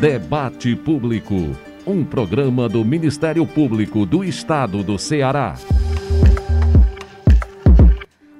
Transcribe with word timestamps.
Debate 0.00 0.76
Público, 0.76 1.34
um 1.84 2.04
programa 2.04 2.68
do 2.68 2.84
Ministério 2.84 3.44
Público 3.44 4.06
do 4.06 4.22
Estado 4.22 4.84
do 4.84 4.96
Ceará. 4.96 5.56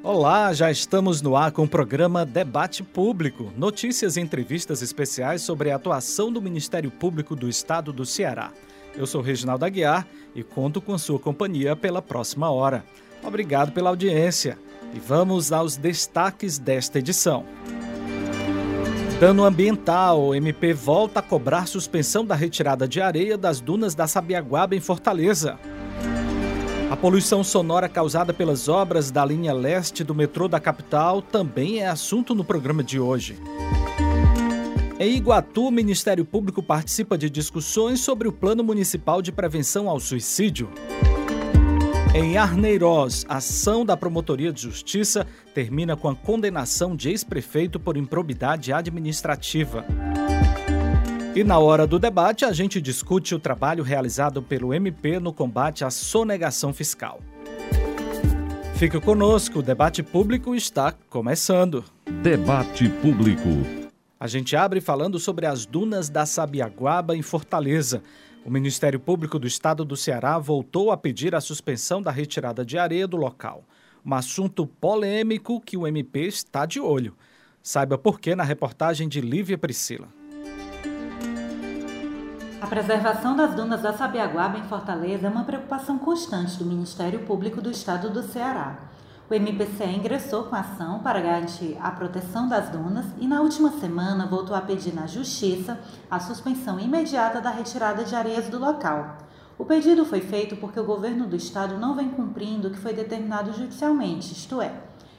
Olá, 0.01 0.53
já 0.53 0.71
estamos 0.71 1.21
no 1.21 1.35
ar 1.37 1.51
com 1.51 1.65
o 1.65 1.69
programa 1.69 2.25
Debate 2.25 2.85
Público, 2.85 3.53
notícias 3.57 4.17
e 4.17 4.21
entrevistas 4.21 4.83
especiais 4.83 5.43
sobre 5.43 5.73
a 5.73 5.75
atuação 5.75 6.31
do 6.31 6.41
Ministério 6.41 6.93
Público 6.93 7.35
do 7.35 7.49
Estado 7.49 7.93
do 7.93 8.07
Ceará. 8.07 8.53
Eu 8.97 9.05
sou 9.05 9.21
Reginaldo 9.21 9.65
Aguiar 9.65 10.07
e 10.37 10.45
conto 10.45 10.81
com 10.81 10.97
sua 10.97 11.19
companhia 11.19 11.75
pela 11.75 12.01
próxima 12.01 12.49
hora. 12.49 12.85
Obrigado 13.21 13.73
pela 13.73 13.91
audiência 13.91 14.57
e 14.95 15.01
vamos 15.01 15.51
aos 15.51 15.77
destaques 15.77 16.57
desta 16.57 17.01
edição. 17.01 17.45
Dano 19.21 19.45
ambiental. 19.45 20.29
O 20.29 20.35
MP 20.35 20.73
volta 20.73 21.19
a 21.19 21.23
cobrar 21.23 21.67
suspensão 21.67 22.25
da 22.25 22.37
retirada 22.37 22.87
de 22.87 23.01
areia 23.01 23.37
das 23.37 23.59
dunas 23.61 23.93
da 23.93 24.07
Sabiaguaba 24.07 24.77
em 24.77 24.81
Fortaleza. 24.81 25.59
A 26.89 26.97
poluição 26.97 27.43
sonora 27.43 27.89
causada 27.89 28.33
pelas 28.33 28.69
obras 28.69 29.11
da 29.11 29.25
linha 29.25 29.53
leste 29.53 30.05
do 30.05 30.15
metrô 30.15 30.47
da 30.47 30.61
capital 30.61 31.21
também 31.21 31.81
é 31.81 31.89
assunto 31.89 32.33
no 32.33 32.45
programa 32.45 32.85
de 32.85 33.01
hoje. 33.01 33.37
Em 35.01 35.17
Iguatu, 35.17 35.67
o 35.67 35.71
Ministério 35.71 36.25
Público 36.25 36.63
participa 36.63 37.19
de 37.19 37.29
discussões 37.29 37.99
sobre 37.99 38.29
o 38.29 38.33
Plano 38.33 38.63
Municipal 38.63 39.21
de 39.21 39.33
Prevenção 39.33 39.89
ao 39.89 39.99
Suicídio. 39.99 40.71
Em 42.15 42.39
Arneiroz, 42.39 43.27
a 43.29 43.37
ação 43.37 43.85
da 43.85 43.97
Promotoria 43.97 44.51
de 44.51 44.63
Justiça 44.63 45.27
termina 45.55 45.95
com 45.95 46.09
a 46.09 46.17
condenação 46.17 46.97
de 46.97 47.11
ex-prefeito 47.11 47.79
por 47.79 47.97
improbidade 47.97 48.73
administrativa. 48.73 49.85
E 51.37 51.45
na 51.45 51.59
hora 51.59 51.87
do 51.87 51.99
debate, 51.99 52.45
a 52.45 52.53
gente 52.53 52.81
discute 52.81 53.35
o 53.35 53.39
trabalho 53.39 53.85
realizado 53.85 54.43
pelo 54.43 54.73
MP 54.73 55.21
no 55.21 55.33
combate 55.33 55.85
à 55.85 55.91
sonegação 55.91 56.73
fiscal. 56.73 57.21
Fique 58.75 58.99
conosco, 59.01 59.59
o 59.59 59.63
debate 59.63 60.03
público 60.03 60.55
está 60.55 60.93
começando. 61.11 61.85
Debate 62.23 62.89
Público. 62.89 63.49
A 64.19 64.27
gente 64.27 64.57
abre 64.57 64.81
falando 64.81 65.19
sobre 65.19 65.47
as 65.47 65.67
dunas 65.67 66.09
da 66.09 66.27
Sabiaguaba 66.27 67.15
em 67.15 67.23
Fortaleza. 67.23 68.03
O 68.45 68.51
Ministério 68.51 68.99
Público 68.99 69.39
do 69.39 69.47
Estado 69.47 69.85
do 69.85 69.97
Ceará 69.97 70.39
voltou 70.39 70.91
a 70.91 70.97
pedir 70.97 71.35
a 71.35 71.41
suspensão 71.41 72.01
da 72.01 72.11
retirada 72.11 72.65
de 72.65 72.79
areia 72.79 73.07
do 73.07 73.17
local. 73.17 73.65
Um 74.05 74.15
assunto 74.15 74.67
polêmico 74.67 75.61
que 75.61 75.77
o 75.77 75.87
MP 75.87 76.27
está 76.27 76.65
de 76.65 76.81
olho. 76.81 77.17
Saiba 77.63 77.99
por 77.99 78.19
que 78.21 78.35
na 78.35 78.45
reportagem 78.45 79.09
de 79.09 79.21
Lívia 79.21 79.59
Priscila. 79.59 80.09
A 82.61 82.67
preservação 82.67 83.37
das 83.37 83.55
dunas 83.55 83.83
da 83.83 83.93
Sabiaguaba 83.93 84.59
em 84.59 84.65
Fortaleza 84.65 85.27
é 85.27 85.31
uma 85.31 85.45
preocupação 85.45 85.99
constante 85.99 86.59
do 86.59 86.65
Ministério 86.65 87.21
Público 87.21 87.61
do 87.61 87.71
Estado 87.71 88.11
do 88.11 88.23
Ceará. 88.23 88.79
O 89.31 89.35
MPCE 89.35 89.95
ingressou 89.95 90.45
com 90.45 90.57
a 90.57 90.61
ação 90.61 91.01
para 91.01 91.21
garantir 91.21 91.77
a 91.83 91.91
proteção 91.91 92.49
das 92.49 92.71
dunas 92.71 93.05
e, 93.19 93.27
na 93.27 93.43
última 93.43 93.71
semana, 93.73 94.27
voltou 94.27 94.57
a 94.57 94.61
pedir 94.63 94.95
na 94.95 95.07
Justiça 95.07 95.79
a 96.11 96.19
suspensão 96.19 96.81
imediata 96.81 97.39
da 97.39 97.51
retirada 97.51 98.05
de 98.05 98.15
areias 98.15 98.49
do 98.49 98.59
local. 98.59 99.19
O 99.59 99.67
pedido 99.67 100.07
foi 100.07 100.23
feito 100.23 100.57
porque 100.57 100.81
o 100.81 100.85
governo 100.85 101.27
do 101.27 101.37
estado 101.37 101.77
não 101.77 101.95
vem 101.95 102.09
cumprindo 102.09 102.69
o 102.69 102.71
que 102.71 102.79
foi 102.79 102.95
determinado 102.95 103.53
judicialmente, 103.53 104.33
isto 104.33 104.63
é, 104.63 104.73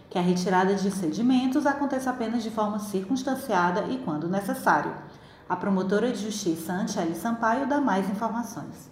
que 0.10 0.18
a 0.18 0.22
retirada 0.22 0.74
de 0.74 0.90
sedimentos 0.90 1.68
aconteça 1.68 2.10
apenas 2.10 2.42
de 2.42 2.50
forma 2.50 2.80
circunstanciada 2.80 3.82
e 3.90 4.00
quando 4.00 4.28
necessário. 4.28 4.92
A 5.48 5.56
promotora 5.56 6.12
de 6.12 6.24
justiça 6.24 6.74
Antiele 6.74 7.14
Sampaio 7.14 7.68
dá 7.68 7.80
mais 7.80 8.10
informações. 8.10 8.90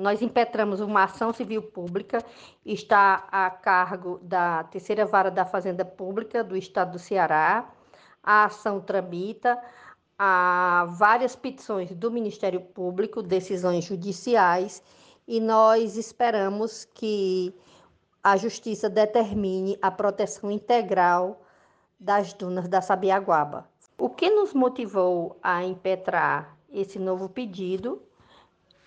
Nós 0.00 0.22
impetramos 0.22 0.80
uma 0.80 1.04
ação 1.04 1.30
civil 1.30 1.60
pública, 1.60 2.24
está 2.64 3.28
a 3.30 3.50
cargo 3.50 4.18
da 4.22 4.64
terceira 4.64 5.04
vara 5.04 5.30
da 5.30 5.44
Fazenda 5.44 5.84
Pública 5.84 6.42
do 6.42 6.56
Estado 6.56 6.92
do 6.92 6.98
Ceará. 6.98 7.70
A 8.22 8.46
ação 8.46 8.80
tramita 8.80 9.62
há 10.18 10.86
várias 10.88 11.36
petições 11.36 11.94
do 11.94 12.10
Ministério 12.10 12.62
Público, 12.62 13.22
decisões 13.22 13.84
judiciais, 13.84 14.82
e 15.28 15.38
nós 15.38 15.98
esperamos 15.98 16.86
que 16.94 17.54
a 18.24 18.38
Justiça 18.38 18.88
determine 18.88 19.78
a 19.82 19.90
proteção 19.90 20.50
integral 20.50 21.42
das 21.98 22.32
dunas 22.32 22.66
da 22.68 22.80
Sabiaguaba. 22.80 23.68
O 23.98 24.08
que 24.08 24.30
nos 24.30 24.54
motivou 24.54 25.38
a 25.42 25.62
impetrar 25.62 26.56
esse 26.72 26.98
novo 26.98 27.28
pedido 27.28 28.02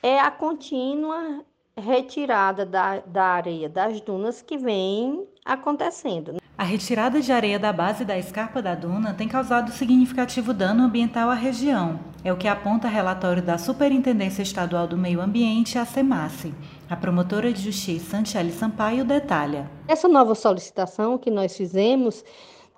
é 0.03 0.19
a 0.19 0.29
contínua 0.29 1.45
retirada 1.77 2.65
da, 2.65 2.99
da 2.99 3.23
areia 3.23 3.69
das 3.69 4.01
dunas 4.01 4.41
que 4.41 4.57
vem 4.57 5.25
acontecendo. 5.45 6.35
A 6.55 6.63
retirada 6.63 7.19
de 7.19 7.31
areia 7.31 7.57
da 7.57 7.73
base 7.73 8.05
da 8.05 8.17
escarpa 8.17 8.61
da 8.61 8.75
duna 8.75 9.13
tem 9.13 9.27
causado 9.27 9.71
significativo 9.71 10.53
dano 10.53 10.83
ambiental 10.83 11.29
à 11.29 11.33
região. 11.33 11.99
É 12.23 12.31
o 12.31 12.37
que 12.37 12.47
aponta 12.47 12.87
relatório 12.87 13.41
da 13.41 13.57
Superintendência 13.57 14.43
Estadual 14.43 14.85
do 14.85 14.97
Meio 14.97 15.19
Ambiente, 15.19 15.79
a 15.79 15.85
SEMASSE. 15.85 16.53
A 16.89 16.95
promotora 16.95 17.51
de 17.51 17.61
justiça, 17.61 18.17
Antiele 18.17 18.51
Sampaio, 18.51 19.03
detalha. 19.03 19.69
Essa 19.87 20.07
nova 20.07 20.35
solicitação 20.35 21.17
que 21.17 21.31
nós 21.31 21.57
fizemos 21.57 22.23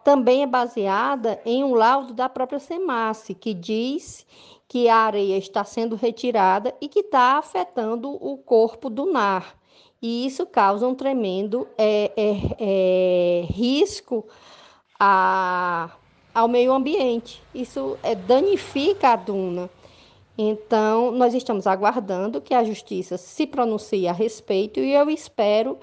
também 0.05 0.43
é 0.43 0.47
baseada 0.47 1.41
em 1.45 1.63
um 1.63 1.73
laudo 1.73 2.13
da 2.13 2.29
própria 2.29 2.59
SEMASSE, 2.59 3.33
que 3.33 3.53
diz 3.53 4.25
que 4.67 4.89
a 4.89 4.97
areia 4.97 5.37
está 5.37 5.63
sendo 5.63 5.95
retirada 5.95 6.73
e 6.81 6.87
que 6.87 6.99
está 7.01 7.37
afetando 7.37 8.09
o 8.09 8.37
corpo 8.37 8.89
do 8.89 9.11
NAR. 9.11 9.55
E 10.01 10.25
isso 10.25 10.45
causa 10.45 10.87
um 10.87 10.95
tremendo 10.95 11.67
é, 11.77 12.11
é, 12.15 12.55
é, 12.59 13.45
risco 13.49 14.25
a, 14.99 15.89
ao 16.33 16.47
meio 16.47 16.73
ambiente. 16.73 17.41
Isso 17.53 17.97
é, 18.03 18.13
danifica 18.15 19.09
a 19.09 19.15
duna. 19.15 19.69
Então, 20.37 21.11
nós 21.11 21.33
estamos 21.33 21.65
aguardando 21.65 22.41
que 22.41 22.53
a 22.53 22.63
justiça 22.63 23.17
se 23.17 23.47
pronuncie 23.47 24.07
a 24.07 24.11
respeito 24.11 24.79
e 24.81 24.91
eu 24.93 25.09
espero 25.09 25.77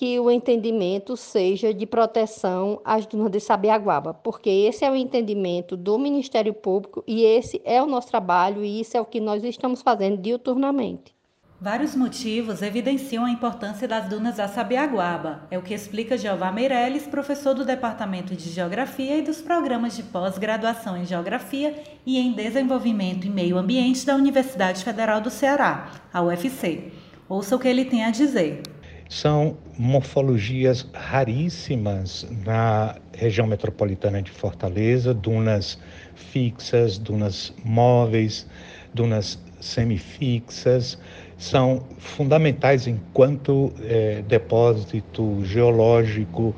que 0.00 0.18
o 0.18 0.30
entendimento 0.30 1.14
seja 1.14 1.74
de 1.74 1.84
proteção 1.84 2.80
às 2.82 3.04
dunas 3.04 3.30
de 3.30 3.38
Sabiaguaba, 3.38 4.14
porque 4.14 4.48
esse 4.48 4.82
é 4.82 4.90
o 4.90 4.96
entendimento 4.96 5.76
do 5.76 5.98
Ministério 5.98 6.54
Público 6.54 7.04
e 7.06 7.22
esse 7.22 7.60
é 7.66 7.82
o 7.82 7.86
nosso 7.86 8.08
trabalho 8.08 8.64
e 8.64 8.80
isso 8.80 8.96
é 8.96 9.00
o 9.02 9.04
que 9.04 9.20
nós 9.20 9.44
estamos 9.44 9.82
fazendo 9.82 10.16
diuturnamente. 10.16 11.14
Vários 11.60 11.94
motivos 11.94 12.62
evidenciam 12.62 13.26
a 13.26 13.30
importância 13.30 13.86
das 13.86 14.08
dunas 14.08 14.38
da 14.38 14.48
Sabiaguaba. 14.48 15.46
É 15.50 15.58
o 15.58 15.62
que 15.62 15.74
explica 15.74 16.16
Jeová 16.16 16.50
Meirelles, 16.50 17.06
professor 17.06 17.52
do 17.52 17.66
Departamento 17.66 18.34
de 18.34 18.48
Geografia 18.48 19.18
e 19.18 19.22
dos 19.22 19.42
programas 19.42 19.94
de 19.94 20.02
pós-graduação 20.04 20.96
em 20.96 21.04
Geografia 21.04 21.74
e 22.06 22.18
em 22.18 22.32
Desenvolvimento 22.32 23.26
e 23.26 23.30
Meio 23.30 23.58
Ambiente 23.58 24.06
da 24.06 24.16
Universidade 24.16 24.82
Federal 24.82 25.20
do 25.20 25.28
Ceará, 25.28 25.90
a 26.10 26.22
UFC. 26.22 26.90
Ouça 27.28 27.54
o 27.54 27.58
que 27.58 27.68
ele 27.68 27.84
tem 27.84 28.02
a 28.02 28.10
dizer 28.10 28.62
são 29.10 29.56
morfologias 29.76 30.86
raríssimas 30.94 32.24
na 32.46 32.94
região 33.12 33.44
metropolitana 33.44 34.22
de 34.22 34.30
Fortaleza, 34.30 35.12
dunas 35.12 35.76
fixas, 36.14 36.96
dunas 36.96 37.52
móveis, 37.64 38.46
dunas 38.94 39.36
semifixas, 39.60 40.96
são 41.36 41.82
fundamentais 41.98 42.86
enquanto 42.86 43.72
é, 43.82 44.22
depósito 44.28 45.44
geológico 45.44 46.54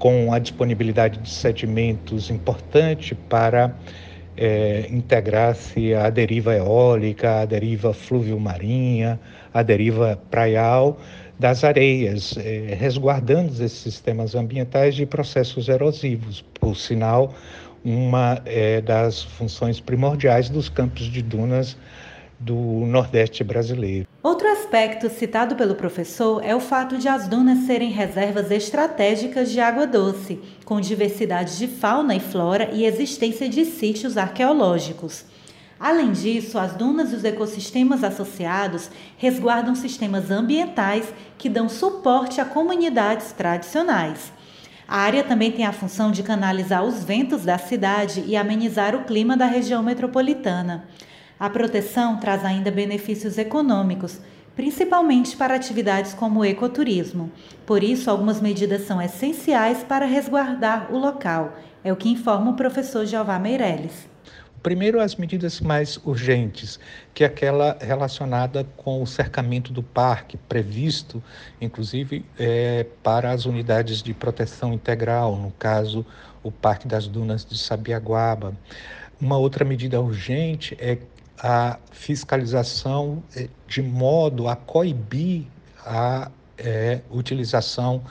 com 0.00 0.32
a 0.32 0.40
disponibilidade 0.40 1.20
de 1.20 1.30
sedimentos 1.30 2.30
importante 2.30 3.14
para 3.14 3.76
é, 4.36 4.86
integrar-se 4.90 5.94
à 5.94 6.10
deriva 6.10 6.54
eólica, 6.54 7.42
à 7.42 7.44
deriva 7.44 7.92
fluvio-marinha, 7.92 9.20
à 9.52 9.62
deriva 9.62 10.18
praial, 10.30 10.98
das 11.42 11.64
areias, 11.64 12.36
eh, 12.38 12.76
resguardando 12.78 13.52
esses 13.52 13.72
sistemas 13.72 14.36
ambientais 14.36 14.94
de 14.94 15.04
processos 15.04 15.68
erosivos. 15.68 16.40
Por 16.54 16.76
sinal, 16.76 17.34
uma 17.84 18.40
eh, 18.46 18.80
das 18.80 19.24
funções 19.24 19.80
primordiais 19.80 20.48
dos 20.48 20.68
campos 20.68 21.06
de 21.06 21.20
dunas 21.20 21.76
do 22.38 22.54
Nordeste 22.54 23.42
brasileiro. 23.42 24.06
Outro 24.22 24.46
aspecto 24.48 25.08
citado 25.10 25.56
pelo 25.56 25.74
professor 25.74 26.40
é 26.44 26.54
o 26.54 26.60
fato 26.60 26.96
de 26.96 27.08
as 27.08 27.26
dunas 27.26 27.66
serem 27.66 27.90
reservas 27.90 28.50
estratégicas 28.52 29.50
de 29.50 29.58
água 29.58 29.84
doce, 29.84 30.40
com 30.64 30.80
diversidade 30.80 31.58
de 31.58 31.66
fauna 31.66 32.14
e 32.14 32.20
flora 32.20 32.70
e 32.72 32.84
existência 32.84 33.48
de 33.48 33.64
sítios 33.64 34.16
arqueológicos. 34.16 35.24
Além 35.82 36.12
disso, 36.12 36.60
as 36.60 36.74
dunas 36.74 37.12
e 37.12 37.16
os 37.16 37.24
ecossistemas 37.24 38.04
associados 38.04 38.88
resguardam 39.16 39.74
sistemas 39.74 40.30
ambientais 40.30 41.12
que 41.36 41.48
dão 41.48 41.68
suporte 41.68 42.40
a 42.40 42.44
comunidades 42.44 43.32
tradicionais. 43.32 44.32
A 44.86 44.98
área 44.98 45.24
também 45.24 45.50
tem 45.50 45.66
a 45.66 45.72
função 45.72 46.12
de 46.12 46.22
canalizar 46.22 46.84
os 46.84 47.02
ventos 47.02 47.44
da 47.44 47.58
cidade 47.58 48.22
e 48.28 48.36
amenizar 48.36 48.94
o 48.94 49.02
clima 49.02 49.36
da 49.36 49.46
região 49.46 49.82
metropolitana. 49.82 50.84
A 51.36 51.50
proteção 51.50 52.16
traz 52.16 52.44
ainda 52.44 52.70
benefícios 52.70 53.36
econômicos, 53.36 54.20
principalmente 54.54 55.36
para 55.36 55.56
atividades 55.56 56.14
como 56.14 56.40
o 56.40 56.44
ecoturismo. 56.44 57.28
Por 57.66 57.82
isso, 57.82 58.08
algumas 58.08 58.40
medidas 58.40 58.86
são 58.86 59.02
essenciais 59.02 59.82
para 59.82 60.06
resguardar 60.06 60.94
o 60.94 60.96
local, 60.96 61.56
é 61.82 61.92
o 61.92 61.96
que 61.96 62.08
informa 62.08 62.52
o 62.52 62.56
professor 62.56 63.04
Jeová 63.04 63.36
Meirelles. 63.40 64.11
Primeiro, 64.62 65.00
as 65.00 65.16
medidas 65.16 65.60
mais 65.60 65.98
urgentes, 66.04 66.78
que 67.12 67.24
é 67.24 67.26
aquela 67.26 67.76
relacionada 67.80 68.64
com 68.76 69.02
o 69.02 69.06
cercamento 69.06 69.72
do 69.72 69.82
parque, 69.82 70.36
previsto, 70.36 71.20
inclusive, 71.60 72.24
é, 72.38 72.86
para 73.02 73.32
as 73.32 73.44
unidades 73.44 74.00
de 74.00 74.14
proteção 74.14 74.72
integral, 74.72 75.36
no 75.36 75.50
caso, 75.52 76.06
o 76.44 76.52
Parque 76.52 76.86
das 76.86 77.08
Dunas 77.08 77.44
de 77.44 77.58
Sabiaguaba. 77.58 78.56
Uma 79.20 79.36
outra 79.36 79.64
medida 79.64 80.00
urgente 80.00 80.76
é 80.78 80.98
a 81.36 81.76
fiscalização 81.90 83.20
é, 83.34 83.48
de 83.66 83.82
modo 83.82 84.46
a 84.46 84.54
coibir 84.54 85.46
a 85.84 86.30
é, 86.56 87.00
utilização 87.10 88.04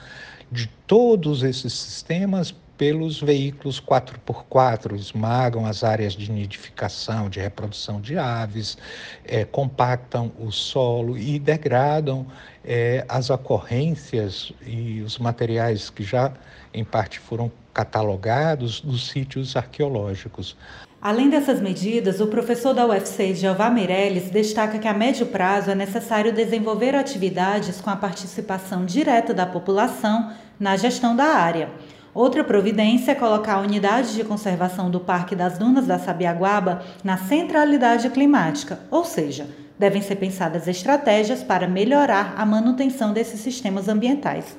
de 0.50 0.66
todos 0.86 1.42
esses 1.42 1.72
sistemas 1.72 2.54
pelos 2.82 3.20
veículos 3.20 3.80
4x4, 3.80 4.96
esmagam 4.96 5.64
as 5.64 5.84
áreas 5.84 6.14
de 6.14 6.32
nidificação, 6.32 7.30
de 7.30 7.38
reprodução 7.38 8.00
de 8.00 8.18
aves, 8.18 8.76
é, 9.24 9.44
compactam 9.44 10.32
o 10.36 10.50
solo 10.50 11.16
e 11.16 11.38
degradam 11.38 12.26
é, 12.64 13.04
as 13.08 13.30
ocorrências 13.30 14.52
e 14.66 15.00
os 15.00 15.16
materiais 15.16 15.90
que 15.90 16.02
já, 16.02 16.32
em 16.74 16.82
parte, 16.82 17.20
foram 17.20 17.52
catalogados 17.72 18.80
dos 18.80 19.08
sítios 19.08 19.54
arqueológicos. 19.54 20.56
Além 21.00 21.30
dessas 21.30 21.60
medidas, 21.60 22.20
o 22.20 22.26
professor 22.26 22.74
da 22.74 22.84
UFC, 22.84 23.32
Jeová 23.32 23.70
Meirelles, 23.70 24.28
destaca 24.28 24.80
que 24.80 24.88
a 24.88 24.92
médio 24.92 25.26
prazo 25.26 25.70
é 25.70 25.74
necessário 25.76 26.32
desenvolver 26.32 26.96
atividades 26.96 27.80
com 27.80 27.90
a 27.90 27.96
participação 27.96 28.84
direta 28.84 29.32
da 29.32 29.46
população 29.46 30.32
na 30.58 30.76
gestão 30.76 31.14
da 31.14 31.26
área. 31.26 31.70
Outra 32.14 32.44
providência 32.44 33.12
é 33.12 33.14
colocar 33.14 33.54
a 33.54 33.60
unidade 33.60 34.14
de 34.14 34.22
conservação 34.22 34.90
do 34.90 35.00
Parque 35.00 35.34
das 35.34 35.56
Dunas 35.56 35.86
da 35.86 35.98
Sabiaguaba 35.98 36.82
na 37.02 37.16
centralidade 37.16 38.10
climática, 38.10 38.80
ou 38.90 39.02
seja, 39.02 39.48
devem 39.78 40.02
ser 40.02 40.16
pensadas 40.16 40.68
estratégias 40.68 41.42
para 41.42 41.66
melhorar 41.66 42.34
a 42.36 42.44
manutenção 42.44 43.14
desses 43.14 43.40
sistemas 43.40 43.88
ambientais. 43.88 44.56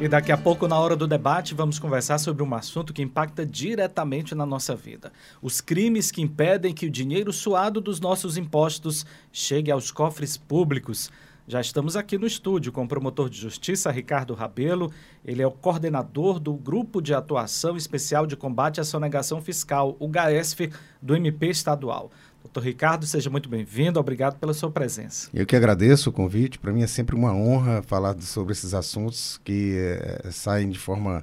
E 0.00 0.08
daqui 0.08 0.32
a 0.32 0.36
pouco, 0.36 0.66
na 0.66 0.76
hora 0.80 0.96
do 0.96 1.06
debate, 1.06 1.54
vamos 1.54 1.78
conversar 1.78 2.18
sobre 2.18 2.42
um 2.42 2.54
assunto 2.56 2.92
que 2.92 3.00
impacta 3.00 3.46
diretamente 3.46 4.34
na 4.34 4.44
nossa 4.44 4.74
vida: 4.74 5.12
os 5.40 5.60
crimes 5.60 6.10
que 6.10 6.20
impedem 6.20 6.74
que 6.74 6.86
o 6.86 6.90
dinheiro 6.90 7.32
suado 7.32 7.80
dos 7.80 8.00
nossos 8.00 8.36
impostos 8.36 9.06
chegue 9.30 9.70
aos 9.70 9.92
cofres 9.92 10.36
públicos. 10.36 11.08
Já 11.52 11.60
estamos 11.60 11.98
aqui 11.98 12.16
no 12.16 12.26
estúdio 12.26 12.72
com 12.72 12.82
o 12.82 12.88
promotor 12.88 13.28
de 13.28 13.38
justiça 13.38 13.90
Ricardo 13.90 14.32
Rabelo. 14.32 14.90
Ele 15.22 15.42
é 15.42 15.46
o 15.46 15.50
coordenador 15.50 16.40
do 16.40 16.54
Grupo 16.54 17.02
de 17.02 17.12
Atuação 17.12 17.76
Especial 17.76 18.26
de 18.26 18.34
Combate 18.34 18.80
à 18.80 18.84
Sonegação 18.84 19.42
Fiscal, 19.42 19.94
o 20.00 20.08
GAESF, 20.08 20.72
do 21.02 21.14
MP 21.14 21.48
estadual. 21.48 22.10
Doutor 22.42 22.62
Ricardo, 22.62 23.04
seja 23.04 23.28
muito 23.28 23.50
bem-vindo. 23.50 24.00
Obrigado 24.00 24.38
pela 24.38 24.54
sua 24.54 24.70
presença. 24.70 25.28
Eu 25.34 25.44
que 25.44 25.54
agradeço 25.54 26.08
o 26.08 26.12
convite. 26.14 26.58
Para 26.58 26.72
mim 26.72 26.84
é 26.84 26.86
sempre 26.86 27.14
uma 27.14 27.34
honra 27.34 27.82
falar 27.82 28.18
sobre 28.22 28.54
esses 28.54 28.72
assuntos 28.72 29.38
que 29.44 29.76
é, 29.76 30.30
saem 30.30 30.70
de 30.70 30.78
forma 30.78 31.22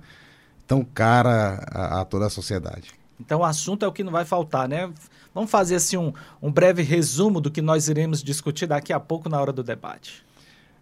tão 0.67 0.85
cara 0.85 1.65
a, 1.71 2.01
a 2.01 2.05
toda 2.05 2.27
a 2.27 2.29
sociedade. 2.29 2.98
Então 3.19 3.41
o 3.41 3.43
assunto 3.43 3.83
é 3.83 3.87
o 3.87 3.91
que 3.91 4.03
não 4.03 4.11
vai 4.11 4.25
faltar, 4.25 4.67
né? 4.67 4.91
Vamos 5.33 5.51
fazer 5.51 5.75
assim 5.75 5.97
um, 5.97 6.13
um 6.41 6.51
breve 6.51 6.81
resumo 6.81 7.41
do 7.41 7.51
que 7.51 7.61
nós 7.61 7.87
iremos 7.87 8.23
discutir 8.23 8.67
daqui 8.67 8.93
a 8.93 8.99
pouco 8.99 9.29
na 9.29 9.39
hora 9.39 9.51
do 9.51 9.63
debate. 9.63 10.25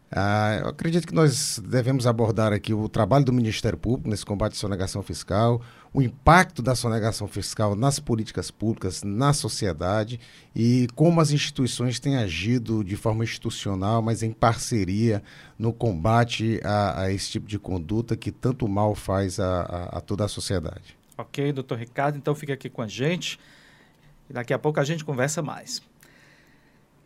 Ah, 0.10 0.60
eu 0.62 0.70
acredito 0.70 1.06
que 1.06 1.14
nós 1.14 1.60
devemos 1.60 2.08
abordar 2.08 2.54
aqui 2.54 2.74
o 2.74 2.88
trabalho 2.88 3.26
do 3.26 3.34
Ministério 3.34 3.78
Público 3.78 4.10
nesse 4.10 4.26
combate 4.26 4.54
à 4.54 4.56
sonegação 4.56 5.04
fiscal, 5.04 5.62
o 5.94 6.02
impacto 6.02 6.62
da 6.62 6.76
sonegação 6.76 7.28
fiscal 7.28 7.76
nas 7.76 8.00
políticas 8.00 8.50
públicas, 8.50 9.04
na 9.04 9.34
sociedade 9.34 10.18
e 10.56 10.88
como 10.96 11.20
as 11.20 11.32
instituições 11.32 12.00
têm 12.00 12.16
agido 12.16 12.86
de 12.86 12.96
forma 12.96 13.26
institucional, 13.26 14.02
mas 14.02 14.24
em 14.24 14.32
parceria 14.32 15.22
no 15.60 15.74
combate 15.74 16.62
a, 16.64 17.02
a 17.02 17.12
esse 17.12 17.32
tipo 17.32 17.48
de 17.48 17.60
conduta 17.60 18.16
que 18.16 18.32
tanto 18.32 18.66
mal 18.66 18.96
faz 18.96 19.42
a, 19.42 19.62
a, 19.62 19.98
a 19.98 20.02
toda 20.02 20.24
a 20.24 20.30
sociedade. 20.30 20.97
Ok, 21.18 21.52
doutor 21.52 21.80
Ricardo, 21.80 22.18
então 22.18 22.36
fica 22.36 22.54
aqui 22.54 22.70
com 22.70 22.82
a 22.82 22.88
gente. 22.88 23.40
E 24.30 24.34
daqui 24.34 24.54
a 24.54 24.60
pouco 24.60 24.80
a 24.80 24.84
gente 24.84 25.04
conversa 25.04 25.42
mais. 25.42 25.82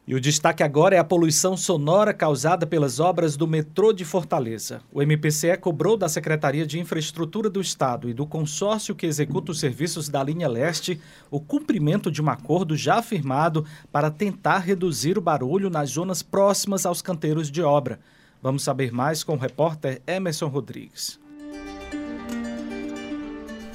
E 0.07 0.15
o 0.15 0.19
destaque 0.19 0.63
agora 0.63 0.95
é 0.95 0.99
a 0.99 1.03
poluição 1.03 1.55
sonora 1.55 2.13
causada 2.13 2.65
pelas 2.65 2.99
obras 2.99 3.37
do 3.37 3.47
metrô 3.47 3.93
de 3.93 4.03
Fortaleza. 4.03 4.81
O 4.91 5.01
MPCE 5.01 5.55
cobrou 5.57 5.95
da 5.95 6.09
Secretaria 6.09 6.65
de 6.65 6.79
Infraestrutura 6.79 7.49
do 7.49 7.61
Estado 7.61 8.09
e 8.09 8.13
do 8.13 8.25
consórcio 8.25 8.95
que 8.95 9.05
executa 9.05 9.51
os 9.51 9.59
serviços 9.59 10.09
da 10.09 10.23
linha 10.23 10.49
leste 10.49 10.99
o 11.29 11.39
cumprimento 11.39 12.11
de 12.11 12.21
um 12.21 12.29
acordo 12.29 12.75
já 12.75 13.01
firmado 13.01 13.65
para 13.91 14.09
tentar 14.09 14.59
reduzir 14.59 15.17
o 15.17 15.21
barulho 15.21 15.69
nas 15.69 15.91
zonas 15.91 16.23
próximas 16.23 16.85
aos 16.85 17.01
canteiros 17.01 17.51
de 17.51 17.61
obra. 17.61 17.99
Vamos 18.41 18.63
saber 18.63 18.91
mais 18.91 19.23
com 19.23 19.35
o 19.35 19.39
repórter 19.39 20.01
Emerson 20.07 20.47
Rodrigues. 20.47 21.20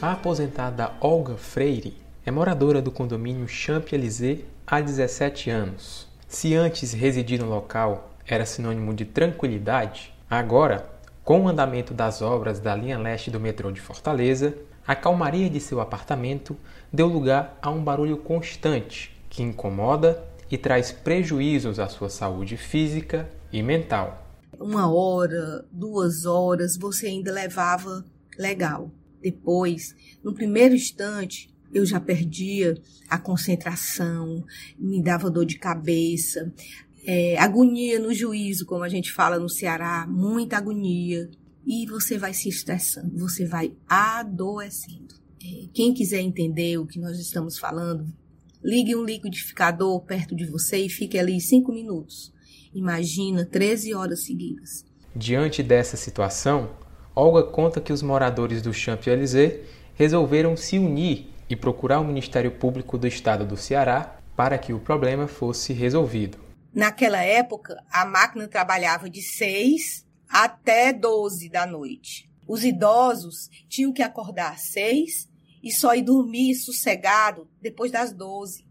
A 0.00 0.12
aposentada 0.12 0.93
Olga 1.00 1.38
Freire 1.38 1.96
é 2.25 2.31
moradora 2.31 2.82
do 2.82 2.93
condomínio 2.93 3.48
Champs-Élysées 3.48 4.44
há 4.66 4.78
17 4.78 5.48
anos. 5.48 6.06
Se 6.28 6.54
antes 6.54 6.93
residir 6.93 7.40
no 7.40 7.48
local 7.48 8.10
era 8.26 8.44
sinônimo 8.44 8.93
de 8.93 9.06
tranquilidade, 9.06 10.12
agora, 10.28 10.87
com 11.25 11.40
o 11.40 11.48
andamento 11.48 11.94
das 11.94 12.20
obras 12.20 12.60
da 12.60 12.76
linha 12.76 12.98
leste 12.98 13.31
do 13.31 13.40
metrô 13.40 13.72
de 13.72 13.81
Fortaleza, 13.81 14.54
a 14.87 14.94
calmaria 14.94 15.48
de 15.48 15.60
seu 15.60 15.81
apartamento 15.81 16.54
deu 16.93 17.06
lugar 17.06 17.58
a 17.62 17.70
um 17.70 17.82
barulho 17.82 18.19
constante 18.19 19.16
que 19.31 19.43
incomoda 19.43 20.22
e 20.50 20.58
traz 20.58 20.93
prejuízos 20.93 21.78
à 21.78 21.88
sua 21.88 22.10
saúde 22.10 22.58
física 22.58 23.26
e 23.50 23.62
mental. 23.62 24.26
Uma 24.60 24.93
hora, 24.93 25.64
duas 25.72 26.26
horas, 26.26 26.76
você 26.76 27.06
ainda 27.06 27.32
levava 27.32 28.04
legal. 28.38 28.90
Depois, 29.21 29.95
no 30.23 30.35
primeiro 30.35 30.75
instante, 30.75 31.49
eu 31.73 31.85
já 31.85 32.01
perdia 32.01 32.75
a 33.09 33.19
concentração, 33.19 34.45
me 34.79 35.03
dava 35.03 35.31
dor 35.31 35.44
de 35.44 35.58
cabeça, 35.58 36.53
é, 37.05 37.39
agonia 37.39 38.01
no 38.01 38.13
juízo, 38.13 38.67
como 38.67 38.82
a 38.82 38.89
gente 38.89 39.13
fala 39.13 39.39
no 39.39 39.49
Ceará, 39.49 40.06
muita 40.08 40.56
agonia. 40.56 41.31
E 41.65 41.87
você 41.87 42.19
vai 42.19 42.32
se 42.32 42.49
estressando, 42.49 43.17
você 43.19 43.44
vai 43.44 43.73
adoecendo. 43.89 45.15
É, 45.43 45.69
quem 45.73 45.94
quiser 45.94 46.20
entender 46.20 46.79
o 46.79 46.87
que 46.87 46.99
nós 46.99 47.19
estamos 47.19 47.58
falando, 47.58 48.06
ligue 48.63 48.96
um 48.96 49.05
liquidificador 49.05 50.01
perto 50.01 50.35
de 50.35 50.46
você 50.46 50.79
e 50.79 50.89
fique 50.89 51.19
ali 51.19 51.41
cinco 51.41 51.73
minutos. 51.73 52.32
Imagina 52.75 53.44
13 53.44 53.94
horas 53.94 54.25
seguidas. 54.25 54.85
Diante 55.15 55.63
dessa 55.63 55.96
situação, 55.96 56.77
Olga 57.19 57.43
conta 57.43 57.81
que 57.81 57.94
os 57.94 58.03
moradores 58.03 58.61
do 58.61 58.75
Champs-Élysées 58.75 59.67
resolveram 59.94 60.55
se 60.55 60.79
unir 60.79 61.31
e 61.49 61.56
procurar 61.56 61.99
o 61.99 62.05
Ministério 62.05 62.51
Público 62.51 62.99
do 62.99 63.06
Estado 63.06 63.46
do 63.46 63.56
Ceará 63.56 64.20
para 64.37 64.58
que 64.58 64.75
o 64.75 64.79
problema 64.79 65.27
fosse 65.27 65.73
resolvido. 65.73 66.37
Naquela 66.75 67.23
época, 67.23 67.82
a 67.91 68.05
máquina 68.05 68.46
trabalhava 68.46 69.08
de 69.08 69.23
6 69.23 70.05
até 70.29 70.93
12 70.93 71.49
da 71.49 71.65
noite. 71.65 72.31
Os 72.46 72.63
idosos 72.63 73.49
tinham 73.67 73.94
que 73.94 74.03
acordar 74.03 74.53
às 74.53 74.73
6 74.73 75.27
e 75.63 75.73
só 75.73 75.94
ir 75.94 76.03
dormir 76.03 76.55
sossegado 76.55 77.49
depois 77.63 77.91
das 77.91 78.13
12. 78.13 78.63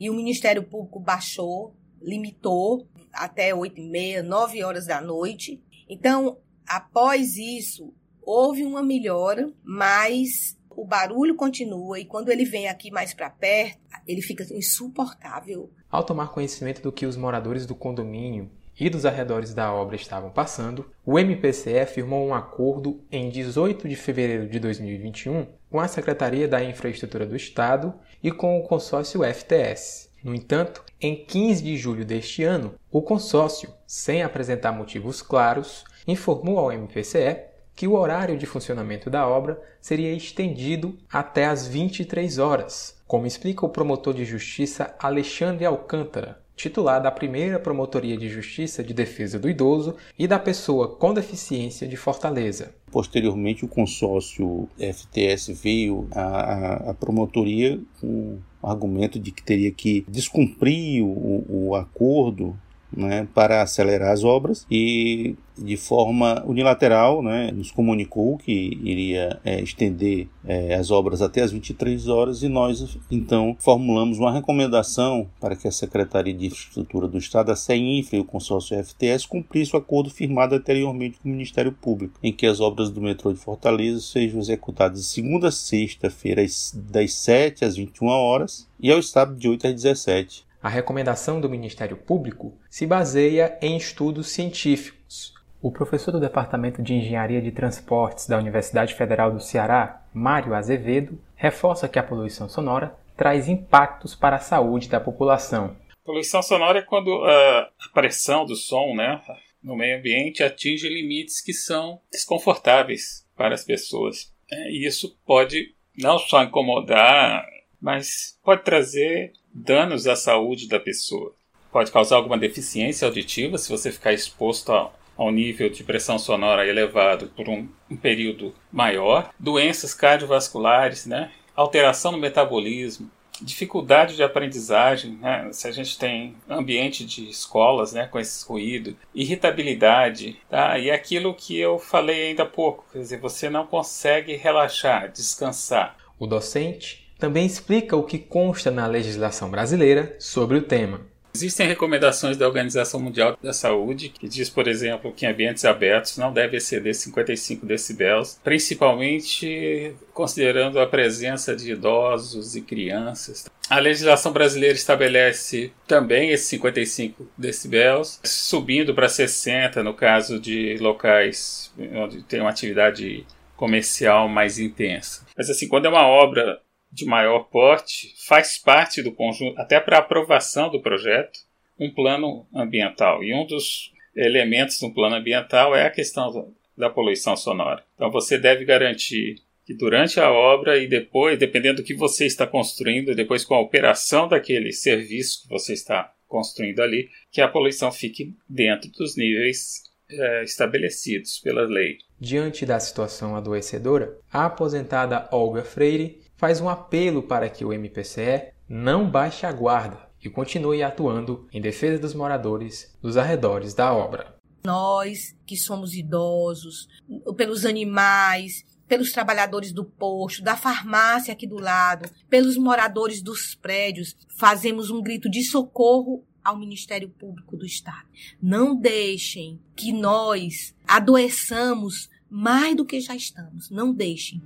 E 0.00 0.08
o 0.08 0.14
Ministério 0.14 0.62
Público 0.62 0.98
baixou, 0.98 1.76
limitou 2.00 2.88
até 3.12 3.54
8 3.54 3.78
e 3.78 3.90
meia, 3.90 4.22
9 4.22 4.64
horas 4.64 4.86
da 4.86 5.02
noite. 5.02 5.62
Então, 5.86 6.38
após 6.70 7.36
isso, 7.36 7.92
houve 8.22 8.64
uma 8.64 8.80
melhora, 8.80 9.52
mas 9.64 10.56
o 10.70 10.84
barulho 10.84 11.34
continua 11.34 11.98
e 11.98 12.04
quando 12.04 12.28
ele 12.28 12.44
vem 12.44 12.68
aqui 12.68 12.92
mais 12.92 13.12
para 13.12 13.28
perto, 13.28 13.80
ele 14.06 14.22
fica 14.22 14.44
insuportável. 14.54 15.68
Ao 15.90 16.04
tomar 16.04 16.28
conhecimento 16.28 16.80
do 16.80 16.92
que 16.92 17.06
os 17.06 17.16
moradores 17.16 17.66
do 17.66 17.74
condomínio 17.74 18.48
e 18.78 18.88
dos 18.88 19.04
arredores 19.04 19.52
da 19.52 19.74
obra 19.74 19.96
estavam 19.96 20.30
passando, 20.30 20.88
o 21.04 21.18
MPCE 21.18 21.84
firmou 21.86 22.24
um 22.24 22.32
acordo 22.32 23.02
em 23.10 23.28
18 23.28 23.88
de 23.88 23.96
fevereiro 23.96 24.48
de 24.48 24.60
2021 24.60 25.48
com 25.68 25.80
a 25.80 25.88
Secretaria 25.88 26.46
da 26.46 26.62
Infraestrutura 26.62 27.26
do 27.26 27.34
Estado 27.34 27.92
e 28.22 28.30
com 28.30 28.58
o 28.58 28.62
consórcio 28.62 29.22
FTS. 29.24 30.09
No 30.22 30.34
entanto, 30.34 30.84
em 31.00 31.24
15 31.24 31.62
de 31.62 31.76
julho 31.76 32.04
deste 32.04 32.44
ano, 32.44 32.74
o 32.90 33.00
consórcio, 33.00 33.70
sem 33.86 34.22
apresentar 34.22 34.72
motivos 34.72 35.22
claros, 35.22 35.84
informou 36.06 36.58
ao 36.58 36.72
MPCE 36.72 37.50
que 37.74 37.88
o 37.88 37.94
horário 37.94 38.36
de 38.36 38.44
funcionamento 38.44 39.08
da 39.08 39.26
obra 39.26 39.58
seria 39.80 40.12
estendido 40.12 40.98
até 41.10 41.46
às 41.46 41.66
23 41.66 42.38
horas, 42.38 43.00
como 43.06 43.26
explica 43.26 43.64
o 43.64 43.70
promotor 43.70 44.12
de 44.12 44.26
justiça 44.26 44.94
Alexandre 44.98 45.64
Alcântara, 45.64 46.38
titular 46.54 47.00
da 47.00 47.10
primeira 47.10 47.58
Promotoria 47.58 48.18
de 48.18 48.28
Justiça 48.28 48.84
de 48.84 48.92
Defesa 48.92 49.38
do 49.38 49.48
Idoso 49.48 49.96
e 50.18 50.28
da 50.28 50.38
Pessoa 50.38 50.88
com 50.88 51.14
Deficiência 51.14 51.88
de 51.88 51.96
Fortaleza. 51.96 52.74
Posteriormente, 52.92 53.64
o 53.64 53.68
consórcio 53.68 54.68
FTS 54.78 55.54
veio 55.54 56.06
à, 56.12 56.90
à 56.90 56.94
promotoria 56.94 57.80
com 57.98 58.38
argumento 58.62 59.18
de 59.18 59.30
que 59.30 59.42
teria 59.42 59.70
que 59.70 60.04
descumprir 60.08 61.02
o, 61.02 61.44
o 61.48 61.74
acordo 61.74 62.56
né, 62.96 63.26
para 63.34 63.62
acelerar 63.62 64.12
as 64.12 64.24
obras 64.24 64.66
e 64.70 65.36
de 65.56 65.76
forma 65.76 66.42
unilateral 66.46 67.22
né, 67.22 67.50
nos 67.52 67.70
comunicou 67.70 68.38
que 68.38 68.78
iria 68.82 69.38
é, 69.44 69.60
estender 69.60 70.26
é, 70.44 70.74
as 70.74 70.90
obras 70.90 71.20
até 71.20 71.42
as 71.42 71.52
23 71.52 72.08
horas 72.08 72.42
e 72.42 72.48
nós 72.48 72.98
então 73.10 73.54
formulamos 73.58 74.18
uma 74.18 74.32
recomendação 74.32 75.28
para 75.38 75.54
que 75.54 75.68
a 75.68 75.72
Secretaria 75.72 76.32
de 76.32 76.46
Infraestrutura 76.46 77.06
do 77.06 77.18
Estado, 77.18 77.52
a 77.52 77.56
CEINFRA 77.56 78.16
e 78.16 78.20
o 78.20 78.24
consórcio 78.24 78.82
FTS 78.82 79.26
cumprisse 79.26 79.74
o 79.74 79.78
acordo 79.78 80.10
firmado 80.10 80.54
anteriormente 80.54 81.18
com 81.18 81.28
o 81.28 81.32
Ministério 81.32 81.72
Público, 81.72 82.18
em 82.22 82.32
que 82.32 82.46
as 82.46 82.60
obras 82.60 82.90
do 82.90 83.00
metrô 83.00 83.32
de 83.32 83.38
Fortaleza 83.38 84.00
sejam 84.00 84.40
executadas 84.40 85.00
de 85.00 85.06
segunda 85.06 85.48
a 85.48 85.52
sexta-feira 85.52 86.42
das 86.74 87.14
7 87.14 87.64
às 87.64 87.76
21 87.76 88.06
horas 88.06 88.68
e 88.80 88.90
ao 88.90 89.02
sábado 89.02 89.38
de 89.38 89.48
8 89.48 89.66
às 89.66 89.74
17 89.74 90.49
a 90.62 90.68
recomendação 90.68 91.40
do 91.40 91.48
Ministério 91.48 91.96
Público 91.96 92.52
se 92.68 92.86
baseia 92.86 93.58
em 93.62 93.76
estudos 93.76 94.28
científicos. 94.28 95.32
O 95.62 95.70
professor 95.70 96.12
do 96.12 96.20
Departamento 96.20 96.82
de 96.82 96.94
Engenharia 96.94 97.40
de 97.40 97.50
Transportes 97.50 98.26
da 98.26 98.38
Universidade 98.38 98.94
Federal 98.94 99.30
do 99.30 99.40
Ceará, 99.40 100.02
Mário 100.12 100.54
Azevedo, 100.54 101.20
reforça 101.34 101.88
que 101.88 101.98
a 101.98 102.02
poluição 102.02 102.48
sonora 102.48 102.94
traz 103.16 103.48
impactos 103.48 104.14
para 104.14 104.36
a 104.36 104.40
saúde 104.40 104.88
da 104.88 104.98
população. 104.98 105.76
Poluição 106.04 106.42
sonora 106.42 106.78
é 106.78 106.82
quando 106.82 107.12
a 107.24 107.68
pressão 107.92 108.44
do 108.46 108.56
som 108.56 108.94
né, 108.94 109.20
no 109.62 109.76
meio 109.76 109.98
ambiente 109.98 110.42
atinge 110.42 110.88
limites 110.88 111.40
que 111.42 111.52
são 111.52 112.00
desconfortáveis 112.10 113.26
para 113.36 113.54
as 113.54 113.64
pessoas. 113.64 114.32
É, 114.50 114.70
e 114.70 114.86
isso 114.86 115.16
pode 115.26 115.74
não 115.96 116.18
só 116.18 116.42
incomodar, 116.42 117.46
mas 117.80 118.38
pode 118.44 118.62
trazer 118.62 119.32
danos 119.52 120.06
à 120.06 120.14
saúde 120.14 120.68
da 120.68 120.78
pessoa. 120.78 121.34
Pode 121.72 121.90
causar 121.90 122.16
alguma 122.16 122.38
deficiência 122.38 123.06
auditiva 123.06 123.56
se 123.56 123.70
você 123.70 123.92
ficar 123.92 124.12
exposto 124.12 124.72
a, 124.72 124.90
ao 125.16 125.30
nível 125.30 125.70
de 125.70 125.84
pressão 125.84 126.18
sonora 126.18 126.66
elevado 126.66 127.28
por 127.36 127.48
um, 127.48 127.68
um 127.90 127.96
período 127.96 128.54
maior, 128.72 129.30
doenças 129.38 129.94
cardiovasculares, 129.94 131.06
né? 131.06 131.30
alteração 131.54 132.12
no 132.12 132.18
metabolismo, 132.18 133.10
dificuldade 133.40 134.16
de 134.16 134.22
aprendizagem, 134.22 135.12
né? 135.12 135.48
se 135.52 135.68
a 135.68 135.72
gente 135.72 135.98
tem 135.98 136.36
ambiente 136.48 137.04
de 137.04 137.28
escolas 137.28 137.92
né, 137.92 138.06
com 138.06 138.18
esse 138.18 138.46
ruído, 138.46 138.96
irritabilidade, 139.14 140.38
tá? 140.48 140.78
e 140.78 140.90
aquilo 140.90 141.34
que 141.34 141.58
eu 141.58 141.78
falei 141.78 142.28
ainda 142.28 142.42
há 142.42 142.46
pouco, 142.46 142.84
quer 142.92 142.98
dizer, 142.98 143.20
você 143.20 143.48
não 143.48 143.66
consegue 143.66 144.34
relaxar, 144.36 145.10
descansar. 145.10 145.96
O 146.18 146.26
docente 146.26 146.99
também 147.20 147.46
explica 147.46 147.94
o 147.94 148.02
que 148.02 148.18
consta 148.18 148.70
na 148.70 148.86
legislação 148.86 149.50
brasileira 149.50 150.16
sobre 150.18 150.56
o 150.56 150.62
tema. 150.62 151.02
Existem 151.32 151.68
recomendações 151.68 152.36
da 152.36 152.46
Organização 152.46 152.98
Mundial 152.98 153.38
da 153.40 153.52
Saúde 153.52 154.08
que 154.08 154.28
diz, 154.28 154.50
por 154.50 154.66
exemplo, 154.66 155.12
que 155.12 155.24
em 155.24 155.28
ambientes 155.28 155.64
abertos 155.64 156.16
não 156.16 156.32
deve 156.32 156.56
exceder 156.56 156.92
55 156.92 157.64
decibéis, 157.64 158.40
principalmente 158.42 159.94
considerando 160.12 160.80
a 160.80 160.86
presença 160.86 161.54
de 161.54 161.70
idosos 161.70 162.56
e 162.56 162.62
crianças. 162.62 163.48
A 163.68 163.78
legislação 163.78 164.32
brasileira 164.32 164.74
estabelece 164.74 165.72
também 165.86 166.30
esses 166.30 166.48
55 166.48 167.28
decibéis, 167.38 168.18
subindo 168.24 168.92
para 168.92 169.08
60 169.08 169.84
no 169.84 169.94
caso 169.94 170.40
de 170.40 170.76
locais 170.78 171.72
onde 171.94 172.24
tem 172.24 172.40
uma 172.40 172.50
atividade 172.50 173.24
comercial 173.56 174.28
mais 174.28 174.58
intensa. 174.58 175.24
Mas 175.36 175.48
assim, 175.48 175.68
quando 175.68 175.84
é 175.84 175.88
uma 175.88 176.06
obra 176.06 176.60
de 176.92 177.04
maior 177.04 177.44
porte 177.44 178.14
faz 178.26 178.58
parte 178.58 179.02
do 179.02 179.12
conjunto, 179.12 179.58
até 179.58 179.78
para 179.78 179.98
aprovação 179.98 180.70
do 180.70 180.80
projeto, 180.80 181.38
um 181.78 181.90
plano 181.90 182.46
ambiental. 182.54 183.22
E 183.22 183.32
um 183.32 183.46
dos 183.46 183.92
elementos 184.14 184.78
do 184.80 184.92
plano 184.92 185.16
ambiental 185.16 185.74
é 185.74 185.86
a 185.86 185.90
questão 185.90 186.52
da 186.76 186.90
poluição 186.90 187.36
sonora. 187.36 187.84
Então 187.94 188.10
você 188.10 188.38
deve 188.38 188.64
garantir 188.64 189.36
que 189.64 189.74
durante 189.74 190.18
a 190.18 190.30
obra 190.32 190.78
e 190.78 190.88
depois, 190.88 191.38
dependendo 191.38 191.80
do 191.80 191.86
que 191.86 191.94
você 191.94 192.26
está 192.26 192.46
construindo, 192.46 193.14
depois 193.14 193.44
com 193.44 193.54
a 193.54 193.60
operação 193.60 194.26
daquele 194.26 194.72
serviço 194.72 195.42
que 195.42 195.48
você 195.48 195.72
está 195.72 196.12
construindo 196.26 196.80
ali, 196.80 197.08
que 197.30 197.40
a 197.40 197.48
poluição 197.48 197.92
fique 197.92 198.34
dentro 198.48 198.90
dos 198.92 199.16
níveis 199.16 199.82
é, 200.10 200.42
estabelecidos 200.42 201.38
pela 201.38 201.62
lei. 201.62 201.98
Diante 202.18 202.66
da 202.66 202.78
situação 202.80 203.36
adoecedora, 203.36 204.16
a 204.32 204.46
aposentada 204.46 205.28
Olga 205.30 205.62
Freire 205.62 206.19
faz 206.40 206.58
um 206.58 206.70
apelo 206.70 207.22
para 207.22 207.50
que 207.50 207.66
o 207.66 207.72
MPCE 207.72 208.54
não 208.66 209.10
baixe 209.10 209.44
a 209.44 209.52
guarda 209.52 210.08
e 210.24 210.30
continue 210.30 210.82
atuando 210.82 211.46
em 211.52 211.60
defesa 211.60 211.98
dos 211.98 212.14
moradores 212.14 212.96
dos 213.02 213.18
arredores 213.18 213.74
da 213.74 213.92
obra. 213.92 214.34
Nós 214.64 215.36
que 215.44 215.54
somos 215.54 215.92
idosos, 215.92 216.88
pelos 217.36 217.66
animais, 217.66 218.64
pelos 218.88 219.12
trabalhadores 219.12 219.70
do 219.70 219.84
posto, 219.84 220.42
da 220.42 220.56
farmácia 220.56 221.30
aqui 221.30 221.46
do 221.46 221.60
lado, 221.60 222.08
pelos 222.30 222.56
moradores 222.56 223.22
dos 223.22 223.54
prédios, 223.54 224.16
fazemos 224.38 224.90
um 224.90 225.02
grito 225.02 225.28
de 225.28 225.44
socorro 225.44 226.24
ao 226.42 226.58
Ministério 226.58 227.10
Público 227.10 227.54
do 227.54 227.66
Estado. 227.66 228.08
Não 228.40 228.74
deixem 228.74 229.60
que 229.76 229.92
nós 229.92 230.74
adoeçamos 230.88 232.08
mais 232.30 232.74
do 232.74 232.86
que 232.86 232.98
já 232.98 233.14
estamos. 233.14 233.68
Não 233.68 233.92
deixem. 233.92 234.42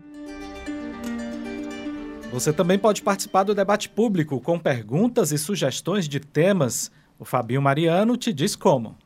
Você 2.35 2.53
também 2.53 2.77
pode 2.77 3.01
participar 3.01 3.45
do 3.45 3.55
debate 3.55 3.89
público 3.89 4.41
com 4.41 4.59
perguntas 4.59 5.31
e 5.31 5.39
sugestões 5.39 6.09
de 6.09 6.19
temas. 6.19 6.91
O 7.17 7.25
Fabinho 7.25 7.63
Mariano 7.63 8.17
te 8.17 8.33
diz 8.33 8.57
como. 8.57 8.97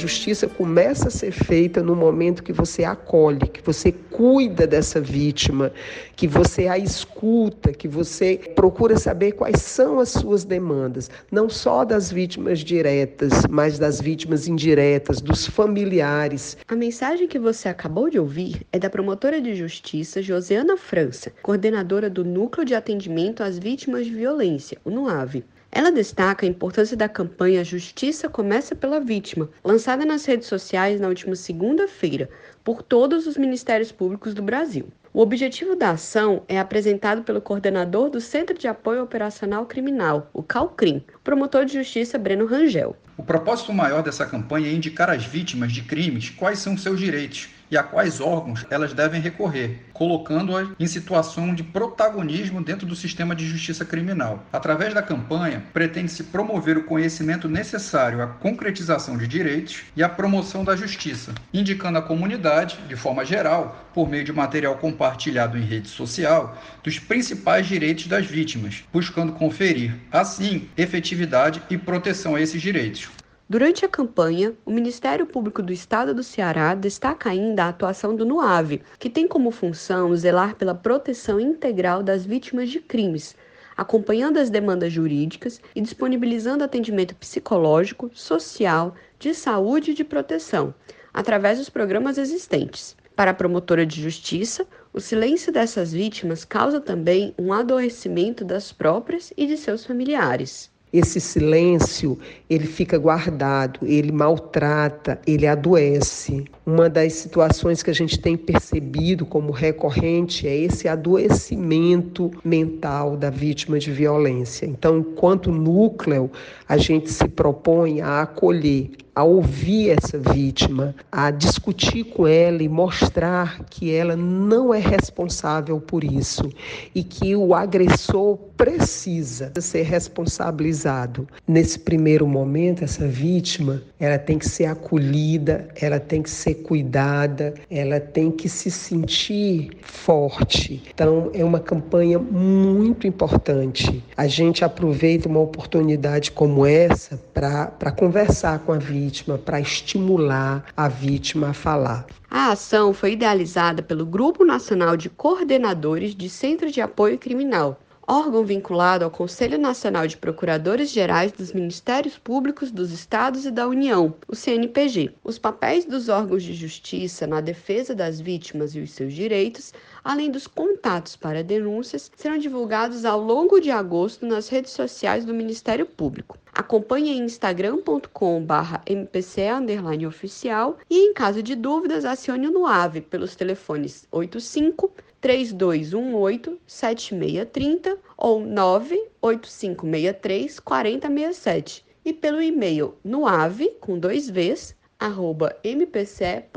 Justiça 0.00 0.48
começa 0.48 1.08
a 1.08 1.10
ser 1.10 1.30
feita 1.30 1.82
no 1.82 1.94
momento 1.94 2.42
que 2.42 2.54
você 2.54 2.84
acolhe, 2.84 3.40
que 3.40 3.60
você 3.60 3.92
cuida 3.92 4.66
dessa 4.66 4.98
vítima, 4.98 5.70
que 6.16 6.26
você 6.26 6.68
a 6.68 6.78
escuta, 6.78 7.70
que 7.70 7.86
você 7.86 8.38
procura 8.56 8.98
saber 8.98 9.32
quais 9.32 9.60
são 9.60 10.00
as 10.00 10.08
suas 10.08 10.42
demandas, 10.42 11.10
não 11.30 11.50
só 11.50 11.84
das 11.84 12.10
vítimas 12.10 12.60
diretas, 12.60 13.46
mas 13.50 13.78
das 13.78 14.00
vítimas 14.00 14.48
indiretas, 14.48 15.20
dos 15.20 15.46
familiares. 15.46 16.56
A 16.66 16.74
mensagem 16.74 17.28
que 17.28 17.38
você 17.38 17.68
acabou 17.68 18.08
de 18.08 18.18
ouvir 18.18 18.66
é 18.72 18.78
da 18.78 18.88
promotora 18.88 19.38
de 19.38 19.54
justiça 19.54 20.22
Josiana 20.22 20.78
França, 20.78 21.30
coordenadora 21.42 22.08
do 22.08 22.24
Núcleo 22.24 22.64
de 22.64 22.74
Atendimento 22.74 23.42
às 23.42 23.58
Vítimas 23.58 24.06
de 24.06 24.14
Violência, 24.14 24.78
o 24.82 24.88
NUAVE. 24.88 25.44
Ela 25.72 25.92
destaca 25.92 26.44
a 26.44 26.48
importância 26.48 26.96
da 26.96 27.08
campanha 27.08 27.62
Justiça 27.62 28.28
Começa 28.28 28.74
pela 28.74 28.98
Vítima, 28.98 29.48
lançada 29.64 30.04
nas 30.04 30.24
redes 30.24 30.48
sociais 30.48 31.00
na 31.00 31.06
última 31.06 31.36
segunda-feira 31.36 32.28
por 32.64 32.82
todos 32.82 33.26
os 33.28 33.36
ministérios 33.36 33.92
públicos 33.92 34.34
do 34.34 34.42
Brasil. 34.42 34.88
O 35.12 35.20
objetivo 35.20 35.76
da 35.76 35.90
ação 35.90 36.42
é 36.48 36.58
apresentado 36.58 37.22
pelo 37.22 37.40
coordenador 37.40 38.10
do 38.10 38.20
Centro 38.20 38.58
de 38.58 38.66
Apoio 38.66 39.02
Operacional 39.02 39.64
Criminal, 39.66 40.28
o 40.32 40.42
CALCRIM, 40.42 41.04
promotor 41.22 41.64
de 41.64 41.74
justiça 41.74 42.18
Breno 42.18 42.46
Rangel. 42.46 42.96
O 43.16 43.22
propósito 43.22 43.72
maior 43.72 44.02
dessa 44.02 44.26
campanha 44.26 44.68
é 44.68 44.72
indicar 44.72 45.08
às 45.08 45.24
vítimas 45.24 45.72
de 45.72 45.82
crimes 45.82 46.30
quais 46.30 46.58
são 46.58 46.76
seus 46.76 46.98
direitos 46.98 47.48
e 47.70 47.76
a 47.76 47.82
quais 47.82 48.20
órgãos 48.20 48.66
elas 48.70 48.92
devem 48.92 49.20
recorrer, 49.20 49.82
colocando-as 49.92 50.68
em 50.78 50.86
situação 50.86 51.54
de 51.54 51.62
protagonismo 51.62 52.62
dentro 52.62 52.86
do 52.86 52.96
sistema 52.96 53.34
de 53.34 53.46
justiça 53.46 53.84
criminal. 53.84 54.44
Através 54.52 54.92
da 54.92 55.02
campanha, 55.02 55.62
pretende-se 55.72 56.24
promover 56.24 56.76
o 56.76 56.84
conhecimento 56.84 57.48
necessário 57.48 58.22
à 58.22 58.26
concretização 58.26 59.16
de 59.16 59.28
direitos 59.28 59.82
e 59.94 60.02
à 60.02 60.08
promoção 60.08 60.64
da 60.64 60.74
justiça, 60.74 61.34
indicando 61.52 61.98
à 61.98 62.02
comunidade, 62.02 62.78
de 62.88 62.96
forma 62.96 63.24
geral, 63.24 63.88
por 63.94 64.08
meio 64.08 64.24
de 64.24 64.32
material 64.32 64.76
compartilhado 64.76 65.58
em 65.58 65.62
rede 65.62 65.88
social, 65.88 66.58
dos 66.82 66.98
principais 66.98 67.66
direitos 67.66 68.06
das 68.06 68.26
vítimas, 68.26 68.84
buscando 68.92 69.32
conferir, 69.32 69.94
assim, 70.10 70.68
efetividade 70.76 71.62
e 71.70 71.76
proteção 71.76 72.34
a 72.34 72.40
esses 72.40 72.60
direitos. 72.60 73.08
Durante 73.50 73.84
a 73.84 73.88
campanha, 73.88 74.54
o 74.64 74.70
Ministério 74.70 75.26
Público 75.26 75.60
do 75.60 75.72
Estado 75.72 76.14
do 76.14 76.22
Ceará 76.22 76.72
destaca 76.72 77.30
ainda 77.30 77.64
a 77.64 77.68
atuação 77.70 78.14
do 78.14 78.24
NUAVE, 78.24 78.80
que 78.96 79.10
tem 79.10 79.26
como 79.26 79.50
função 79.50 80.14
zelar 80.14 80.54
pela 80.54 80.72
proteção 80.72 81.40
integral 81.40 82.00
das 82.00 82.24
vítimas 82.24 82.70
de 82.70 82.78
crimes, 82.78 83.34
acompanhando 83.76 84.38
as 84.38 84.50
demandas 84.50 84.92
jurídicas 84.92 85.60
e 85.74 85.80
disponibilizando 85.80 86.62
atendimento 86.62 87.16
psicológico, 87.16 88.08
social, 88.14 88.94
de 89.18 89.34
saúde 89.34 89.90
e 89.90 89.94
de 89.94 90.04
proteção, 90.04 90.72
através 91.12 91.58
dos 91.58 91.68
programas 91.68 92.18
existentes. 92.18 92.96
Para 93.16 93.32
a 93.32 93.34
promotora 93.34 93.84
de 93.84 94.00
justiça, 94.00 94.64
o 94.92 95.00
silêncio 95.00 95.52
dessas 95.52 95.90
vítimas 95.90 96.44
causa 96.44 96.80
também 96.80 97.34
um 97.36 97.52
adoecimento 97.52 98.44
das 98.44 98.70
próprias 98.70 99.32
e 99.36 99.44
de 99.44 99.56
seus 99.56 99.84
familiares. 99.84 100.69
Esse 100.92 101.20
silêncio, 101.20 102.18
ele 102.48 102.66
fica 102.66 102.98
guardado, 102.98 103.80
ele 103.86 104.10
maltrata, 104.10 105.20
ele 105.24 105.46
adoece. 105.46 106.44
Uma 106.66 106.88
das 106.88 107.12
situações 107.12 107.82
que 107.82 107.90
a 107.90 107.94
gente 107.94 108.18
tem 108.18 108.36
percebido 108.36 109.24
como 109.24 109.52
recorrente 109.52 110.48
é 110.48 110.56
esse 110.56 110.88
adoecimento 110.88 112.30
mental 112.44 113.16
da 113.16 113.30
vítima 113.30 113.78
de 113.78 113.92
violência. 113.92 114.66
Então, 114.66 114.98
enquanto 114.98 115.52
núcleo, 115.52 116.30
a 116.70 116.76
gente 116.76 117.10
se 117.10 117.26
propõe 117.26 118.00
a 118.00 118.22
acolher, 118.22 118.92
a 119.12 119.24
ouvir 119.24 119.90
essa 119.90 120.16
vítima, 120.18 120.94
a 121.10 121.32
discutir 121.32 122.04
com 122.04 122.28
ela 122.28 122.62
e 122.62 122.68
mostrar 122.68 123.64
que 123.68 123.92
ela 123.92 124.14
não 124.14 124.72
é 124.72 124.78
responsável 124.78 125.80
por 125.80 126.04
isso 126.04 126.48
e 126.94 127.02
que 127.02 127.34
o 127.34 127.52
agressor 127.52 128.36
precisa 128.56 129.52
ser 129.58 129.82
responsabilizado. 129.82 131.26
Nesse 131.48 131.78
primeiro 131.78 132.26
momento, 132.26 132.84
essa 132.84 133.06
vítima, 133.08 133.82
ela 133.98 134.18
tem 134.18 134.38
que 134.38 134.48
ser 134.48 134.66
acolhida, 134.66 135.68
ela 135.80 135.98
tem 135.98 136.22
que 136.22 136.30
ser 136.30 136.54
cuidada, 136.56 137.54
ela 137.70 137.98
tem 137.98 138.30
que 138.30 138.48
se 138.48 138.70
sentir 138.70 139.70
forte. 139.82 140.82
Então, 140.94 141.30
é 141.34 141.44
uma 141.44 141.58
campanha 141.58 142.18
muito 142.18 143.06
importante. 143.06 144.04
A 144.16 144.26
gente 144.26 144.64
aproveita 144.64 145.28
uma 145.28 145.40
oportunidade 145.40 146.30
como 146.30 146.59
essa 146.66 147.16
para 147.32 147.92
conversar 147.92 148.58
com 148.60 148.72
a 148.72 148.78
vítima, 148.78 149.38
para 149.38 149.60
estimular 149.60 150.64
a 150.76 150.88
vítima 150.88 151.50
a 151.50 151.52
falar. 151.52 152.06
A 152.30 152.52
ação 152.52 152.94
foi 152.94 153.12
idealizada 153.12 153.82
pelo 153.82 154.06
Grupo 154.06 154.44
Nacional 154.44 154.96
de 154.96 155.10
Coordenadores 155.10 156.14
de 156.14 156.28
Centro 156.28 156.70
de 156.70 156.80
Apoio 156.80 157.18
Criminal, 157.18 157.80
órgão 158.06 158.44
vinculado 158.44 159.04
ao 159.04 159.10
Conselho 159.10 159.56
Nacional 159.56 160.06
de 160.06 160.16
Procuradores 160.16 160.90
Gerais 160.90 161.30
dos 161.30 161.52
Ministérios 161.52 162.18
Públicos 162.18 162.72
dos 162.72 162.90
Estados 162.90 163.46
e 163.46 163.52
da 163.52 163.68
União, 163.68 164.14
o 164.26 164.34
CNPG. 164.34 165.12
Os 165.22 165.38
papéis 165.38 165.84
dos 165.84 166.08
órgãos 166.08 166.42
de 166.42 166.52
justiça 166.52 167.24
na 167.26 167.40
defesa 167.40 167.94
das 167.94 168.20
vítimas 168.20 168.74
e 168.74 168.80
os 168.80 168.90
seus 168.90 169.14
direitos, 169.14 169.72
além 170.04 170.30
dos 170.30 170.46
contatos 170.46 171.16
para 171.16 171.44
denúncias, 171.44 172.10
serão 172.16 172.38
divulgados 172.38 173.04
ao 173.04 173.20
longo 173.20 173.60
de 173.60 173.70
agosto 173.70 174.24
nas 174.26 174.48
redes 174.48 174.72
sociais 174.72 175.24
do 175.24 175.34
Ministério 175.34 175.86
Público. 175.86 176.38
Acompanhe 176.52 177.10
em 177.10 177.24
instagram.com.br 177.24 178.80
mpce_oficial 178.88 180.78
e, 180.88 181.08
em 181.08 181.14
caso 181.14 181.42
de 181.42 181.54
dúvidas, 181.54 182.04
acione 182.04 182.48
o 182.48 182.52
NUAVE 182.52 183.02
pelos 183.02 183.36
telefones 183.36 184.06
85 184.10 184.90
3218 185.20 186.58
7630 186.66 187.98
ou 188.16 188.40
98563 188.40 190.58
4067 190.60 191.84
e 192.04 192.12
pelo 192.12 192.42
e-mail 192.42 192.94
noave 193.04 193.70
com 193.80 193.96
dois 193.98 194.30
v's 194.30 194.76
arroba 194.98 195.56
mpce.mp.br. 195.64 196.50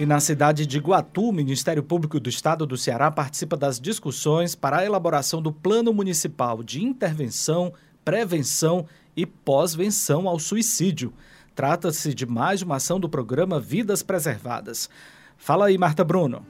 E 0.00 0.06
na 0.06 0.18
cidade 0.18 0.64
de 0.64 0.78
Iguatu, 0.78 1.28
o 1.28 1.32
Ministério 1.32 1.82
Público 1.82 2.18
do 2.18 2.30
Estado 2.30 2.64
do 2.64 2.74
Ceará 2.74 3.10
participa 3.10 3.54
das 3.54 3.78
discussões 3.78 4.54
para 4.54 4.78
a 4.78 4.84
elaboração 4.86 5.42
do 5.42 5.52
Plano 5.52 5.92
Municipal 5.92 6.62
de 6.62 6.82
Intervenção, 6.82 7.70
Prevenção 8.02 8.86
e 9.14 9.26
Pós-venção 9.26 10.26
ao 10.26 10.38
Suicídio. 10.38 11.12
Trata-se 11.54 12.14
de 12.14 12.24
mais 12.24 12.62
uma 12.62 12.76
ação 12.76 12.98
do 12.98 13.10
programa 13.10 13.60
Vidas 13.60 14.02
Preservadas. 14.02 14.88
Fala 15.36 15.66
aí, 15.66 15.76
Marta 15.76 16.02
Bruno. 16.02 16.46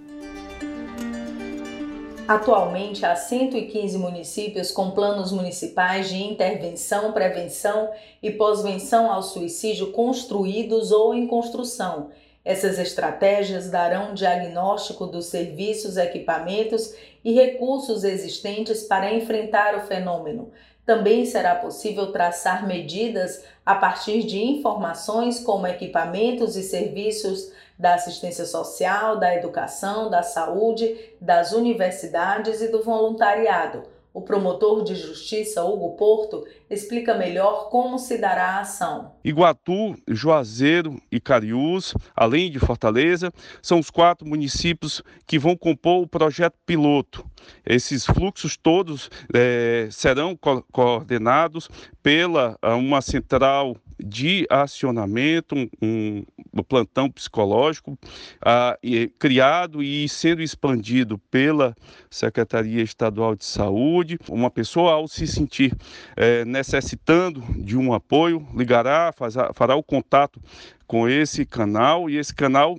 Atualmente, 2.29 3.05
há 3.05 3.17
115 3.17 3.99
municípios 3.99 4.71
com 4.71 4.93
planos 4.93 5.33
municipais 5.33 6.09
de 6.09 6.23
intervenção, 6.23 7.11
prevenção 7.11 7.91
e 8.23 8.31
pós-venção 8.31 9.11
ao 9.11 9.25
suicídio 9.25 9.91
construídos 9.91 10.93
ou 10.93 11.13
em 11.13 11.27
construção. 11.27 12.11
Essas 12.51 12.81
estratégias 12.81 13.71
darão 13.71 14.11
um 14.11 14.15
diagnóstico 14.15 15.07
dos 15.07 15.27
serviços, 15.27 15.97
equipamentos 15.97 16.93
e 17.25 17.33
recursos 17.33 18.03
existentes 18.03 18.83
para 18.83 19.15
enfrentar 19.15 19.77
o 19.77 19.83
fenômeno, 19.83 20.51
também 20.85 21.25
será 21.25 21.55
possível 21.55 22.11
traçar 22.11 22.67
medidas 22.67 23.45
a 23.65 23.77
partir 23.77 24.25
de 24.25 24.43
informações 24.43 25.39
como 25.39 25.65
equipamentos 25.65 26.57
e 26.57 26.65
serviços 26.65 27.53
da 27.79 27.95
assistência 27.95 28.45
social, 28.45 29.17
da 29.17 29.33
educação, 29.33 30.11
da 30.11 30.25
saúde, 30.25 30.99
das 31.21 31.53
universidades 31.53 32.61
e 32.61 32.67
do 32.67 32.83
voluntariado 32.83 33.85
o 34.12 34.23
promotor 34.23 34.83
de 34.83 34.94
justiça, 34.94 35.64
Hugo 35.64 35.96
Porto, 35.96 36.44
explica 36.68 37.14
melhor 37.14 37.68
como 37.68 37.99
se 37.99 38.18
dará 38.18 38.57
a 38.57 38.61
ação. 38.61 39.12
Iguatu, 39.25 39.94
Juazeiro 40.09 41.01
e 41.11 41.20
Cariús, 41.20 41.94
além 42.14 42.51
de 42.51 42.59
Fortaleza, 42.59 43.33
são 43.62 43.79
os 43.79 43.90
quatro 43.90 44.27
municípios 44.27 45.03
que 45.27 45.38
vão 45.38 45.57
compor 45.57 46.03
o 46.03 46.09
projeto 46.09 46.57
piloto. 46.66 47.25
Esses 47.64 48.05
fluxos 48.05 48.57
todos 48.57 49.09
é, 49.33 49.88
serão 49.90 50.37
co 50.37 50.62
coordenados 50.73 51.68
pela 52.03 52.57
uma 52.62 53.01
central 53.01 53.77
de 54.05 54.47
acionamento, 54.51 55.55
um, 55.81 56.23
um 56.53 56.63
plantão 56.63 57.11
psicológico 57.11 57.99
ah, 58.41 58.79
criado 59.19 59.83
e 59.83 60.09
sendo 60.09 60.43
expandido 60.43 61.19
pela 61.31 61.75
Secretaria 62.11 62.83
Estadual 62.83 63.35
de 63.35 63.45
Saúde. 63.45 64.19
Uma 64.29 64.51
pessoa, 64.51 64.93
ao 64.93 65.09
se 65.09 65.27
sentir 65.27 65.75
eh, 66.17 66.45
necessitando 66.45 67.43
de 67.57 67.77
um 67.77 67.93
apoio, 67.93 68.47
ligará, 68.55 69.13
faz, 69.13 69.35
fará 69.55 69.75
o 69.77 69.83
contato 69.83 70.41
com 70.90 71.09
esse 71.09 71.46
canal 71.46 72.11
e 72.11 72.16
esse 72.16 72.35
canal, 72.35 72.76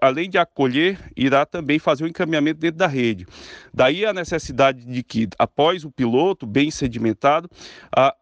além 0.00 0.30
de 0.30 0.38
acolher, 0.38 1.00
irá 1.16 1.44
também 1.44 1.80
fazer 1.80 2.04
o 2.04 2.06
encaminhamento 2.06 2.60
dentro 2.60 2.78
da 2.78 2.86
rede. 2.86 3.26
Daí 3.74 4.06
a 4.06 4.12
necessidade 4.12 4.84
de 4.84 5.02
que, 5.02 5.28
após 5.36 5.84
o 5.84 5.90
piloto 5.90 6.46
bem 6.46 6.70
sedimentado, 6.70 7.50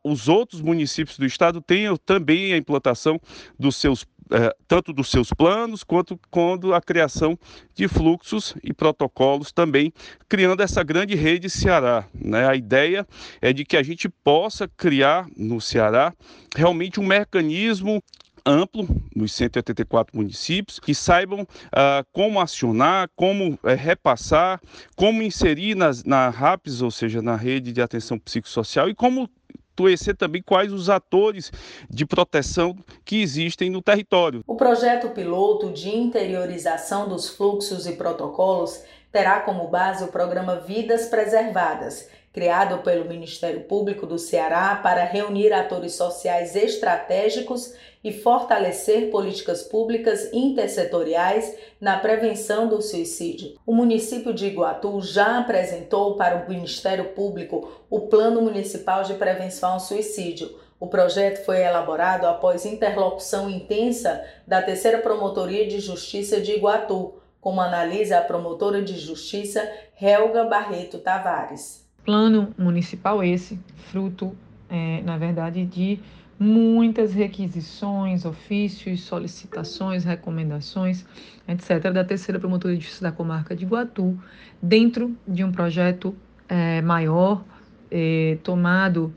os 0.02 0.28
outros 0.30 0.62
municípios 0.62 1.18
do 1.18 1.26
estado 1.26 1.60
tenham 1.60 1.94
também 1.98 2.54
a 2.54 2.56
implantação 2.56 3.20
dos 3.58 3.76
seus 3.76 4.06
é, 4.30 4.54
tanto 4.66 4.92
dos 4.92 5.10
seus 5.10 5.30
planos 5.30 5.82
quanto 5.82 6.18
quando 6.30 6.74
a 6.74 6.82
criação 6.82 7.38
de 7.74 7.88
fluxos 7.88 8.54
e 8.62 8.74
protocolos 8.74 9.50
também, 9.52 9.90
criando 10.28 10.62
essa 10.62 10.82
grande 10.82 11.14
rede 11.14 11.48
Ceará. 11.48 12.06
Né? 12.14 12.46
A 12.46 12.54
ideia 12.54 13.06
é 13.40 13.54
de 13.54 13.64
que 13.64 13.74
a 13.74 13.82
gente 13.82 14.06
possa 14.06 14.68
criar 14.68 15.26
no 15.34 15.62
Ceará 15.62 16.12
realmente 16.54 17.00
um 17.00 17.06
mecanismo 17.06 18.02
amplo 18.48 18.88
nos 19.14 19.32
184 19.32 20.16
municípios, 20.16 20.80
que 20.80 20.94
saibam 20.94 21.42
uh, 21.42 22.06
como 22.12 22.40
acionar, 22.40 23.10
como 23.14 23.54
uh, 23.54 23.58
repassar, 23.76 24.60
como 24.96 25.22
inserir 25.22 25.74
nas, 25.74 26.02
na 26.04 26.30
RAPS, 26.30 26.80
ou 26.80 26.90
seja, 26.90 27.20
na 27.20 27.36
rede 27.36 27.72
de 27.72 27.82
atenção 27.82 28.18
psicossocial, 28.18 28.88
e 28.88 28.94
como 28.94 29.28
conhecer 29.76 30.16
também 30.16 30.42
quais 30.42 30.72
os 30.72 30.90
atores 30.90 31.52
de 31.88 32.04
proteção 32.04 32.76
que 33.04 33.22
existem 33.22 33.70
no 33.70 33.80
território. 33.80 34.42
O 34.46 34.56
projeto 34.56 35.10
piloto 35.10 35.70
de 35.70 35.88
interiorização 35.88 37.08
dos 37.08 37.28
fluxos 37.28 37.86
e 37.86 37.92
protocolos 37.92 38.82
terá 39.12 39.40
como 39.40 39.68
base 39.68 40.02
o 40.02 40.08
programa 40.08 40.56
Vidas 40.56 41.06
Preservadas 41.06 42.08
criado 42.32 42.78
pelo 42.82 43.08
Ministério 43.08 43.62
Público 43.62 44.06
do 44.06 44.18
Ceará 44.18 44.78
para 44.82 45.04
reunir 45.04 45.52
atores 45.52 45.94
sociais 45.94 46.54
estratégicos 46.54 47.74
e 48.02 48.12
fortalecer 48.12 49.10
políticas 49.10 49.62
públicas 49.62 50.30
intersetoriais 50.32 51.56
na 51.80 51.98
prevenção 51.98 52.68
do 52.68 52.80
suicídio. 52.80 53.58
O 53.66 53.74
município 53.74 54.32
de 54.32 54.46
Iguatu 54.46 55.00
já 55.00 55.38
apresentou 55.38 56.16
para 56.16 56.36
o 56.36 56.48
Ministério 56.48 57.06
Público 57.06 57.82
o 57.90 58.02
Plano 58.02 58.42
Municipal 58.42 59.02
de 59.02 59.14
Prevenção 59.14 59.72
ao 59.72 59.80
Suicídio. 59.80 60.56
O 60.78 60.86
projeto 60.86 61.44
foi 61.44 61.60
elaborado 61.60 62.26
após 62.26 62.64
interlocução 62.64 63.50
intensa 63.50 64.24
da 64.46 64.62
Terceira 64.62 64.98
Promotoria 64.98 65.66
de 65.66 65.80
Justiça 65.80 66.40
de 66.40 66.52
Iguatu, 66.52 67.14
como 67.40 67.60
analisa 67.60 68.18
a 68.18 68.22
promotora 68.22 68.80
de 68.80 68.96
justiça 68.96 69.68
Helga 70.00 70.44
Barreto 70.44 70.98
Tavares 70.98 71.87
plano 72.08 72.54
municipal 72.56 73.22
esse, 73.22 73.60
fruto, 73.90 74.34
é, 74.70 75.02
na 75.02 75.18
verdade, 75.18 75.66
de 75.66 76.00
muitas 76.40 77.12
requisições, 77.12 78.24
ofícios, 78.24 79.02
solicitações, 79.02 80.04
recomendações, 80.04 81.04
etc., 81.46 81.92
da 81.92 82.02
terceira 82.02 82.40
promotoria 82.40 82.78
de 82.78 82.82
justiça 82.82 83.04
da 83.04 83.12
comarca 83.12 83.54
de 83.54 83.66
Iguatu, 83.66 84.18
dentro 84.62 85.14
de 85.28 85.44
um 85.44 85.52
projeto 85.52 86.16
é, 86.48 86.80
maior, 86.80 87.44
é, 87.90 88.38
tomado 88.42 89.12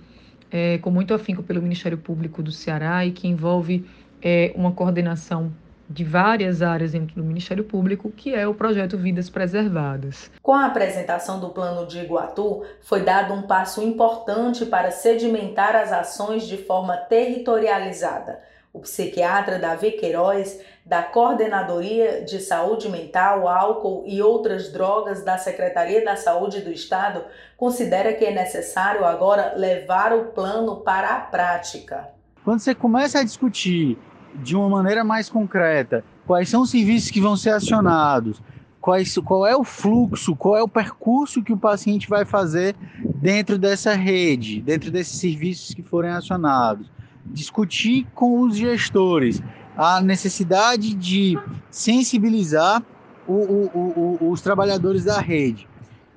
é, 0.51 0.77
com 0.79 0.91
muito 0.91 1.13
afinco 1.13 1.41
pelo 1.41 1.61
Ministério 1.61 1.97
Público 1.97 2.43
do 2.43 2.51
Ceará 2.51 3.05
e 3.05 3.13
que 3.13 3.25
envolve 3.25 3.85
é, 4.21 4.51
uma 4.53 4.73
coordenação 4.73 5.53
de 5.91 6.03
várias 6.03 6.61
áreas 6.61 6.93
dentro 6.93 7.15
do 7.15 7.23
Ministério 7.23 7.63
Público, 7.63 8.11
que 8.11 8.33
é 8.33 8.47
o 8.47 8.53
projeto 8.53 8.97
Vidas 8.97 9.29
Preservadas. 9.29 10.31
Com 10.41 10.53
a 10.53 10.65
apresentação 10.65 11.39
do 11.39 11.49
plano 11.49 11.85
de 11.85 11.99
Iguatu, 11.99 12.63
foi 12.81 13.01
dado 13.01 13.33
um 13.33 13.43
passo 13.43 13.81
importante 13.81 14.65
para 14.65 14.91
sedimentar 14.91 15.75
as 15.75 15.91
ações 15.91 16.47
de 16.47 16.57
forma 16.57 16.95
territorializada. 16.97 18.39
O 18.73 18.79
psiquiatra 18.79 19.59
Davi 19.59 19.91
Queiroz, 19.91 20.61
da 20.85 21.03
Coordenadoria 21.03 22.23
de 22.23 22.39
Saúde 22.39 22.87
Mental, 22.87 23.45
Álcool 23.47 24.03
e 24.07 24.21
outras 24.21 24.71
drogas 24.71 25.25
da 25.25 25.37
Secretaria 25.37 26.05
da 26.05 26.15
Saúde 26.15 26.61
do 26.61 26.71
Estado, 26.71 27.25
considera 27.57 28.13
que 28.13 28.23
é 28.23 28.31
necessário 28.31 29.03
agora 29.03 29.55
levar 29.57 30.13
o 30.13 30.27
plano 30.27 30.77
para 30.77 31.09
a 31.15 31.19
prática. 31.19 32.07
Quando 32.45 32.61
você 32.61 32.73
começa 32.73 33.19
a 33.19 33.23
discutir 33.23 33.99
de 34.35 34.55
uma 34.55 34.69
maneira 34.69 35.03
mais 35.03 35.29
concreta 35.29 36.03
quais 36.25 36.49
são 36.49 36.61
os 36.61 36.69
serviços 36.69 37.11
que 37.11 37.19
vão 37.19 37.35
ser 37.35 37.49
acionados, 37.49 38.41
quais, 38.79 39.15
qual 39.17 39.45
é 39.45 39.55
o 39.55 39.63
fluxo, 39.63 40.35
qual 40.35 40.57
é 40.57 40.63
o 40.63 40.67
percurso 40.67 41.43
que 41.43 41.53
o 41.53 41.57
paciente 41.57 42.09
vai 42.09 42.25
fazer 42.25 42.75
dentro 43.15 43.57
dessa 43.57 43.93
rede, 43.93 44.61
dentro 44.61 44.89
desses 44.91 45.19
serviços 45.19 45.73
que 45.73 45.83
forem 45.83 46.11
acionados. 46.11 46.89
Discutir 47.25 48.07
com 48.15 48.41
os 48.41 48.55
gestores 48.55 49.41
a 49.77 50.01
necessidade 50.01 50.93
de 50.93 51.37
sensibilizar 51.69 52.83
o, 53.27 53.33
o, 53.33 54.17
o, 54.21 54.31
os 54.31 54.41
trabalhadores 54.41 55.03
da 55.03 55.19
rede. 55.19 55.67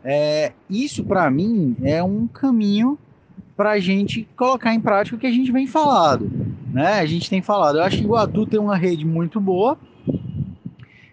É, 0.02 0.52
isso, 0.68 1.04
para 1.04 1.30
mim, 1.30 1.76
é 1.82 2.02
um 2.02 2.26
caminho 2.26 2.98
para 3.56 3.72
a 3.72 3.80
gente 3.80 4.28
colocar 4.36 4.74
em 4.74 4.80
prática 4.80 5.16
o 5.16 5.18
que 5.18 5.26
a 5.26 5.32
gente 5.32 5.52
vem 5.52 5.66
falado 5.66 6.30
né? 6.74 6.94
A 6.94 7.06
gente 7.06 7.30
tem 7.30 7.40
falado. 7.40 7.78
Eu 7.78 7.84
acho 7.84 7.98
que 7.98 8.02
Iguatu 8.02 8.44
tem 8.44 8.58
uma 8.58 8.76
rede 8.76 9.06
muito 9.06 9.40
boa. 9.40 9.78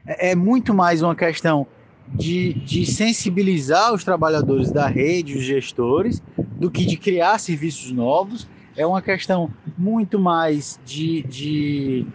É, 0.05 0.31
é 0.31 0.35
muito 0.35 0.73
mais 0.73 1.03
uma 1.03 1.15
questão 1.15 1.67
de, 2.07 2.53
de 2.53 2.83
sensibilizar 2.83 3.93
os 3.93 4.03
trabalhadores 4.03 4.71
da 4.71 4.87
rede, 4.87 5.37
os 5.37 5.43
gestores, 5.43 6.21
do 6.57 6.71
que 6.71 6.83
de 6.83 6.97
criar 6.97 7.37
serviços 7.37 7.91
novos. 7.91 8.49
É 8.75 8.85
uma 8.87 9.03
questão 9.03 9.51
muito 9.77 10.17
mais 10.17 10.79
de, 10.83 11.21
de 11.23 12.07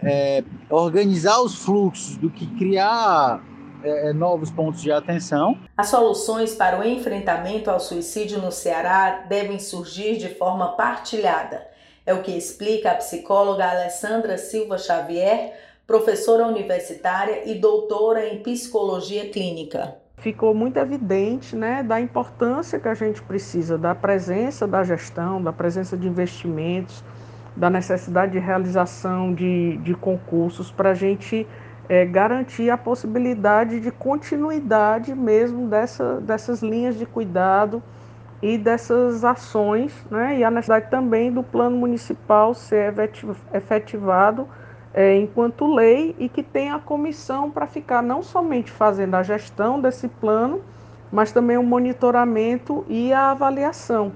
é, 0.00 0.44
organizar 0.70 1.42
os 1.42 1.56
fluxos 1.56 2.16
do 2.16 2.30
que 2.30 2.46
criar 2.56 3.42
é, 3.82 4.10
é 4.10 4.12
novos 4.12 4.48
pontos 4.48 4.80
de 4.80 4.92
atenção. 4.92 5.58
As 5.76 5.88
soluções 5.88 6.54
para 6.54 6.78
o 6.78 6.84
enfrentamento 6.84 7.68
ao 7.68 7.80
suicídio 7.80 8.40
no 8.40 8.52
Ceará 8.52 9.24
devem 9.28 9.58
surgir 9.58 10.18
de 10.18 10.28
forma 10.28 10.76
partilhada. 10.76 11.71
É 12.04 12.12
o 12.12 12.22
que 12.22 12.36
explica 12.36 12.90
a 12.90 12.94
psicóloga 12.96 13.64
Alessandra 13.64 14.36
Silva 14.36 14.76
Xavier, 14.76 15.52
professora 15.86 16.46
universitária 16.46 17.42
e 17.48 17.54
doutora 17.54 18.26
em 18.26 18.42
psicologia 18.42 19.28
clínica. 19.28 19.96
Ficou 20.18 20.54
muito 20.54 20.78
evidente 20.78 21.54
né, 21.54 21.82
da 21.82 22.00
importância 22.00 22.78
que 22.78 22.88
a 22.88 22.94
gente 22.94 23.22
precisa 23.22 23.78
da 23.78 23.94
presença 23.94 24.66
da 24.66 24.82
gestão, 24.82 25.42
da 25.42 25.52
presença 25.52 25.96
de 25.96 26.08
investimentos, 26.08 27.04
da 27.56 27.68
necessidade 27.68 28.32
de 28.32 28.38
realização 28.38 29.34
de, 29.34 29.76
de 29.78 29.94
concursos 29.94 30.70
para 30.70 30.90
a 30.90 30.94
gente 30.94 31.46
é, 31.88 32.04
garantir 32.04 32.70
a 32.70 32.78
possibilidade 32.78 33.80
de 33.80 33.90
continuidade 33.90 35.14
mesmo 35.14 35.68
dessa, 35.68 36.20
dessas 36.20 36.62
linhas 36.62 36.96
de 36.96 37.04
cuidado 37.04 37.82
e 38.42 38.58
dessas 38.58 39.24
ações, 39.24 39.94
né, 40.10 40.38
e 40.38 40.44
a 40.44 40.50
necessidade 40.50 40.90
também 40.90 41.32
do 41.32 41.44
plano 41.44 41.76
municipal 41.76 42.52
ser 42.52 42.92
efetivado 43.54 44.48
é, 44.92 45.16
enquanto 45.16 45.72
lei 45.72 46.14
e 46.18 46.28
que 46.28 46.42
tenha 46.42 46.74
a 46.74 46.78
comissão 46.80 47.50
para 47.50 47.66
ficar 47.66 48.02
não 48.02 48.22
somente 48.22 48.70
fazendo 48.70 49.14
a 49.14 49.22
gestão 49.22 49.80
desse 49.80 50.08
plano, 50.08 50.60
mas 51.10 51.30
também 51.30 51.56
o 51.56 51.62
monitoramento 51.62 52.84
e 52.88 53.12
a 53.12 53.30
avaliação. 53.30 54.12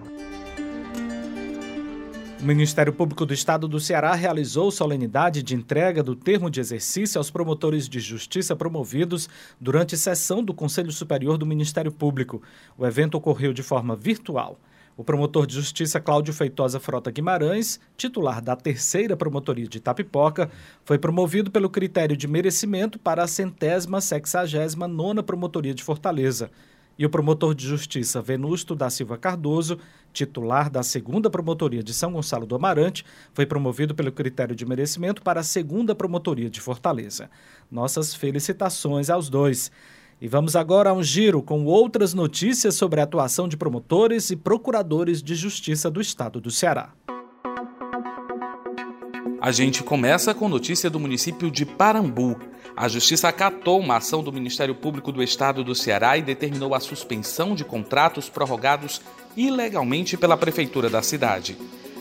O 2.38 2.44
Ministério 2.44 2.92
Público 2.92 3.24
do 3.24 3.32
Estado 3.32 3.66
do 3.66 3.80
Ceará 3.80 4.14
realizou 4.14 4.70
solenidade 4.70 5.42
de 5.42 5.54
entrega 5.54 6.02
do 6.02 6.14
termo 6.14 6.50
de 6.50 6.60
exercício 6.60 7.18
aos 7.18 7.30
promotores 7.30 7.88
de 7.88 7.98
justiça 7.98 8.54
promovidos 8.54 9.26
durante 9.58 9.96
sessão 9.96 10.44
do 10.44 10.52
Conselho 10.52 10.92
Superior 10.92 11.38
do 11.38 11.46
Ministério 11.46 11.90
Público. 11.90 12.42
O 12.76 12.86
evento 12.86 13.14
ocorreu 13.14 13.54
de 13.54 13.62
forma 13.62 13.96
virtual. 13.96 14.60
O 14.98 15.02
promotor 15.02 15.46
de 15.46 15.54
justiça 15.54 15.98
Cláudio 15.98 16.32
Feitosa 16.34 16.78
Frota 16.78 17.10
Guimarães, 17.10 17.80
titular 17.96 18.42
da 18.42 18.54
terceira 18.54 19.16
promotoria 19.16 19.66
de 19.66 19.78
Itapipoca, 19.78 20.50
foi 20.84 20.98
promovido 20.98 21.50
pelo 21.50 21.70
critério 21.70 22.16
de 22.16 22.28
merecimento 22.28 22.98
para 22.98 23.22
a 23.22 23.26
centésima 23.26 24.00
sexagésima 24.00 24.86
nona 24.86 25.22
promotoria 25.22 25.74
de 25.74 25.82
Fortaleza. 25.82 26.50
E 26.98 27.04
o 27.04 27.10
promotor 27.10 27.54
de 27.54 27.66
justiça 27.66 28.22
Venusto 28.22 28.74
da 28.74 28.88
Silva 28.88 29.18
Cardoso, 29.18 29.78
titular 30.12 30.70
da 30.70 30.82
segunda 30.82 31.28
promotoria 31.28 31.82
de 31.82 31.92
São 31.92 32.12
Gonçalo 32.12 32.46
do 32.46 32.54
Amarante, 32.54 33.04
foi 33.34 33.44
promovido 33.44 33.94
pelo 33.94 34.10
critério 34.10 34.56
de 34.56 34.64
merecimento 34.64 35.20
para 35.22 35.40
a 35.40 35.44
segunda 35.44 35.94
promotoria 35.94 36.48
de 36.48 36.60
Fortaleza. 36.60 37.30
Nossas 37.70 38.14
felicitações 38.14 39.10
aos 39.10 39.28
dois. 39.28 39.70
E 40.18 40.26
vamos 40.26 40.56
agora 40.56 40.88
a 40.88 40.94
um 40.94 41.02
giro 41.02 41.42
com 41.42 41.66
outras 41.66 42.14
notícias 42.14 42.74
sobre 42.74 43.00
a 43.00 43.04
atuação 43.04 43.46
de 43.46 43.56
promotores 43.56 44.30
e 44.30 44.36
procuradores 44.36 45.22
de 45.22 45.34
justiça 45.34 45.90
do 45.90 46.00
estado 46.00 46.40
do 46.40 46.50
Ceará. 46.50 46.94
A 49.38 49.52
gente 49.52 49.82
começa 49.82 50.34
com 50.34 50.48
notícia 50.48 50.88
do 50.88 50.98
município 50.98 51.50
de 51.50 51.66
Parambu. 51.66 52.36
A 52.76 52.88
Justiça 52.88 53.28
acatou 53.28 53.80
uma 53.80 53.96
ação 53.96 54.22
do 54.22 54.30
Ministério 54.30 54.74
Público 54.74 55.10
do 55.10 55.22
Estado 55.22 55.64
do 55.64 55.74
Ceará 55.74 56.18
e 56.18 56.22
determinou 56.22 56.74
a 56.74 56.80
suspensão 56.80 57.54
de 57.54 57.64
contratos 57.64 58.28
prorrogados 58.28 59.00
ilegalmente 59.34 60.14
pela 60.14 60.36
Prefeitura 60.36 60.90
da 60.90 61.00
cidade. 61.00 61.56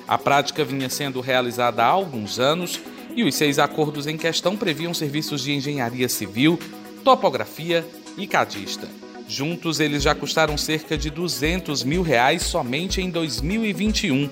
A 0.05 0.17
prática 0.17 0.65
vinha 0.65 0.89
sendo 0.89 1.21
realizada 1.21 1.83
há 1.83 1.87
alguns 1.87 2.39
anos 2.39 2.79
E 3.15 3.23
os 3.23 3.33
seis 3.35 3.57
acordos 3.57 4.07
em 4.07 4.17
questão 4.17 4.57
previam 4.57 4.93
serviços 4.93 5.41
de 5.41 5.53
engenharia 5.53 6.09
civil, 6.09 6.59
topografia 7.01 7.87
e 8.17 8.27
cadista. 8.27 8.89
Juntos, 9.25 9.79
eles 9.79 10.03
já 10.03 10.13
custaram 10.13 10.57
cerca 10.57 10.97
de 10.97 11.09
200 11.09 11.85
mil 11.85 12.01
reais 12.01 12.43
somente 12.43 13.01
em 13.01 13.09
2021. 13.09 14.29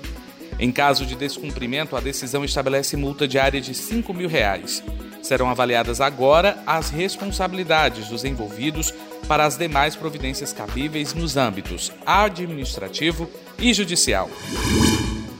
Em 0.58 0.70
caso 0.70 1.04
de 1.04 1.16
descumprimento, 1.16 1.96
a 1.96 2.00
decisão 2.00 2.44
estabelece 2.44 2.96
multa 2.96 3.26
diária 3.26 3.60
de 3.60 3.74
5 3.74 4.14
mil 4.14 4.28
reais. 4.28 4.82
Serão 5.22 5.48
avaliadas 5.48 6.00
agora 6.00 6.62
as 6.66 6.90
responsabilidades 6.90 8.08
dos 8.08 8.24
envolvidos 8.24 8.92
para 9.26 9.44
as 9.44 9.56
demais 9.56 9.96
providências 9.96 10.52
cabíveis 10.52 11.14
nos 11.14 11.36
âmbitos 11.36 11.90
administrativo 12.04 13.28
e 13.58 13.72
judicial. 13.72 14.30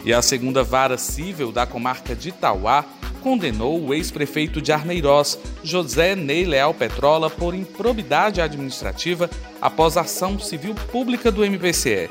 E 0.05 0.12
a 0.12 0.20
segunda 0.20 0.62
vara 0.62 0.98
civil 0.98 1.53
da 1.53 1.66
comarca 1.66 2.14
de 2.14 2.31
Itauá 2.31 2.85
condenou 3.22 3.83
o 3.83 3.94
ex-prefeito 3.94 4.61
de 4.61 4.70
Arneirós, 4.70 5.38
José 5.62 6.14
Ney 6.14 6.44
Leal 6.44 6.74
Petrola, 6.74 7.31
por 7.31 7.55
improbidade 7.55 8.40
administrativa 8.40 9.31
após 9.62 9.96
ação 9.96 10.38
civil 10.38 10.74
pública 10.92 11.33
do 11.33 11.42
MPCE. 11.42 12.11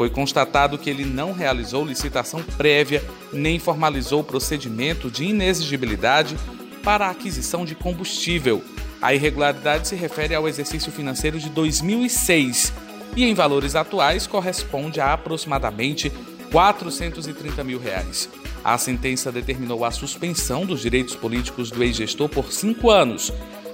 Foi 0.00 0.08
constatado 0.08 0.78
que 0.78 0.88
ele 0.88 1.04
não 1.04 1.30
realizou 1.30 1.84
licitação 1.84 2.42
prévia 2.56 3.04
nem 3.30 3.58
formalizou 3.58 4.24
procedimento 4.24 5.10
de 5.10 5.26
inexigibilidade 5.26 6.38
para 6.82 7.06
a 7.06 7.10
aquisição 7.10 7.66
de 7.66 7.74
combustível. 7.74 8.64
A 9.02 9.12
irregularidade 9.12 9.88
se 9.88 9.94
refere 9.94 10.34
ao 10.34 10.48
exercício 10.48 10.90
financeiro 10.90 11.38
de 11.38 11.50
2006 11.50 12.72
e, 13.14 13.24
em 13.24 13.34
valores 13.34 13.76
atuais, 13.76 14.26
corresponde 14.26 15.02
a 15.02 15.12
aproximadamente 15.12 16.10
430 16.50 17.62
mil 17.62 17.78
reais. 17.78 18.26
A 18.64 18.78
sentença 18.78 19.30
determinou 19.30 19.84
a 19.84 19.90
suspensão 19.90 20.64
dos 20.64 20.80
direitos 20.80 21.14
políticos 21.14 21.70
do 21.70 21.84
ex-gestor 21.84 22.30
por 22.30 22.50
cinco 22.54 22.88
anos, 22.88 23.30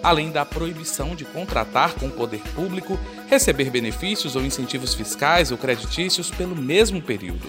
além 0.07 0.31
da 0.31 0.45
proibição 0.45 1.17
de 1.17 1.25
contratar 1.25 1.95
com 1.95 2.07
o 2.07 2.13
poder 2.13 2.41
público, 2.55 2.97
receber 3.27 3.71
benefícios 3.71 4.37
ou 4.37 4.43
incentivos 4.43 4.95
fiscais 4.95 5.51
ou 5.51 5.59
creditícios 5.59 6.31
pelo 6.31 6.55
mesmo 6.55 7.03
período. 7.03 7.49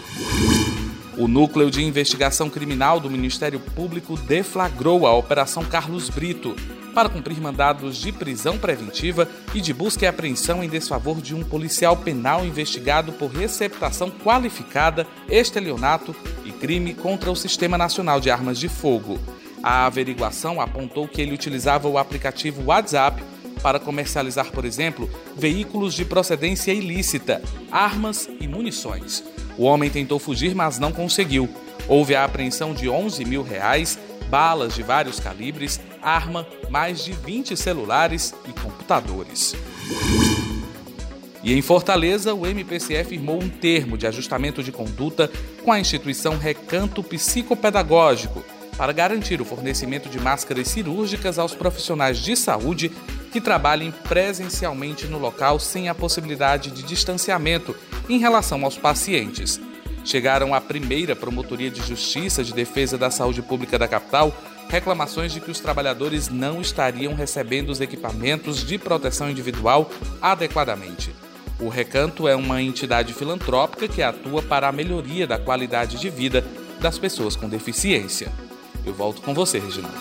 O 1.15 1.28
Núcleo 1.28 1.70
de 1.70 1.84
Investigação 1.84 2.50
Criminal 2.50 3.00
do 3.00 3.12
Ministério 3.12 3.60
Público 3.60 4.17
deflagrou 4.17 5.06
a 5.06 5.15
Operação 5.15 5.63
Carlos 5.65 6.10
Brito 6.10 6.56
para 6.96 7.10
cumprir 7.10 7.39
mandados 7.39 7.96
de 7.98 8.12
prisão 8.12 8.58
preventiva 8.58 9.30
e 9.54 9.62
de 9.62 9.72
busca 9.72 10.06
e 10.06 10.08
apreensão 10.08 10.63
em 10.63 10.67
desfavor 10.67 11.22
de 11.22 11.36
um 11.36 11.43
policial 11.43 11.96
penal 11.96 12.43
investigado 12.43 13.12
por 13.13 13.30
receptação 13.30 14.10
qualificada, 14.10 15.06
estelionato 15.30 16.15
e 16.43 16.52
crime 16.52 16.96
contra 16.96 17.30
o 17.30 17.36
Sistema 17.36 17.78
Nacional 17.78 18.20
de 18.20 18.32
Armas 18.32 18.58
de 18.58 18.67
Fogo. 18.67 19.20
A 19.63 19.86
averiguação 19.86 20.62
apontou 20.62 21.08
que 21.08 21.22
ele 21.22 21.34
utilizava 21.34 21.88
o 21.88 21.98
aplicativo 21.98 22.65
WhatsApp 22.65 23.24
para 23.62 23.80
comercializar, 23.80 24.52
por 24.52 24.65
exemplo, 24.65 25.10
veículos 25.36 25.93
de 25.93 26.06
procedência 26.06 26.72
ilícita, 26.72 27.41
armas 27.72 28.30
e 28.39 28.48
munições. 28.48 29.24
O 29.58 29.63
homem 29.63 29.89
tentou 29.89 30.20
fugir, 30.20 30.54
mas 30.54 30.78
não 30.78 30.91
conseguiu. 30.91 31.50
Houve 31.88 32.15
a 32.15 32.24
apreensão 32.24 32.74
de 32.74 32.88
11 32.88 33.26
mil 33.26 33.41
reais, 33.41 33.98
balas 34.30 34.76
de 34.76 34.84
vários 34.84 35.20
calibres, 35.20 35.80
arma, 36.02 36.46
mais 36.70 37.04
de 37.04 37.12
20 37.12 37.58
celulares 37.58 38.36
e 38.48 38.54
computadores. 38.60 39.56
E 41.43 41.54
em 41.54 41.62
Fortaleza, 41.62 42.34
o 42.34 42.46
MPCE 42.46 43.04
firmou 43.06 43.41
um 43.41 43.50
termo 43.50 43.98
de 43.98 44.06
ajustamento 44.06 44.62
de 44.62 44.72
conduta 44.72 45.32
com 45.63 45.72
a 45.72 45.80
instituição 45.80 46.38
Recanto 46.38 47.02
Psicopedagógico 47.02 48.43
para 48.77 48.93
garantir 48.93 49.41
o 49.41 49.45
fornecimento 49.45 50.07
de 50.07 50.19
máscaras 50.19 50.67
cirúrgicas 50.67 51.39
aos 51.39 51.55
profissionais 51.55 52.19
de 52.19 52.35
saúde 52.35 52.91
que 53.31 53.41
trabalhem 53.41 53.91
presencialmente 53.91 55.07
no 55.07 55.17
local 55.17 55.59
sem 55.59 55.89
a 55.89 55.95
possibilidade 55.95 56.69
de 56.71 56.83
distanciamento 56.83 57.75
em 58.07 58.19
relação 58.19 58.63
aos 58.63 58.77
pacientes. 58.77 59.59
Chegaram 60.05 60.53
à 60.53 60.61
primeira 60.61 61.15
Promotoria 61.15 61.69
de 61.69 61.85
Justiça 61.85 62.43
de 62.43 62.53
Defesa 62.53 62.97
da 62.97 63.11
Saúde 63.11 63.41
Pública 63.41 63.77
da 63.77 63.87
capital 63.87 64.33
reclamações 64.69 65.31
de 65.31 65.39
que 65.39 65.49
os 65.49 65.59
trabalhadores 65.59 66.29
não 66.29 66.61
estariam 66.61 67.13
recebendo 67.13 67.69
os 67.69 67.81
equipamentos 67.81 68.65
de 68.65 68.77
proteção 68.77 69.29
individual 69.29 69.89
adequadamente. 70.21 71.13
O 71.59 71.69
Recanto 71.69 72.27
é 72.27 72.35
uma 72.35 72.61
entidade 72.61 73.13
filantrópica 73.13 73.87
que 73.87 74.03
atua 74.03 74.43
para 74.43 74.67
a 74.67 74.71
melhoria 74.71 75.25
da 75.25 75.39
qualidade 75.39 75.97
de 75.97 76.09
vida 76.09 76.45
das 76.79 76.99
pessoas 76.99 77.35
com 77.35 77.49
deficiência. 77.49 78.31
Eu 78.88 78.93
volto 78.93 79.21
com 79.21 79.34
você, 79.34 79.60
Reginaldo. 79.60 79.97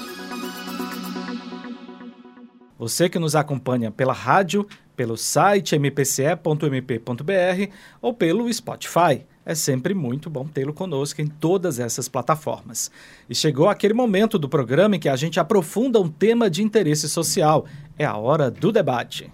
Você 2.79 3.09
que 3.09 3.19
nos 3.19 3.35
acompanha 3.35 3.91
pela 3.91 4.13
rádio, 4.13 4.65
pelo 4.95 5.17
site 5.17 5.77
mpce.mp.br 5.77 7.73
ou 8.01 8.15
pelo 8.15 8.53
Spotify. 8.53 9.27
É 9.45 9.57
sempre 9.57 9.93
muito 9.93 10.31
bom 10.31 10.47
tê-lo 10.47 10.73
conosco 10.73 11.21
em 11.21 11.27
todas 11.27 11.81
essas 11.81 12.09
plataformas. 12.09 12.89
E 13.29 13.35
chegou 13.35 13.69
aquele 13.69 13.95
momento 13.95 14.39
do 14.39 14.49
programa 14.49 14.95
em 14.95 15.01
que 15.01 15.09
a 15.09 15.17
gente 15.17 15.41
aprofunda 15.41 16.01
um 16.01 16.09
tema 16.09 16.49
de 16.49 16.63
interesse 16.63 17.09
social. 17.09 17.67
É 17.99 18.05
a 18.05 18.17
hora 18.17 18.53
do 18.53 18.71
debate. 18.71 19.33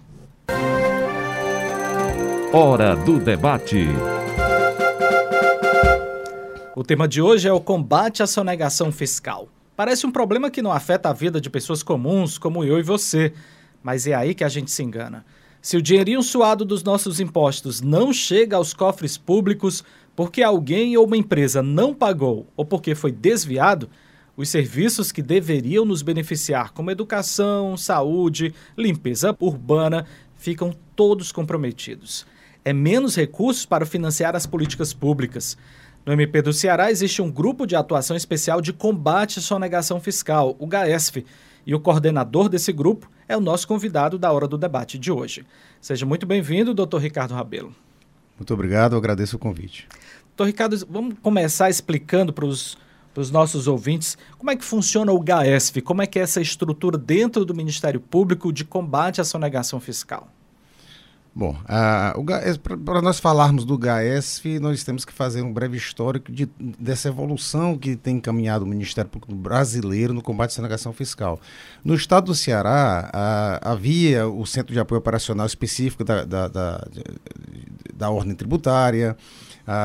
Hora 2.51 2.95
do 2.95 3.19
debate. 3.19 3.87
O 6.75 6.83
tema 6.83 7.07
de 7.07 7.21
hoje 7.21 7.47
é 7.47 7.53
o 7.53 7.61
combate 7.61 8.23
à 8.23 8.27
sonegação 8.27 8.91
fiscal. 8.91 9.47
Parece 9.75 10.07
um 10.07 10.11
problema 10.11 10.49
que 10.49 10.59
não 10.59 10.71
afeta 10.71 11.07
a 11.07 11.13
vida 11.13 11.39
de 11.39 11.47
pessoas 11.47 11.83
comuns 11.83 12.39
como 12.39 12.63
eu 12.63 12.79
e 12.79 12.81
você, 12.81 13.31
mas 13.83 14.07
é 14.07 14.15
aí 14.15 14.33
que 14.33 14.43
a 14.43 14.49
gente 14.49 14.71
se 14.71 14.81
engana. 14.81 15.23
Se 15.61 15.77
o 15.77 15.81
dinheirinho 15.83 16.23
suado 16.23 16.65
dos 16.65 16.83
nossos 16.83 17.19
impostos 17.19 17.79
não 17.79 18.11
chega 18.11 18.57
aos 18.57 18.73
cofres 18.73 19.19
públicos 19.19 19.83
porque 20.15 20.41
alguém 20.41 20.97
ou 20.97 21.05
uma 21.05 21.15
empresa 21.15 21.61
não 21.61 21.93
pagou 21.93 22.47
ou 22.57 22.65
porque 22.65 22.95
foi 22.95 23.11
desviado, 23.11 23.87
os 24.35 24.49
serviços 24.49 25.11
que 25.11 25.21
deveriam 25.21 25.85
nos 25.85 26.01
beneficiar, 26.01 26.71
como 26.71 26.89
educação, 26.89 27.77
saúde, 27.77 28.51
limpeza 28.75 29.37
urbana, 29.39 30.07
ficam 30.35 30.75
todos 30.95 31.31
comprometidos 31.31 32.25
é 32.65 32.71
menos 32.71 33.15
recursos 33.15 33.65
para 33.65 33.85
financiar 33.85 34.35
as 34.35 34.45
políticas 34.45 34.93
públicas. 34.93 35.57
No 36.05 36.11
MP 36.11 36.41
do 36.41 36.51
Ceará 36.51 36.91
existe 36.91 37.21
um 37.21 37.31
grupo 37.31 37.65
de 37.65 37.77
atuação 37.77 38.17
especial 38.17 38.59
de 38.59 38.73
combate 38.73 39.39
à 39.39 39.41
sonegação 39.41 40.01
fiscal, 40.01 40.53
o 40.59 40.67
GAESF, 40.67 41.25
e 41.65 41.73
o 41.73 41.79
coordenador 41.79 42.49
desse 42.49 42.73
grupo 42.73 43.09
é 43.25 43.37
o 43.37 43.39
nosso 43.39 43.65
convidado 43.65 44.19
da 44.19 44.29
hora 44.29 44.45
do 44.45 44.57
debate 44.57 44.99
de 44.99 45.09
hoje. 45.09 45.45
Seja 45.79 46.05
muito 46.05 46.25
bem-vindo, 46.25 46.73
doutor 46.73 46.99
Ricardo 46.99 47.33
Rabelo. 47.33 47.73
Muito 48.37 48.53
obrigado, 48.53 48.97
agradeço 48.97 49.37
o 49.37 49.39
convite. 49.39 49.87
Doutor 50.35 50.47
Ricardo, 50.47 50.85
vamos 50.89 51.15
começar 51.21 51.69
explicando 51.69 52.33
para 52.33 52.45
os 52.45 52.77
para 53.13 53.21
os 53.21 53.29
nossos 53.29 53.67
ouvintes, 53.67 54.17
como 54.39 54.49
é 54.49 54.55
que 54.55 54.65
funciona 54.65 55.11
o 55.11 55.19
GAESF, 55.19 55.81
como 55.83 56.01
é 56.01 56.07
que 56.07 56.17
é 56.17 56.23
essa 56.23 56.41
estrutura 56.41 56.97
dentro 56.97 57.45
do 57.45 57.53
Ministério 57.53 57.99
Público 57.99 58.51
de 58.51 58.65
combate 58.65 59.21
à 59.21 59.23
sonegação 59.23 59.79
fiscal? 59.79 60.27
Bom, 61.35 61.57
para 62.85 63.01
nós 63.01 63.19
falarmos 63.19 63.65
do 63.65 63.75
GAESF, 63.75 64.59
nós 64.59 64.83
temos 64.83 65.03
que 65.03 65.11
fazer 65.11 65.41
um 65.41 65.51
breve 65.51 65.75
histórico 65.75 66.31
de, 66.31 66.47
dessa 66.79 67.07
evolução 67.07 67.75
que 67.75 67.95
tem 67.95 68.17
encaminhado 68.17 68.63
o 68.63 68.67
Ministério 68.67 69.09
Público 69.09 69.33
Brasileiro 69.33 70.13
no 70.13 70.21
combate 70.21 70.51
à 70.51 70.53
sonegação 70.53 70.93
fiscal. 70.93 71.39
No 71.83 71.95
estado 71.95 72.25
do 72.25 72.35
Ceará, 72.35 73.59
havia 73.63 74.27
o 74.27 74.45
Centro 74.45 74.73
de 74.73 74.79
Apoio 74.79 74.99
Operacional 74.99 75.47
Específico 75.47 76.03
da, 76.03 76.23
da, 76.23 76.47
da, 76.47 76.87
da 77.95 78.09
Ordem 78.11 78.35
Tributária, 78.35 79.17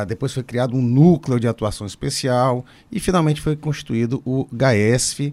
depois 0.07 0.35
foi 0.35 0.43
criado 0.43 0.77
um 0.77 0.83
núcleo 0.83 1.41
de 1.41 1.49
atuação 1.49 1.87
especial 1.87 2.65
e 2.93 3.01
finalmente 3.01 3.41
foi 3.41 3.57
constituído 3.57 4.21
o 4.25 4.47
GAESF, 4.53 5.33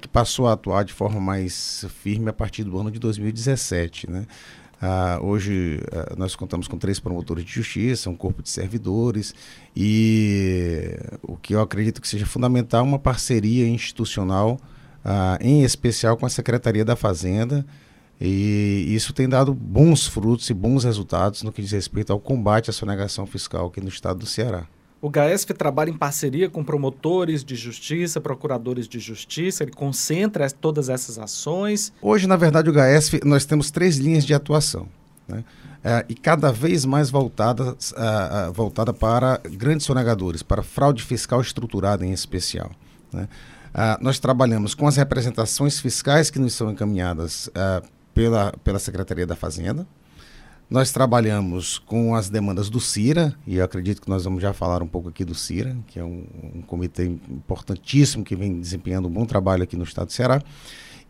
que 0.00 0.08
passou 0.08 0.46
a 0.46 0.52
atuar 0.52 0.84
de 0.84 0.92
forma 0.92 1.20
mais 1.20 1.86
firme 2.02 2.28
a 2.28 2.32
partir 2.32 2.64
do 2.64 2.78
ano 2.78 2.90
de 2.90 2.98
2017. 2.98 4.10
Né? 4.10 4.26
Uh, 4.80 5.26
hoje 5.26 5.80
uh, 5.92 6.16
nós 6.16 6.36
contamos 6.36 6.68
com 6.68 6.78
três 6.78 7.00
promotores 7.00 7.44
de 7.44 7.50
justiça, 7.50 8.08
um 8.08 8.14
corpo 8.14 8.42
de 8.42 8.48
servidores 8.48 9.34
e 9.74 10.96
o 11.20 11.36
que 11.36 11.52
eu 11.52 11.60
acredito 11.60 12.00
que 12.00 12.06
seja 12.06 12.24
fundamental 12.24 12.84
uma 12.84 12.98
parceria 12.98 13.66
institucional, 13.66 14.60
uh, 15.04 15.36
em 15.40 15.64
especial 15.64 16.16
com 16.16 16.26
a 16.26 16.30
Secretaria 16.30 16.84
da 16.84 16.94
Fazenda, 16.94 17.66
e 18.20 18.86
isso 18.88 19.12
tem 19.12 19.28
dado 19.28 19.52
bons 19.52 20.06
frutos 20.06 20.48
e 20.48 20.54
bons 20.54 20.84
resultados 20.84 21.42
no 21.42 21.52
que 21.52 21.62
diz 21.62 21.72
respeito 21.72 22.12
ao 22.12 22.20
combate 22.20 22.70
à 22.70 22.72
sonegação 22.72 23.26
fiscal 23.26 23.66
aqui 23.66 23.80
no 23.80 23.88
estado 23.88 24.20
do 24.20 24.26
Ceará. 24.26 24.66
O 25.00 25.08
GAESF 25.08 25.54
trabalha 25.54 25.90
em 25.90 25.96
parceria 25.96 26.50
com 26.50 26.64
promotores 26.64 27.44
de 27.44 27.54
justiça, 27.54 28.20
procuradores 28.20 28.88
de 28.88 28.98
justiça, 28.98 29.62
ele 29.62 29.70
concentra 29.70 30.50
todas 30.50 30.88
essas 30.88 31.18
ações. 31.18 31.92
Hoje, 32.02 32.26
na 32.26 32.36
verdade, 32.36 32.68
o 32.68 32.72
GAESF, 32.72 33.20
nós 33.24 33.44
temos 33.44 33.70
três 33.70 33.96
linhas 33.96 34.24
de 34.24 34.34
atuação. 34.34 34.88
Né? 35.28 35.44
É, 35.84 36.04
e 36.08 36.14
cada 36.14 36.50
vez 36.50 36.84
mais 36.84 37.10
voltada, 37.10 37.72
uh, 37.72 38.52
voltada 38.52 38.92
para 38.92 39.40
grandes 39.52 39.86
sonegadores, 39.86 40.42
para 40.42 40.62
fraude 40.64 41.04
fiscal 41.04 41.40
estruturada 41.40 42.04
em 42.04 42.12
especial. 42.12 42.72
Né? 43.12 43.28
Nós 44.00 44.18
trabalhamos 44.18 44.74
com 44.74 44.88
as 44.88 44.96
representações 44.96 45.78
fiscais 45.78 46.30
que 46.30 46.38
nos 46.38 46.54
são 46.54 46.72
encaminhadas 46.72 47.48
pela, 48.12 48.52
pela 48.64 48.78
Secretaria 48.78 49.26
da 49.26 49.36
Fazenda. 49.36 49.86
Nós 50.70 50.92
trabalhamos 50.92 51.78
com 51.78 52.14
as 52.14 52.28
demandas 52.28 52.68
do 52.68 52.78
CIRA, 52.78 53.34
e 53.46 53.56
eu 53.56 53.64
acredito 53.64 54.02
que 54.02 54.08
nós 54.10 54.24
vamos 54.24 54.42
já 54.42 54.52
falar 54.52 54.82
um 54.82 54.86
pouco 54.86 55.08
aqui 55.08 55.24
do 55.24 55.34
CIRA, 55.34 55.74
que 55.86 55.98
é 55.98 56.04
um, 56.04 56.26
um 56.56 56.60
comitê 56.60 57.06
importantíssimo 57.06 58.22
que 58.22 58.36
vem 58.36 58.60
desempenhando 58.60 59.08
um 59.08 59.10
bom 59.10 59.24
trabalho 59.24 59.62
aqui 59.62 59.76
no 59.76 59.84
estado 59.84 60.08
do 60.08 60.12
Ceará. 60.12 60.42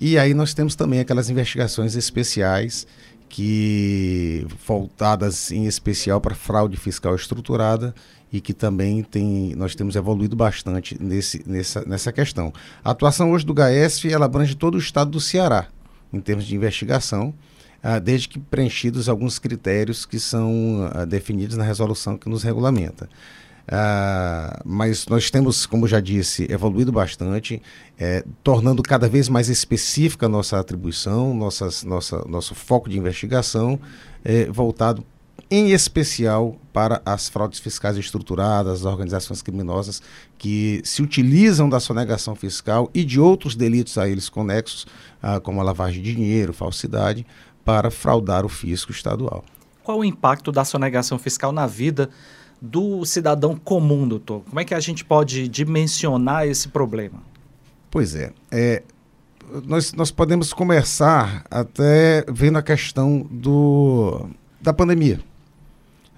E 0.00 0.16
aí 0.16 0.32
nós 0.32 0.54
temos 0.54 0.76
também 0.76 1.00
aquelas 1.00 1.28
investigações 1.28 1.96
especiais 1.96 2.86
que 3.28 4.46
voltadas 4.64 5.50
em 5.50 5.66
especial 5.66 6.20
para 6.20 6.36
fraude 6.36 6.76
fiscal 6.76 7.16
estruturada 7.16 7.92
e 8.32 8.40
que 8.40 8.54
também 8.54 9.02
tem, 9.02 9.54
nós 9.56 9.74
temos 9.74 9.96
evoluído 9.96 10.36
bastante 10.36 10.96
nesse, 11.02 11.42
nessa, 11.44 11.84
nessa 11.84 12.12
questão. 12.12 12.52
A 12.84 12.92
atuação 12.92 13.32
hoje 13.32 13.44
do 13.44 13.52
GAESF 13.52 14.10
ela 14.10 14.26
abrange 14.26 14.54
todo 14.54 14.76
o 14.76 14.78
estado 14.78 15.10
do 15.10 15.20
Ceará, 15.20 15.66
em 16.12 16.20
termos 16.20 16.46
de 16.46 16.54
investigação, 16.54 17.34
ah, 17.90 17.98
desde 17.98 18.28
que 18.28 18.38
preenchidos 18.38 19.08
alguns 19.08 19.38
critérios 19.38 20.04
que 20.04 20.20
são 20.20 20.90
ah, 20.92 21.06
definidos 21.06 21.56
na 21.56 21.64
resolução 21.64 22.18
que 22.18 22.28
nos 22.28 22.42
regulamenta. 22.42 23.08
Uh, 23.66 24.60
mas 24.64 25.06
nós 25.06 25.30
temos, 25.30 25.64
como 25.64 25.88
já 25.88 25.98
disse, 25.98 26.46
evoluído 26.50 26.90
bastante, 26.90 27.62
é, 27.98 28.24
tornando 28.42 28.82
cada 28.82 29.08
vez 29.08 29.28
mais 29.28 29.48
específica 29.48 30.24
a 30.24 30.28
nossa 30.28 30.58
atribuição, 30.58 31.34
nossas, 31.34 31.82
nossa, 31.82 32.24
nosso 32.28 32.54
foco 32.54 32.88
de 32.90 32.98
investigação, 32.98 33.78
é, 34.24 34.46
voltado 34.46 35.04
em 35.50 35.70
especial 35.72 36.56
para 36.72 37.00
as 37.06 37.28
fraudes 37.28 37.58
fiscais 37.58 37.96
estruturadas, 37.96 38.80
as 38.80 38.84
organizações 38.84 39.40
criminosas 39.40 40.02
que 40.36 40.82
se 40.84 41.02
utilizam 41.02 41.68
da 41.68 41.80
sonegação 41.80 42.34
fiscal 42.34 42.90
e 42.92 43.02
de 43.02 43.18
outros 43.18 43.54
delitos 43.54 43.96
a 43.96 44.06
eles 44.06 44.28
conexos, 44.28 44.86
como 45.42 45.60
a 45.60 45.64
lavagem 45.64 46.02
de 46.02 46.14
dinheiro, 46.14 46.52
falsidade, 46.52 47.26
para 47.68 47.90
fraudar 47.90 48.46
o 48.46 48.48
fisco 48.48 48.90
estadual. 48.90 49.44
Qual 49.84 49.98
o 49.98 50.04
impacto 50.04 50.50
da 50.50 50.64
sonegação 50.64 51.18
fiscal 51.18 51.52
na 51.52 51.66
vida 51.66 52.08
do 52.62 53.04
cidadão 53.04 53.58
comum, 53.58 54.08
doutor? 54.08 54.42
Como 54.48 54.58
é 54.58 54.64
que 54.64 54.72
a 54.72 54.80
gente 54.80 55.04
pode 55.04 55.46
dimensionar 55.48 56.46
esse 56.46 56.68
problema? 56.68 57.22
Pois 57.90 58.14
é, 58.14 58.32
é 58.50 58.82
nós, 59.66 59.92
nós 59.92 60.10
podemos 60.10 60.50
começar 60.54 61.44
até 61.50 62.24
vendo 62.26 62.56
a 62.56 62.62
questão 62.62 63.28
do, 63.30 64.30
da 64.58 64.72
pandemia. 64.72 65.20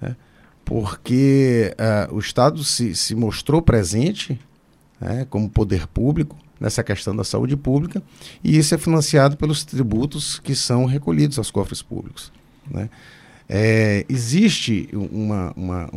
Né? 0.01 0.15
Porque 0.63 1.75
uh, 2.09 2.15
o 2.15 2.19
Estado 2.19 2.63
se, 2.63 2.95
se 2.95 3.13
mostrou 3.13 3.61
presente 3.61 4.39
né, 5.01 5.27
como 5.29 5.49
poder 5.49 5.85
público 5.85 6.37
nessa 6.61 6.83
questão 6.83 7.15
da 7.15 7.23
saúde 7.23 7.57
pública 7.57 8.01
e 8.43 8.55
isso 8.55 8.75
é 8.75 8.77
financiado 8.77 9.35
pelos 9.35 9.65
tributos 9.65 10.39
que 10.39 10.53
são 10.53 10.85
recolhidos 10.85 11.39
aos 11.39 11.49
cofres 11.49 11.81
públicos. 11.81 12.31
Né? 12.69 12.87
É, 13.49 14.05
existe 14.07 14.87
uma, 14.93 15.51
uma, 15.55 15.89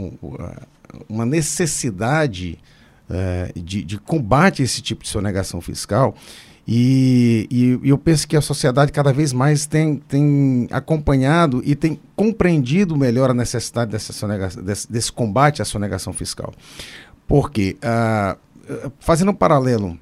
uma 1.07 1.27
necessidade 1.27 2.59
é, 3.11 3.53
de, 3.55 3.85
de, 3.85 3.99
combate 3.99 4.63
a 4.63 4.65
esse 4.65 4.81
tipo 4.81 5.03
de 5.03 5.11
sonegação 5.11 5.61
fiscal 5.61 6.17
e, 6.67 7.47
e, 7.51 7.89
eu 7.91 7.99
penso 7.99 8.27
que 8.27 8.35
a 8.35 8.41
sociedade 8.41 8.91
cada 8.91 9.13
vez 9.13 9.35
mais 9.35 9.67
tem, 9.67 9.97
tem 9.97 10.67
acompanhado 10.71 11.63
e 11.63 11.75
tem 11.75 12.01
compreendido 12.17 12.97
melhor 12.97 13.31
a 13.31 13.35
necessidade 13.35 13.91
dessa 13.91 14.27
desse, 14.63 14.91
desse 14.91 15.13
combate 15.13 15.61
à 15.61 15.65
sonegação 15.67 16.15
fiscal. 16.15 16.55
Porque, 17.29 17.77
ah, 17.83 18.39
fazendo 18.99 19.31
um 19.31 19.35
paralelo, 19.35 19.99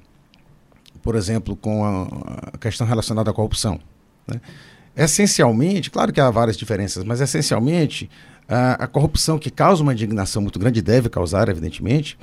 por 1.03 1.15
exemplo, 1.15 1.55
com 1.55 1.85
a, 1.85 2.57
questão 2.57 2.87
relacionada 2.87 3.29
à 3.29 3.33
corrupção, 3.33 3.79
né? 4.25 4.39
essencialmente, 4.95 5.91
claro 5.91 6.13
que 6.13 6.21
há 6.21 6.31
várias 6.31 6.55
diferenças, 6.55 7.03
mas 7.03 7.19
essencialmente 7.19 8.09
a, 8.47 8.85
a 8.85 8.87
corrupção 8.87 9.37
que 9.37 9.51
causa 9.51 9.83
uma 9.83 9.93
indignação 9.93 10.41
muito 10.41 10.57
grande, 10.57 10.81
deve 10.81 11.09
causar, 11.09 11.49
evidentemente, 11.49 12.17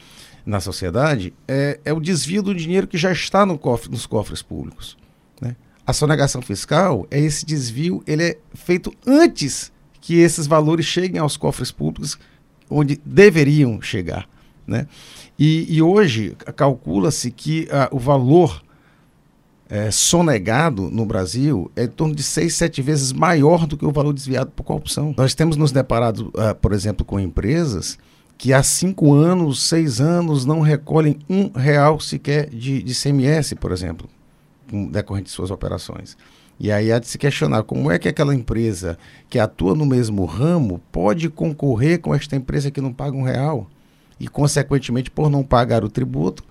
na 0.46 0.60
sociedade, 0.60 1.34
é, 1.46 1.78
é 1.84 1.92
o 1.92 2.00
desvio 2.00 2.42
do 2.42 2.54
dinheiro 2.54 2.86
que 2.86 2.96
já 2.96 3.12
está 3.12 3.44
no 3.44 3.60
nos 3.90 4.06
cofres 4.06 4.40
públicos. 4.40 4.96
Né? 5.40 5.54
A 5.86 5.92
sonegação 5.92 6.40
fiscal 6.40 7.06
é 7.10 7.20
esse 7.20 7.44
desvio, 7.44 8.02
ele 8.06 8.22
é 8.24 8.38
feito 8.54 8.92
antes 9.06 9.70
que 10.00 10.18
esses 10.18 10.46
valores 10.46 10.86
cheguem 10.86 11.20
aos 11.20 11.36
cofres 11.36 11.70
públicos, 11.70 12.18
onde 12.70 12.98
deveriam 13.04 13.82
chegar. 13.82 14.26
Né? 14.66 14.86
E, 15.38 15.66
e 15.68 15.82
hoje 15.82 16.36
calcula-se 16.56 17.30
que 17.30 17.68
uh, 17.70 17.94
o 17.94 17.98
valor 17.98 18.62
é, 19.70 19.88
sonegado 19.92 20.90
no 20.90 21.06
Brasil 21.06 21.70
é 21.76 21.85
em 21.85 21.88
torno 21.88 22.12
de 22.12 22.24
seis, 22.24 22.54
sete 22.54 22.83
vezes 22.83 23.12
maior 23.12 23.66
do 23.68 23.76
que 23.76 23.87
o 23.87 23.92
valor 23.92 24.12
desviado 24.12 24.50
por 24.50 24.64
corrupção. 24.64 25.14
Nós 25.16 25.33
temos 25.33 25.56
nos 25.56 25.70
deparado, 25.70 26.33
uh, 26.35 26.54
por 26.61 26.72
exemplo, 26.72 27.06
com 27.06 27.20
empresas 27.20 27.96
que 28.37 28.52
há 28.52 28.62
cinco 28.64 29.14
anos, 29.14 29.62
seis 29.62 30.00
anos 30.00 30.44
não 30.44 30.61
recolhem 30.61 31.18
um 31.28 31.50
real 31.50 32.00
sequer 32.00 32.50
de, 32.50 32.83
de 32.83 32.94
CMS, 32.94 33.54
por 33.54 33.70
exemplo, 33.70 34.09
decorrente 34.90 35.26
de 35.26 35.30
suas 35.30 35.52
operações. 35.52 36.16
E 36.59 36.72
aí 36.72 36.90
há 36.90 36.98
de 36.98 37.06
se 37.06 37.16
questionar 37.16 37.62
como 37.62 37.90
é 37.90 37.98
que 37.98 38.09
aquela 38.09 38.35
empresa 38.35 38.98
que 39.28 39.38
atua 39.38 39.74
no 39.74 39.87
mesmo 39.87 40.24
ramo 40.24 40.80
pode 40.90 41.28
concorrer 41.30 42.00
com 42.00 42.14
esta 42.14 42.35
empresa 42.35 42.70
que 42.70 42.80
não 42.80 42.92
paga 42.92 43.16
um 43.16 43.22
real 43.22 43.68
e, 44.18 44.26
consequentemente, 44.26 45.11
por 45.11 45.30
não 45.30 45.42
pagar 45.42 45.85
o 45.85 45.88
tributo, 45.88 46.44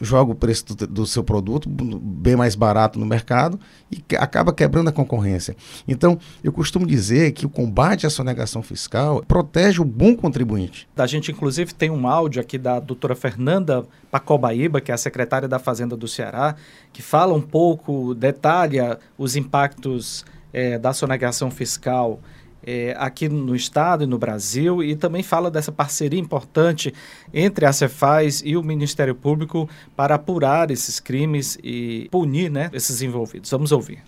joga 0.00 0.32
o 0.32 0.34
preço 0.34 0.74
do, 0.74 0.86
do, 0.86 1.06
seu 1.06 1.22
produto 1.22 1.68
bem 1.68 2.36
mais 2.36 2.54
barato 2.54 2.98
no 2.98 3.06
mercado 3.06 3.58
e 3.90 3.96
que, 3.96 4.16
acaba 4.16 4.52
quebrando 4.52 4.88
a 4.88 4.92
concorrência. 4.92 5.56
Então, 5.86 6.18
eu 6.42 6.52
costumo 6.52 6.86
dizer 6.86 7.32
que 7.32 7.44
o 7.44 7.48
combate 7.48 8.06
à 8.06 8.10
sonegação 8.10 8.62
fiscal 8.62 9.22
protege 9.26 9.80
o 9.80 9.84
bom 9.84 10.16
contribuinte. 10.16 10.88
A 10.96 11.06
gente, 11.06 11.30
inclusive, 11.30 11.74
tem 11.74 11.90
um 11.90 12.06
áudio 12.06 12.40
aqui 12.40 12.58
da 12.58 12.80
doutora 12.80 13.14
Fernanda 13.14 13.84
Pacobaíba, 14.10 14.80
que 14.80 14.90
é 14.90 14.94
a 14.94 14.98
secretária 14.98 15.48
da 15.48 15.58
Fazenda 15.58 15.96
do 15.96 16.08
Ceará, 16.08 16.56
que 16.92 17.02
fala 17.02 17.34
um 17.34 17.40
pouco, 17.40 18.14
detalha 18.14 18.98
os 19.18 19.36
impactos 19.36 20.24
é, 20.52 20.78
da 20.78 20.92
sonegação 20.92 21.50
fiscal 21.50 22.20
é, 22.66 22.94
aqui 22.98 23.28
no 23.28 23.54
estado 23.54 24.04
e 24.04 24.06
no 24.06 24.18
Brasil 24.18 24.82
e 24.82 24.94
também 24.94 25.22
fala 25.22 25.50
dessa 25.50 25.72
parceria 25.72 26.20
importante 26.20 26.92
entre 27.32 27.66
a 27.66 27.72
Cefaz 27.72 28.42
e 28.44 28.56
o 28.56 28.62
Ministério 28.62 29.14
Público 29.14 29.68
para 29.96 30.14
apurar 30.14 30.70
esses 30.70 31.00
crimes 31.00 31.58
e 31.62 32.08
punir 32.10 32.50
né, 32.50 32.70
esses 32.72 33.02
envolvidos. 33.02 33.50
Vamos 33.50 33.72
ouvir. 33.72 33.98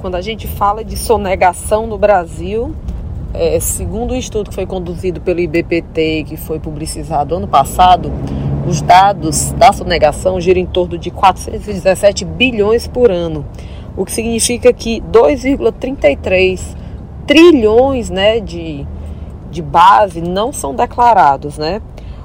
Quando 0.00 0.14
a 0.14 0.20
gente 0.20 0.46
fala 0.46 0.84
de 0.84 0.96
sonegação 0.96 1.86
no 1.86 1.98
Brasil, 1.98 2.74
é, 3.34 3.58
segundo 3.60 4.12
o 4.12 4.14
um 4.14 4.18
estudo 4.18 4.50
que 4.50 4.54
foi 4.54 4.66
conduzido 4.66 5.20
pelo 5.20 5.40
IBPT, 5.40 6.24
que 6.26 6.36
foi 6.36 6.58
publicizado 6.60 7.34
ano 7.34 7.48
passado, 7.48 8.12
os 8.66 8.80
dados 8.80 9.52
da 9.52 9.72
sonegação 9.72 10.40
giram 10.40 10.60
em 10.60 10.66
torno 10.66 10.96
de 10.96 11.10
417 11.10 12.24
bilhões 12.24 12.86
por 12.86 13.10
ano, 13.10 13.44
o 13.96 14.04
que 14.04 14.12
significa 14.12 14.72
que 14.72 15.00
2,33 15.00 16.81
trilhões 17.26 18.10
né, 18.10 18.40
de, 18.40 18.86
de 19.50 19.62
base 19.62 20.20
não 20.20 20.52
são 20.52 20.74
declarados. 20.74 21.58
Né? 21.58 21.80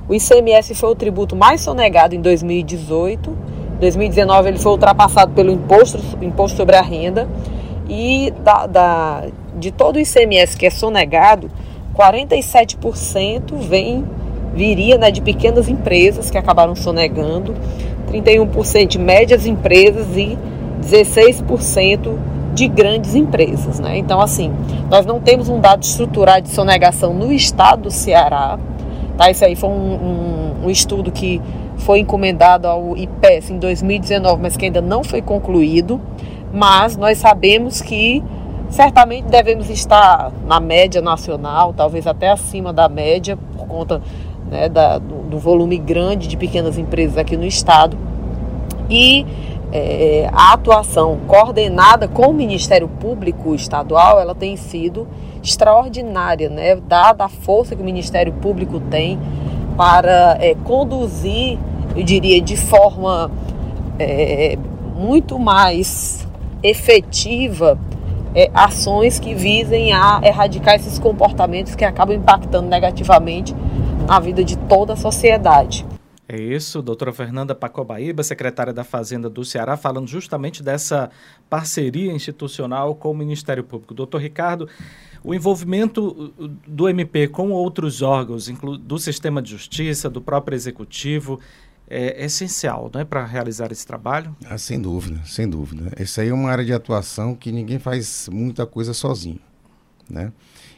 O 0.08 0.14
ICMS 0.14 0.74
foi 0.76 0.90
o 0.90 0.96
tributo 0.96 1.36
mais 1.36 1.62
sonegado 1.62 2.16
em 2.16 2.22
2018. 2.22 3.30
Em 3.30 3.80
2019 3.80 4.50
ele 4.50 4.60
foi 4.60 4.72
ultrapassado 4.72 5.34
pelo 5.34 5.52
imposto, 5.52 6.00
imposto 6.22 6.58
sobre 6.58 6.76
a 6.76 6.82
renda. 6.82 7.28
E 7.90 8.34
da, 8.44 8.68
da, 8.68 9.24
de 9.58 9.72
todo 9.72 9.96
o 9.96 10.00
ICMS 10.00 10.58
que 10.58 10.66
é 10.66 10.70
sonegado, 10.70 11.50
47% 11.96 13.56
vem, 13.58 14.06
viria 14.54 14.98
né, 14.98 15.10
de 15.10 15.22
pequenas 15.22 15.68
empresas 15.68 16.30
que 16.30 16.38
acabaram 16.38 16.76
sonegando, 16.76 17.56
31% 18.12 18.88
de 18.88 19.00
médias 19.00 19.46
empresas 19.46 20.06
e 20.16 20.38
16% 20.82 22.18
de 22.58 22.67
grandes 22.67 23.13
empresas. 23.13 23.80
Né? 23.80 24.00
Então, 24.00 24.20
assim, 24.20 24.52
nós 24.89 25.06
não 25.06 25.20
temos 25.20 25.48
um 25.48 25.60
dado 25.60 25.84
estruturado 25.84 26.41
de 26.41 26.50
sonegação 26.50 27.13
no 27.13 27.32
estado 27.32 27.84
do 27.84 27.91
Ceará. 27.91 28.58
Tá? 29.15 29.30
Isso 29.30 29.46
aí 29.46 29.56
foi 29.56 29.70
um, 29.70 29.74
um, 29.74 30.65
um 30.65 30.70
estudo 30.70 31.12
que 31.12 31.39
foi 31.78 32.00
encomendado 32.00 32.67
ao 32.67 32.98
IPES 32.98 33.52
em 33.52 33.60
2019, 33.60 34.41
mas 34.41 34.58
que 34.58 34.65
ainda 34.65 34.82
não 34.82 35.04
foi 35.04 35.22
concluído. 35.22 36.01
Mas 36.51 36.97
nós 36.97 37.20
sabemos 37.20 37.80
que 37.80 38.24
certamente 38.70 39.26
devemos 39.26 39.70
estar 39.70 40.32
na 40.47 40.60
média 40.60 40.99
nacional, 40.99 41.74
talvez 41.74 42.08
até 42.08 42.32
acima 42.32 42.74
da 42.74 42.89
média, 42.89 43.38
por 43.55 43.68
conta 43.68 44.01
né, 44.49 44.68
da, 44.68 44.97
do, 44.97 45.30
do 45.30 45.38
volume 45.38 45.78
grande 45.78 46.28
de 46.28 46.36
pequenas 46.36 46.78
empresas 46.78 47.18
aqui 47.20 47.38
no 47.38 47.45
estado. 47.45 47.95
E 48.89 49.26
é, 49.72 50.30
a 50.32 50.53
atuação 50.53 51.20
coordenada 51.28 52.07
com 52.07 52.28
o 52.28 52.34
Ministério 52.34 52.88
Público 52.88 53.53
Estadual, 53.53 54.20
ela 54.20 54.34
tem 54.34 54.55
sido 54.55 55.07
extraordinária, 55.43 56.49
né? 56.49 56.76
dada 56.76 57.26
a 57.26 57.30
força 57.30 57.76
que 57.76 57.82
o 57.82 57.86
Ministério 57.86 58.34
Público 58.34 58.80
tem 58.80 59.20
para 59.76 60.38
é, 60.39 60.55
conduzir, 60.63 61.59
eu 61.95 62.03
diria, 62.03 62.41
de 62.41 62.57
forma 62.57 63.30
é, 63.99 64.57
muito 64.95 65.38
mais 65.38 66.28
efetiva 66.63 67.78
é, 68.34 68.49
ações 68.53 69.20
que 69.20 69.34
visem 69.34 69.93
a 69.93 70.20
erradicar 70.24 70.76
esses 70.76 70.99
comportamentos 70.99 71.76
que 71.76 71.86
acabam 71.86 72.15
impactando 72.15 72.68
negativamente 72.68 73.55
na 74.07 74.20
vida 74.20 74.43
de 74.43 74.57
toda 74.57 74.93
a 74.93 74.95
sociedade. 74.95 75.86
É 76.30 76.36
isso, 76.36 76.82
doutora 76.82 77.13
Fernanda 77.13 77.55
Pacobaíba, 77.55 78.21
secretária 78.21 78.73
da 78.73 78.84
Fazenda 78.84 79.30
do 79.30 79.45
Ceará, 79.45 79.78
falando 79.78 80.07
justamente 80.07 80.61
dessa 80.61 81.09
parceria 81.49 82.11
institucional 82.11 82.93
com 82.95 83.11
o 83.11 83.15
Ministério 83.15 83.63
Público. 83.63 83.93
Doutor 83.93 84.19
Ricardo, 84.19 84.67
o 85.23 85.34
envolvimento 85.34 86.34
do 86.67 86.89
MP 86.89 87.30
com 87.30 87.51
outros 87.51 88.01
órgãos, 88.01 88.49
do 88.82 88.99
sistema 88.99 89.41
de 89.41 89.51
justiça, 89.51 90.09
do 90.09 90.21
próprio 90.21 90.55
executivo, 90.55 91.39
é 91.89 92.25
essencial 92.25 92.91
não 92.93 92.99
é, 92.99 93.05
para 93.05 93.25
realizar 93.25 93.71
esse 93.71 93.88
trabalho? 93.88 94.36
Ah, 94.45 94.57
sem 94.57 94.82
dúvida, 94.82 95.21
sem 95.23 95.49
dúvida. 95.49 95.93
Essa 95.95 96.21
aí 96.21 96.28
é 96.28 96.34
uma 96.34 96.49
área 96.49 96.65
de 96.65 96.73
atuação 96.73 97.34
que 97.34 97.51
ninguém 97.51 97.80
faz 97.80 98.28
muita 98.30 98.65
coisa 98.65 98.93
sozinho. 98.93 99.39
Né? 100.09 100.34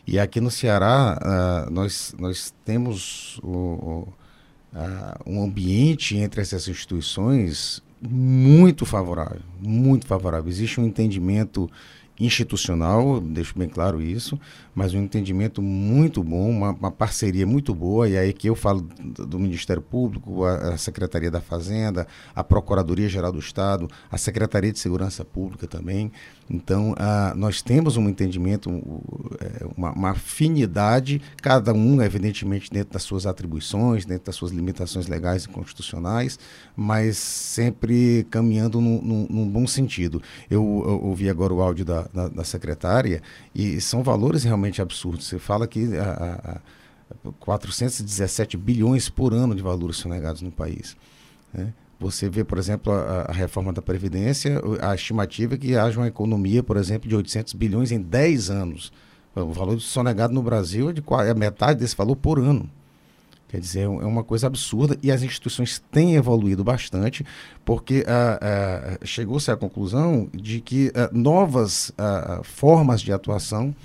E 0.06 0.20
aqui 0.20 0.40
no 0.40 0.52
Ceará, 0.52 1.18
uh, 1.68 1.72
nós, 1.72 2.16
nós 2.20 2.54
temos 2.64 3.40
o, 3.44 3.50
o, 3.50 4.14
uh, 4.74 5.20
um 5.26 5.44
ambiente 5.44 6.18
entre 6.18 6.42
essas 6.42 6.68
instituições 6.68 7.82
muito 8.02 8.86
favorável, 8.86 9.42
muito 9.60 10.08
favorável. 10.08 10.50
Existe 10.50 10.80
um 10.80 10.86
entendimento 10.86 11.70
institucional, 12.20 13.22
deixo 13.22 13.58
bem 13.58 13.70
claro 13.70 14.02
isso, 14.02 14.38
mas 14.76 14.94
um 14.94 15.02
entendimento 15.02 15.62
muito 15.62 16.22
bom, 16.22 16.50
uma, 16.50 16.72
uma 16.72 16.92
parceria 16.92 17.48
muito 17.48 17.74
boa, 17.74 18.10
e 18.10 18.18
aí 18.18 18.34
que 18.34 18.48
eu 18.48 18.56
falo 18.56 18.82
do, 18.82 19.40
Ministério 19.40 19.82
Público, 19.82 20.44
a, 20.44 20.74
a, 20.74 20.78
Secretaria 20.78 21.32
da 21.32 21.40
Fazenda, 21.40 22.06
a 22.36 22.44
Procuradoria-Geral 22.44 23.32
do 23.32 23.40
Estado, 23.40 23.88
a 24.12 24.18
Secretaria 24.18 24.72
de 24.72 24.80
Segurança 24.80 25.24
Pública 25.24 25.66
também. 25.66 26.12
Então, 26.50 26.94
a, 26.98 27.34
nós 27.36 27.62
temos 27.62 27.96
um 27.96 28.10
entendimento, 28.10 28.70
é, 29.40 29.66
uma, 29.78 29.92
uma 29.92 30.10
afinidade, 30.12 31.22
cada 31.42 31.74
um, 31.74 32.02
evidentemente, 32.02 32.70
dentro 32.70 32.94
das 32.94 33.04
suas 33.04 33.26
atribuições, 33.26 34.06
dentro 34.06 34.26
das 34.26 34.36
suas 34.36 34.52
limitações 34.52 35.08
legais 35.08 35.46
e 35.46 35.50
constitucionais, 35.50 36.40
mas 36.76 37.18
sempre 37.18 38.26
caminhando 38.30 38.82
num, 38.82 39.02
num, 39.02 39.28
num 39.30 39.50
bom 39.50 39.66
sentido. 39.68 40.22
Eu, 40.50 40.84
eu 40.86 41.06
ouvi 41.06 41.30
agora 41.30 41.54
o 41.54 41.62
áudio 41.62 41.86
da, 41.86 42.09
da, 42.14 42.28
da, 42.28 42.44
secretária, 42.44 43.22
e 43.54 43.80
são 43.80 44.04
valores 44.04 44.44
realmente 44.44 44.82
absurdos. 44.82 45.28
Você 45.28 45.40
fala 45.40 45.68
que 45.68 45.98
a, 45.98 46.04
a, 46.04 46.52
a 46.52 46.60
417 47.40 48.58
bilhões 48.58 49.10
por 49.10 49.34
ano 49.34 49.56
de 49.56 49.62
valores 49.62 49.98
sonegados 49.98 50.42
no 50.42 50.52
país. 50.52 50.96
Né? 51.54 51.74
Você 52.00 52.30
vê, 52.30 52.44
por 52.44 52.58
exemplo, 52.58 52.94
a, 52.94 53.24
a, 53.24 53.34
reforma 53.34 53.74
da 53.74 53.82
Previdência, 53.82 54.62
a 54.82 54.96
estimativa 54.96 55.56
é 55.56 55.58
que 55.58 55.76
haja 55.76 56.00
uma 56.00 56.08
economia, 56.08 56.64
por 56.64 56.78
exemplo, 56.78 57.10
de 57.10 57.16
800 57.16 57.54
bilhões 57.54 57.92
em 57.92 58.02
10 58.02 58.50
anos. 58.50 58.92
O 59.36 59.52
valor 59.52 59.80
sonegado 59.80 60.34
no 60.34 60.42
Brasil 60.42 60.90
é 60.90 60.94
de 60.94 61.04
é 61.28 61.34
metade 61.34 61.80
desse 61.80 61.96
valor 61.96 62.16
por 62.16 62.40
ano. 62.40 62.70
Quer 63.50 63.60
dizer, 63.60 63.80
é, 63.80 63.84
é 63.84 63.88
uma 63.88 64.24
coisa 64.24 64.48
absurda 64.48 64.96
e 65.02 65.12
as 65.12 65.24
instituições 65.24 65.82
têm 65.92 66.16
evoluído 66.16 66.64
bastante, 66.64 67.26
porque 67.66 68.06
ah, 68.08 68.40
ah, 68.42 69.06
chegou-se 69.06 69.50
à 69.52 69.58
conclusão 69.58 70.30
de 70.34 70.62
que 70.62 70.92
ah, 70.96 71.10
novas 71.12 71.92
formas 72.44 73.02
de 73.02 73.12
atuação, 73.12 73.76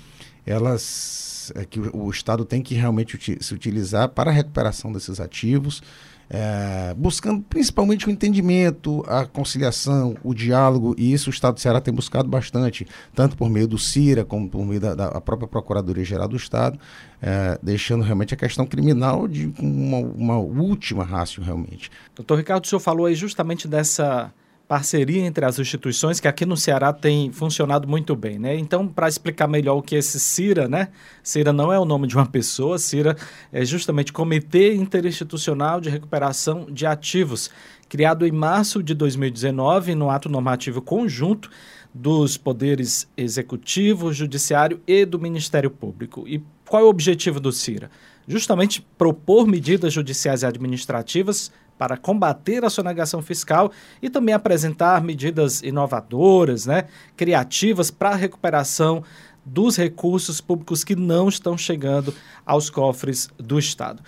elas 0.45 1.51
é, 1.55 1.65
que 1.65 1.79
o, 1.79 2.05
o, 2.05 2.09
Estado 2.09 2.45
tem 2.45 2.61
que 2.61 2.75
realmente 2.75 3.37
se 3.39 3.53
utilizar 3.53 4.09
para 4.09 4.31
a 4.31 4.33
recuperação 4.33 4.91
desses 4.91 5.19
ativos, 5.19 5.81
é, 6.29 6.93
buscando 6.97 7.41
principalmente 7.43 8.07
o 8.07 8.11
entendimento, 8.11 9.03
a 9.07 9.25
conciliação, 9.25 10.15
o 10.23 10.33
diálogo, 10.33 10.95
e 10.97 11.13
isso 11.13 11.29
o 11.29 11.33
Estado 11.33 11.55
do 11.55 11.59
Ceará 11.59 11.79
tem 11.79 11.93
buscado 11.93 12.27
bastante, 12.27 12.87
tanto 13.13 13.35
por 13.37 13.49
meio 13.49 13.67
do 13.67 13.77
CIRA, 13.77 14.25
como 14.25 14.49
por 14.49 14.65
meio 14.65 14.79
da, 14.79 14.95
da 14.95 15.21
própria 15.21 15.47
Procuradoria-Geral 15.47 16.27
do 16.27 16.35
Estado, 16.35 16.79
é, 17.21 17.59
deixando 17.61 18.03
realmente 18.03 18.33
a 18.33 18.37
questão 18.37 18.65
criminal 18.65 19.27
de 19.27 19.53
uma, 19.59 19.97
uma 19.97 20.37
última 20.37 21.03
rácio, 21.03 21.43
realmente. 21.43 21.91
Doutor 22.15 22.37
Ricardo, 22.37 22.63
o 22.63 22.67
senhor 22.67 22.79
falou 22.79 23.05
aí 23.05 23.15
justamente 23.15 23.67
dessa 23.67 24.31
parceria 24.67 25.21
entre 25.21 25.45
as 25.45 25.59
instituições 25.59 26.19
que 26.19 26.27
aqui 26.27 26.45
no 26.45 26.57
Ceará 26.57 26.91
tem 26.91 27.31
funcionado 27.31 27.87
muito 27.87 28.15
bem, 28.15 28.39
né? 28.39 28.57
Então, 28.57 28.87
para 28.87 29.07
explicar 29.07 29.47
melhor 29.47 29.77
o 29.77 29.81
que 29.81 29.95
é 29.95 29.99
esse 29.99 30.19
CIRA, 30.19 30.67
né? 30.67 30.89
CIRA 31.23 31.53
não 31.53 31.71
é 31.71 31.79
o 31.79 31.85
nome 31.85 32.07
de 32.07 32.15
uma 32.15 32.25
pessoa, 32.25 32.79
CIRA 32.79 33.15
é 33.51 33.63
justamente 33.63 34.11
Comitê 34.11 34.73
Interinstitucional 34.73 35.79
de 35.79 35.89
Recuperação 35.89 36.65
de 36.69 36.85
Ativos, 36.85 37.51
criado 37.87 38.25
em 38.25 38.31
março 38.31 38.81
de 38.81 38.93
2019 38.95 39.93
no 39.93 40.09
ato 40.09 40.29
normativo 40.29 40.81
conjunto 40.81 41.49
dos 41.93 42.35
poderes 42.35 43.07
executivo, 43.15 44.11
judiciário 44.11 44.81
e 44.85 45.05
do 45.05 45.19
Ministério 45.19 45.69
Público. 45.69 46.27
E 46.27 46.43
qual 46.67 46.81
é 46.81 46.85
o 46.85 46.89
objetivo 46.89 47.39
do 47.39 47.51
CIRA? 47.51 47.89
Justamente 48.27 48.81
propor 48.97 49.47
medidas 49.47 49.93
judiciais 49.93 50.41
e 50.41 50.45
administrativas 50.45 51.51
para 51.77 51.97
combater 51.97 52.63
a 52.63 52.69
sonegação 52.69 53.21
fiscal 53.21 53.71
e 54.01 54.09
também 54.09 54.33
apresentar 54.33 55.01
medidas 55.03 55.61
inovadoras, 55.61 56.65
né, 56.65 56.85
criativas 57.15 57.91
para 57.91 58.11
a 58.11 58.15
recuperação 58.15 59.03
dos 59.45 59.77
recursos 59.77 60.41
públicos 60.41 60.83
que 60.83 60.95
não 60.95 61.29
estão 61.29 61.57
chegando 61.57 62.13
aos 62.45 62.69
cofres 62.69 63.29
do 63.37 63.59
Estado. 63.59 64.01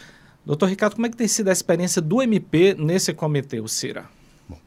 Doutor 0.46 0.70
Ricardo, 0.70 0.96
como 0.96 1.06
é 1.06 1.10
que 1.10 1.18
tem 1.18 1.28
sido 1.28 1.50
a 1.50 1.52
experiência 1.52 2.02
do 2.02 2.22
MP 2.22 2.74
nesse 2.74 3.14
comitê, 3.14 3.60
o 3.60 3.68
CIRA? 3.68 4.06
Bom, 4.48 4.58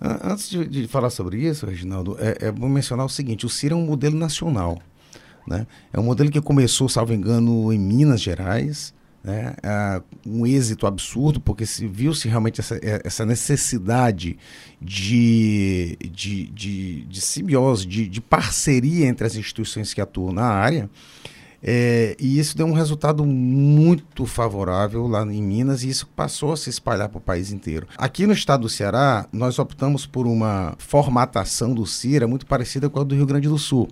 antes 0.00 0.48
de, 0.48 0.64
de, 0.66 0.86
falar 0.86 1.10
sobre 1.10 1.38
isso, 1.38 1.66
Reginaldo, 1.66 2.16
é, 2.18 2.46
é 2.46 2.52
bom 2.52 2.68
mencionar 2.68 3.04
o 3.04 3.08
seguinte, 3.08 3.44
o 3.44 3.48
CIRA 3.48 3.74
é 3.74 3.76
um 3.76 3.84
modelo 3.84 4.16
nacional. 4.16 4.80
Né? 5.46 5.66
É 5.92 6.00
um 6.00 6.02
modelo 6.02 6.30
que 6.30 6.40
começou, 6.40 6.88
salvo 6.88 7.12
engano, 7.12 7.72
em 7.72 7.78
Minas 7.78 8.20
Gerais, 8.20 8.94
né, 9.26 9.56
um 10.24 10.46
êxito 10.46 10.86
absurdo, 10.86 11.40
porque 11.40 11.66
se 11.66 11.88
viu-se 11.88 12.28
realmente 12.28 12.60
essa, 12.60 12.76
é, 12.76 13.02
essa 13.04 13.26
necessidade 13.26 14.38
de, 14.80 15.98
de, 16.00 16.46
de, 16.46 17.02
de 17.02 17.20
simbiose, 17.20 17.84
de, 17.86 18.06
de, 18.06 18.20
parceria 18.20 19.04
entre 19.06 19.26
as 19.26 19.34
instituições 19.34 19.92
que 19.92 20.00
atuam 20.00 20.32
na 20.32 20.44
área. 20.44 20.88
É, 21.60 22.14
e 22.20 22.38
isso 22.38 22.56
deu 22.56 22.66
um 22.66 22.72
resultado 22.72 23.24
muito 23.24 24.26
favorável 24.26 25.08
lá 25.08 25.22
em 25.22 25.42
Minas 25.42 25.82
e 25.82 25.88
isso 25.88 26.06
passou 26.14 26.52
a 26.52 26.56
se 26.56 26.70
espalhar 26.70 27.08
para 27.08 27.18
o 27.18 27.20
país 27.20 27.50
inteiro. 27.50 27.88
Aqui 27.98 28.28
no 28.28 28.32
estado 28.32 28.60
do 28.60 28.68
Ceará, 28.68 29.26
nós 29.32 29.58
optamos 29.58 30.06
por 30.06 30.28
uma 30.28 30.76
formatação 30.78 31.74
do 31.74 31.84
CIRA 31.84 32.28
muito 32.28 32.46
parecida 32.46 32.88
com 32.88 33.00
a 33.00 33.04
do 33.04 33.16
Rio 33.16 33.26
Grande 33.26 33.48
do 33.48 33.58
Sul. 33.58 33.88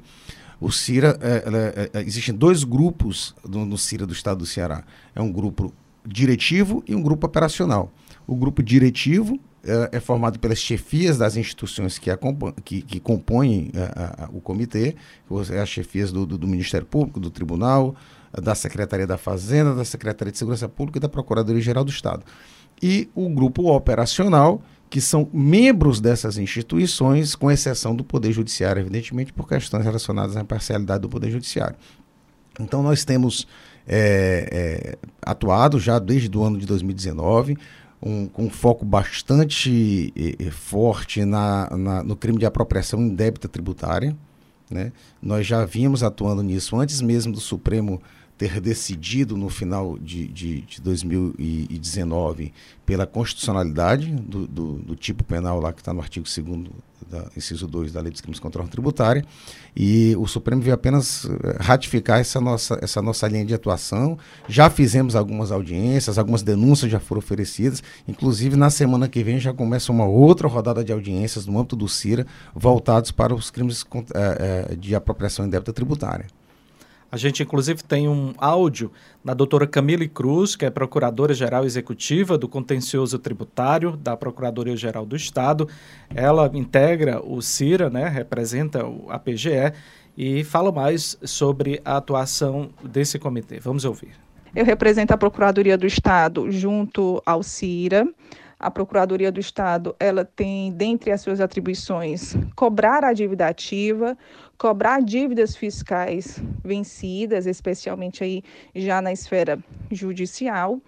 O 0.64 0.72
CIRA, 0.72 1.18
é, 1.20 1.90
é, 1.92 1.98
é, 1.98 2.02
existem 2.06 2.34
dois 2.34 2.64
grupos 2.64 3.34
no, 3.46 3.66
no 3.66 3.76
CIRA 3.76 4.06
do 4.06 4.14
estado 4.14 4.38
do 4.38 4.46
Ceará. 4.46 4.82
É 5.14 5.20
um 5.20 5.30
grupo 5.30 5.74
diretivo 6.06 6.82
e 6.88 6.94
um 6.94 7.02
grupo 7.02 7.26
operacional. 7.26 7.92
O 8.26 8.34
grupo 8.34 8.62
diretivo 8.62 9.38
é, 9.62 9.98
é 9.98 10.00
formado 10.00 10.38
pelas 10.38 10.56
chefias 10.56 11.18
das 11.18 11.36
instituições 11.36 11.98
que, 11.98 12.10
que, 12.64 12.80
que 12.80 12.98
compõem 12.98 13.72
é, 13.74 14.26
o 14.32 14.40
comitê, 14.40 14.96
é 15.52 15.60
as 15.60 15.68
chefias 15.68 16.10
do, 16.10 16.24
do, 16.24 16.38
do, 16.38 16.48
Ministério 16.48 16.86
Público, 16.86 17.20
do 17.20 17.28
Tribunal, 17.28 17.94
da 18.32 18.54
Secretaria 18.54 19.06
da 19.06 19.18
Fazenda, 19.18 19.74
da 19.74 19.84
Secretaria 19.84 20.32
de 20.32 20.38
Segurança 20.38 20.66
Pública 20.66 20.96
e 20.96 21.00
da 21.00 21.10
Procuradoria-Geral 21.10 21.84
do 21.84 21.90
Estado. 21.90 22.24
E 22.82 23.10
o 23.14 23.28
grupo 23.28 23.70
operacional, 23.70 24.62
que 24.94 25.00
são 25.00 25.28
membros 25.32 26.00
dessas 26.00 26.38
instituições, 26.38 27.34
com 27.34 27.50
exceção 27.50 27.96
do 27.96 28.04
Poder 28.04 28.30
Judiciário, 28.30 28.78
evidentemente, 28.78 29.32
por 29.32 29.48
questões 29.48 29.84
relacionadas 29.84 30.36
à 30.36 30.44
parcialidade 30.44 31.00
do 31.00 31.08
Poder 31.08 31.32
Judiciário. 31.32 31.74
Então, 32.60 32.80
nós 32.80 33.04
temos 33.04 33.44
é, 33.88 34.48
é, 34.52 34.98
atuado 35.20 35.80
já 35.80 35.98
desde 35.98 36.38
o 36.38 36.44
ano 36.44 36.56
de 36.56 36.64
2019, 36.64 37.58
um, 38.00 38.28
com 38.28 38.44
um 38.44 38.48
foco 38.48 38.84
bastante 38.84 40.14
é, 40.16 40.48
forte 40.52 41.24
na, 41.24 41.68
na, 41.76 42.04
no 42.04 42.14
crime 42.14 42.38
de 42.38 42.46
apropriação 42.46 43.02
indébita 43.02 43.48
tributária. 43.48 44.16
Né? 44.70 44.92
Nós 45.20 45.44
já 45.44 45.64
vínhamos 45.64 46.04
atuando 46.04 46.40
nisso 46.40 46.78
antes 46.78 47.02
mesmo 47.02 47.32
do 47.32 47.40
Supremo 47.40 48.00
ter 48.36 48.60
decidido 48.60 49.36
no 49.36 49.48
final 49.48 49.96
de, 49.98 50.26
de, 50.26 50.60
de 50.62 50.80
2019 50.80 52.52
pela 52.84 53.06
constitucionalidade 53.06 54.10
do, 54.10 54.46
do, 54.46 54.72
do, 54.78 54.96
tipo 54.96 55.22
penal 55.22 55.60
lá 55.60 55.72
que 55.72 55.80
está 55.80 55.92
no 55.94 56.00
artigo 56.00 56.26
2 56.26 56.68
da 57.08 57.26
inciso 57.36 57.66
2 57.66 57.92
da 57.92 58.00
Lei 58.00 58.10
dos 58.10 58.20
Crimes 58.20 58.40
contra 58.40 58.62
a 58.62 58.66
Tributária 58.66 59.24
e 59.76 60.16
o 60.18 60.26
Supremo 60.26 60.62
veio 60.62 60.74
apenas 60.74 61.26
eh, 61.26 61.58
ratificar 61.60 62.18
essa 62.18 62.40
nossa, 62.40 62.78
essa 62.80 63.02
nossa 63.02 63.28
linha 63.28 63.44
de 63.44 63.54
atuação. 63.54 64.18
Já 64.48 64.70
fizemos 64.70 65.14
algumas 65.14 65.52
audiências, 65.52 66.18
algumas 66.18 66.42
denúncias 66.42 66.90
já 66.90 66.98
foram 66.98 67.18
oferecidas, 67.18 67.82
inclusive 68.08 68.56
na 68.56 68.70
semana 68.70 69.08
que 69.08 69.22
vem 69.22 69.38
já 69.38 69.52
começa 69.52 69.92
uma 69.92 70.06
outra 70.06 70.48
rodada 70.48 70.82
de 70.82 70.92
audiências 70.92 71.46
no 71.46 71.58
âmbito 71.58 71.76
do 71.76 71.88
CIRA 71.88 72.26
voltados 72.54 73.10
para 73.10 73.34
os 73.34 73.50
crimes 73.50 73.84
eh, 74.14 74.68
eh, 74.70 74.76
de 74.76 74.94
apropriação 74.94 75.46
indébita 75.46 75.72
tributária. 75.72 76.26
A 77.14 77.16
gente, 77.16 77.44
inclusive, 77.44 77.80
tem 77.80 78.08
um 78.08 78.34
áudio 78.38 78.90
da 79.24 79.32
doutora 79.34 79.68
Camille 79.68 80.08
Cruz, 80.08 80.56
que 80.56 80.64
é 80.64 80.70
Procuradora-Geral 80.70 81.64
Executiva 81.64 82.36
do 82.36 82.48
Contencioso 82.48 83.20
Tributário 83.20 83.96
da 83.96 84.16
Procuradoria-Geral 84.16 85.06
do 85.06 85.14
Estado. 85.14 85.68
Ela 86.12 86.50
integra 86.52 87.24
o 87.24 87.40
CIRA, 87.40 87.88
né, 87.88 88.08
representa 88.08 88.80
a 89.08 89.16
PGE, 89.16 89.72
e 90.18 90.42
fala 90.42 90.72
mais 90.72 91.16
sobre 91.22 91.80
a 91.84 91.98
atuação 91.98 92.70
desse 92.82 93.16
comitê. 93.16 93.60
Vamos 93.60 93.84
ouvir. 93.84 94.10
Eu 94.52 94.64
represento 94.64 95.14
a 95.14 95.16
Procuradoria 95.16 95.78
do 95.78 95.86
Estado 95.86 96.50
junto 96.50 97.22
ao 97.24 97.44
CIRA. 97.44 98.08
A 98.58 98.70
Procuradoria 98.70 99.30
do 99.30 99.40
Estado, 99.40 99.94
ela 99.98 100.24
tem, 100.24 100.72
dentre 100.72 101.10
as 101.10 101.20
suas 101.20 101.40
atribuições, 101.40 102.34
cobrar 102.56 103.04
a 103.04 103.12
dívida 103.12 103.46
ativa, 103.46 104.16
cobrar 104.56 105.02
dívidas 105.02 105.56
fiscais 105.56 106.42
vencidas, 106.64 107.46
especialmente 107.46 108.22
aí 108.24 108.42
já 108.74 109.02
na 109.02 109.12
esfera 109.12 109.58
judicial, 109.90 110.80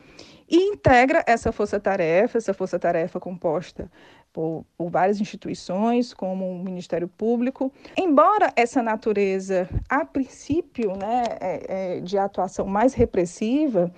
e 0.49 0.57
integra 0.57 1.25
essa 1.27 1.51
força-tarefa, 1.51 2.39
essa 2.39 2.55
força-tarefa 2.55 3.19
composta 3.19 3.91
por, 4.33 4.64
por, 4.77 4.91
várias 4.91 5.21
instituições, 5.21 6.14
como 6.14 6.49
o 6.49 6.62
Ministério 6.62 7.09
Público. 7.09 7.73
Embora 7.97 8.53
essa 8.55 8.83
natureza, 8.83 9.69
a 9.89 10.05
princípio, 10.05 10.97
né, 10.97 11.25
é, 11.41 11.97
é, 11.97 12.01
de 12.01 12.17
atuação 12.17 12.67
mais 12.67 12.95
repressiva, 12.95 13.93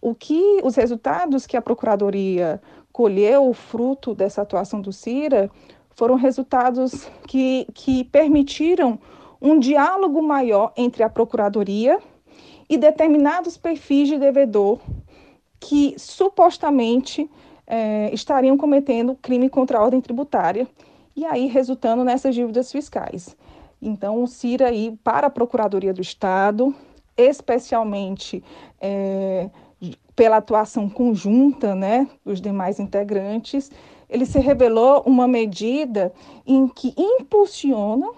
o 0.00 0.14
que 0.14 0.60
os 0.62 0.76
resultados 0.76 1.46
que 1.46 1.56
a 1.56 1.62
Procuradoria 1.62 2.60
colheu, 2.92 3.52
fruto 3.52 4.14
dessa 4.14 4.42
atuação 4.42 4.80
do 4.80 4.92
CIRA, 4.92 5.50
foram 5.90 6.14
resultados 6.14 7.08
que, 7.26 7.66
que 7.74 8.04
permitiram 8.04 8.98
um 9.40 9.58
diálogo 9.58 10.22
maior 10.22 10.72
entre 10.76 11.02
a 11.02 11.08
Procuradoria 11.08 11.98
e 12.68 12.76
determinados 12.76 13.56
perfis 13.56 14.08
de 14.08 14.18
devedor 14.18 14.78
que 15.60 15.94
supostamente 15.96 17.28
é, 17.66 18.10
estariam 18.12 18.56
cometendo 18.56 19.18
crime 19.20 19.48
contra 19.48 19.78
a 19.78 19.82
ordem 19.82 20.00
tributária 20.00 20.66
e 21.16 21.24
aí 21.24 21.46
resultando 21.46 22.04
nessas 22.04 22.34
dívidas 22.34 22.70
fiscais. 22.70 23.36
Então, 23.80 24.22
o 24.22 24.26
CIRA 24.26 24.68
aí 24.68 24.96
para 25.02 25.26
a 25.26 25.30
Procuradoria 25.30 25.92
do 25.92 26.00
Estado, 26.00 26.74
especialmente 27.16 28.42
é, 28.80 29.50
pela 30.18 30.38
atuação 30.38 30.90
conjunta 30.90 31.76
né, 31.76 32.08
dos 32.24 32.40
demais 32.40 32.80
integrantes, 32.80 33.70
ele 34.10 34.26
se 34.26 34.40
revelou 34.40 35.04
uma 35.06 35.28
medida 35.28 36.12
em 36.44 36.66
que 36.66 36.92
impulsiona 36.98 38.10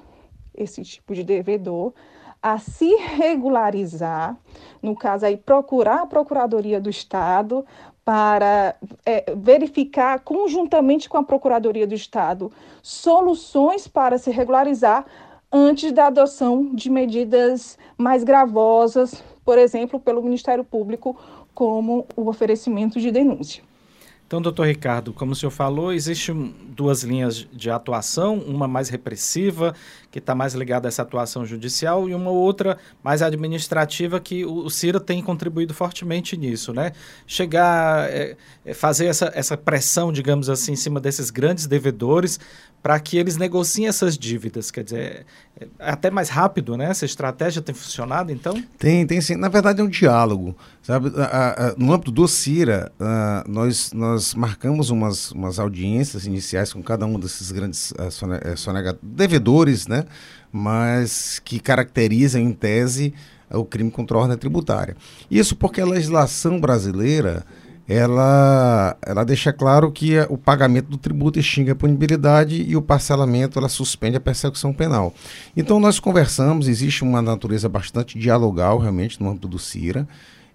esse 0.55 0.83
tipo 0.83 1.15
de 1.15 1.23
devedor 1.23 1.93
a 2.43 2.57
se 2.57 2.97
regularizar, 2.97 4.35
no 4.83 4.97
caso 4.97 5.27
aí 5.27 5.37
procurar 5.37 6.01
a 6.01 6.07
Procuradoria 6.07 6.81
do 6.81 6.89
Estado 6.89 7.67
para 8.03 8.75
é, 9.05 9.35
verificar 9.37 10.21
conjuntamente 10.21 11.07
com 11.07 11.19
a 11.19 11.23
Procuradoria 11.23 11.87
do 11.87 11.95
Estado 11.95 12.51
soluções 12.81 13.87
para 13.87 14.17
se 14.17 14.31
regularizar 14.31 15.05
antes 15.53 15.93
da 15.93 16.07
adoção 16.07 16.75
de 16.75 16.89
medidas 16.89 17.77
mais 17.99 18.25
gravosas, 18.25 19.23
por 19.45 19.59
exemplo, 19.59 19.99
pelo 19.99 20.23
Ministério 20.23 20.65
Público, 20.65 21.17
como 21.55 22.07
o 22.17 22.29
oferecimento 22.29 23.01
de 23.01 23.11
denúncia. 23.11 23.63
Então, 24.31 24.41
doutor 24.41 24.69
Ricardo, 24.69 25.13
como 25.13 25.33
o 25.33 25.35
senhor 25.35 25.51
falou, 25.51 25.93
existem 25.93 26.55
duas 26.69 27.03
linhas 27.03 27.49
de 27.53 27.69
atuação, 27.69 28.39
uma 28.39 28.69
mais 28.69 28.89
repressiva, 28.89 29.75
que 30.09 30.21
está 30.21 30.37
mais 30.37 30.55
ligada 30.55 30.87
a 30.87 30.89
essa 30.89 31.03
atuação 31.03 31.45
judicial, 31.45 32.09
e 32.09 32.15
uma 32.15 32.31
outra 32.31 32.79
mais 33.03 33.23
administrativa, 33.23 34.21
que 34.21 34.45
o, 34.45 34.71
CIRA 34.71 35.01
tem 35.01 35.21
contribuído 35.21 35.75
fortemente 35.75 36.37
nisso, 36.37 36.73
né? 36.73 36.93
Chegar, 37.27 38.09
é, 38.09 38.37
fazer 38.73 39.07
essa, 39.07 39.33
essa 39.35 39.57
pressão, 39.57 40.13
digamos 40.13 40.49
assim, 40.49 40.75
em 40.75 40.77
cima 40.77 41.01
desses 41.01 41.29
grandes 41.29 41.67
devedores, 41.67 42.39
para 42.83 42.99
que 42.99 43.19
eles 43.19 43.37
negociem 43.37 43.87
essas 43.87 44.17
dívidas. 44.17 44.71
Quer 44.71 44.85
dizer, 44.85 45.27
é, 45.61 45.65
é 45.79 45.91
até 45.91 46.11
mais 46.11 46.29
rápido, 46.29 46.77
né? 46.77 46.87
Essa 46.87 47.05
estratégia 47.05 47.61
tem 47.61 47.75
funcionado, 47.75 48.33
então? 48.33 48.63
Tem, 48.79 49.07
tem 49.07 49.21
sim. 49.21 49.37
Na 49.37 49.49
verdade, 49.49 49.81
é 49.81 49.85
um 49.85 49.89
diálogo. 49.89 50.57
Sabe? 50.83 51.13
no 51.77 51.93
âmbito 51.93 52.11
do 52.11 52.27
CIRA, 52.27 52.91
nós, 53.47 53.93
nós 53.93 54.35
marcamos 54.35 54.91
umas, 54.91 55.31
umas 55.33 55.59
audiências 55.59 56.27
iniciais 56.27 56.73
com 56.73 56.83
cada 56.83 57.05
um 57.07 57.19
desses 57.19 57.53
grandes 57.53 57.93
uh, 57.93 58.99
devedores, 59.03 59.87
né? 59.87 60.05
Mas 60.51 61.39
que 61.45 61.61
caracterizam, 61.61 62.41
em 62.41 62.53
tese, 62.53 63.15
o 63.51 63.65
crime 63.65 63.91
contra 63.91 64.17
a 64.17 64.21
ordem 64.21 64.37
tributária. 64.37 64.97
Isso 65.31 65.55
porque 65.55 65.81
a 65.81 65.87
legislação 65.87 66.61
brasileira 66.61 67.45
ela, 67.93 68.97
ela 69.05 69.25
deixa 69.25 69.53
claro 69.53 69.91
que 69.91 70.17
o 70.29 70.39
pagamento 70.39 70.89
do 70.89 70.97
tributo 70.97 71.41
extingue 71.41 71.73
a 71.73 71.75
punibilidade 71.75 72.63
e 72.63 72.77
o 72.77 72.83
parcelamento 72.83 73.59
ela 73.59 73.69
suspende 73.69 74.17
a 74.17 74.21
persecução 74.21 74.73
penal. 74.73 75.13
Então 75.57 75.81
nós 75.81 75.99
conversamos, 75.99 76.69
existe 76.69 77.03
uma 77.03 77.21
natureza 77.21 77.69
bastante 77.69 78.17
dialogal 78.17 78.79
realmente 78.79 79.21
no 79.21 79.29
âmbito 79.29 79.49
do 79.49 79.59
CIRA, 79.59 80.07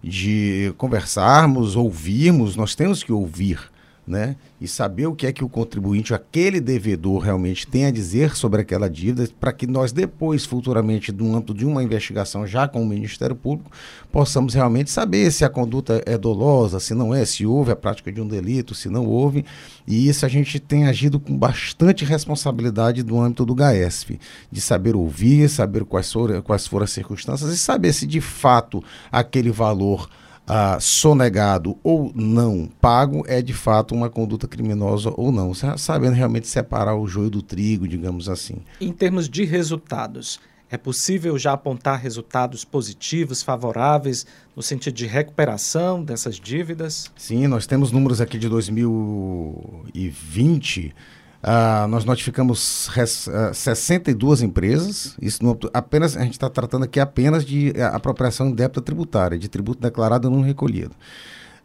de 0.02 0.72
conversarmos, 0.78 1.76
ouvirmos, 1.76 2.56
nós 2.56 2.74
temos 2.74 3.02
que 3.02 3.12
ouvir 3.12 3.58
né? 4.06 4.36
E 4.60 4.68
saber 4.68 5.06
o 5.06 5.14
que 5.14 5.26
é 5.26 5.32
que 5.32 5.42
o 5.42 5.48
contribuinte, 5.48 6.14
aquele 6.14 6.60
devedor, 6.60 7.18
realmente 7.18 7.66
tem 7.66 7.86
a 7.86 7.90
dizer 7.90 8.36
sobre 8.36 8.60
aquela 8.60 8.88
dívida, 8.88 9.28
para 9.40 9.52
que 9.52 9.66
nós 9.66 9.90
depois, 9.90 10.44
futuramente, 10.44 11.10
no 11.10 11.34
âmbito 11.34 11.52
de 11.52 11.66
uma 11.66 11.82
investigação 11.82 12.46
já 12.46 12.68
com 12.68 12.82
o 12.82 12.86
Ministério 12.86 13.34
Público, 13.34 13.70
possamos 14.12 14.54
realmente 14.54 14.90
saber 14.90 15.32
se 15.32 15.44
a 15.44 15.48
conduta 15.48 16.00
é 16.06 16.16
dolosa, 16.16 16.78
se 16.78 16.94
não 16.94 17.12
é, 17.12 17.24
se 17.24 17.44
houve 17.44 17.72
a 17.72 17.76
prática 17.76 18.12
de 18.12 18.20
um 18.20 18.28
delito, 18.28 18.74
se 18.74 18.88
não 18.88 19.06
houve. 19.06 19.44
E 19.86 20.08
isso 20.08 20.24
a 20.24 20.28
gente 20.28 20.60
tem 20.60 20.86
agido 20.86 21.18
com 21.18 21.36
bastante 21.36 22.04
responsabilidade 22.04 23.02
no 23.02 23.20
âmbito 23.20 23.44
do 23.44 23.54
GAESF, 23.54 24.20
de 24.52 24.60
saber 24.60 24.94
ouvir, 24.94 25.48
saber 25.48 25.84
quais 25.84 26.12
foram, 26.12 26.40
quais 26.42 26.66
foram 26.66 26.84
as 26.84 26.90
circunstâncias 26.92 27.50
e 27.50 27.56
saber 27.56 27.92
se 27.92 28.06
de 28.06 28.20
fato 28.20 28.82
aquele 29.10 29.50
valor 29.50 30.08
ah, 30.46 30.78
sonegado 30.80 31.76
ou 31.82 32.12
não 32.14 32.68
pago 32.80 33.24
é 33.26 33.42
de 33.42 33.52
fato 33.52 33.94
uma 33.94 34.08
conduta 34.08 34.46
criminosa 34.46 35.12
ou 35.16 35.32
não, 35.32 35.52
sabendo 35.54 36.14
realmente 36.14 36.46
separar 36.46 36.94
o 36.96 37.06
joio 37.06 37.30
do 37.30 37.42
trigo, 37.42 37.88
digamos 37.88 38.28
assim. 38.28 38.58
Em 38.80 38.92
termos 38.92 39.28
de 39.28 39.44
resultados, 39.44 40.38
é 40.70 40.76
possível 40.76 41.36
já 41.38 41.52
apontar 41.52 42.00
resultados 42.00 42.64
positivos, 42.64 43.42
favoráveis, 43.42 44.26
no 44.54 44.62
sentido 44.62 44.94
de 44.94 45.06
recuperação 45.06 46.02
dessas 46.02 46.40
dívidas? 46.40 47.10
Sim, 47.16 47.46
nós 47.46 47.66
temos 47.66 47.92
números 47.92 48.20
aqui 48.20 48.38
de 48.38 48.48
2020 48.48 50.94
Uh, 51.42 51.86
nós 51.88 52.04
notificamos 52.04 52.88
res, 52.88 53.26
uh, 53.26 53.50
ah, 53.50 53.54
62 53.54 54.42
empresas, 54.42 55.16
isso 55.20 55.40
apenas, 55.72 56.16
a 56.16 56.22
gente 56.24 56.32
está 56.32 56.50
tratando 56.50 56.84
aqui 56.84 56.98
apenas 56.98 57.44
de 57.44 57.70
uh, 57.70 57.94
apropriação 57.94 58.50
de 58.50 58.56
débito 58.56 58.80
tributária, 58.80 59.38
de 59.38 59.48
tributo 59.48 59.80
declarado 59.80 60.30
não 60.30 60.40
recolhido. 60.40 60.92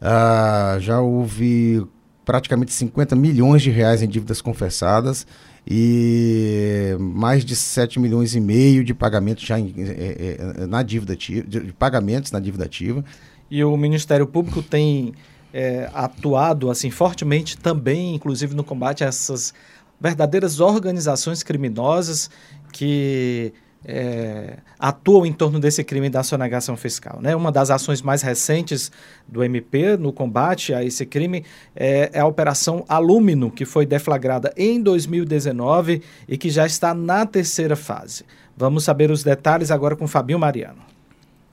Uh, 0.02 0.80
já 0.80 1.00
houve 1.00 1.86
praticamente 2.26 2.72
50 2.74 3.16
milhões 3.16 3.62
de 3.62 3.72
reais 3.72 4.02
em 4.02 4.08
dívidas 4.08 4.42
confessadas 4.42 5.26
e 5.68 6.96
mais 7.00 7.46
de 7.46 7.56
7 7.56 8.00
milhões 8.00 8.36
e 8.36 8.40
meio 8.40 8.84
de 8.84 8.94
pagamentos 8.94 9.44
já 9.44 9.60
em, 9.60 9.74
eh, 9.78 10.38
eh, 10.40 10.66
na 10.66 10.82
dívida 10.82 11.14
ativa, 11.14 11.48
de 11.48 11.74
pagamentos 11.74 12.32
na 12.32 12.40
dívida 12.40 12.66
ativa. 12.66 13.04
E 13.50 13.64
o 13.64 13.76
Ministério 13.78 14.26
Público 14.26 14.64
tem 14.64 15.14
é, 15.54 15.90
atuado 15.94 16.70
assim 16.70 16.90
fortemente 16.90 17.58
também, 17.58 18.16
inclusive 18.16 18.56
no 18.56 18.64
combate 18.64 19.04
a 19.04 19.08
essas 19.08 19.54
verdadeiras 20.00 20.60
organizações 20.60 21.44
criminosas 21.44 22.30
que 22.72 23.54
é, 23.84 24.58
atuam 24.80 25.26
em 25.26 25.34
torno 25.34 25.60
desse 25.60 25.84
crime 25.84 26.10
da 26.10 26.24
sonegação 26.24 26.78
fiscal. 26.78 27.20
Né? 27.22 27.36
Uma 27.36 27.52
das 27.52 27.70
ações 27.70 28.02
mais 28.02 28.22
recentes 28.22 28.92
do 29.28 29.44
MP 29.44 29.98
no 29.98 30.14
combate 30.14 30.74
a 30.74 30.84
esse 30.84 31.06
crime 31.06 31.44
é, 31.76 32.10
é, 32.14 32.20
a 32.20 32.26
Operação 32.26 32.86
Alúmino, 32.88 33.52
que 33.52 33.66
foi 33.66 33.86
deflagrada 33.86 34.54
em 34.56 34.82
2019 34.82 36.02
e 36.28 36.38
que 36.38 36.50
já 36.50 36.66
está 36.66 36.94
na 36.94 37.26
terceira 37.26 37.76
fase. 37.76 38.24
Vamos 38.56 38.84
saber 38.84 39.10
os 39.10 39.24
detalhes 39.24 39.72
agora 39.72 39.96
com 39.96 40.08
Fabinho 40.08 40.40
Mariano. 40.40 40.91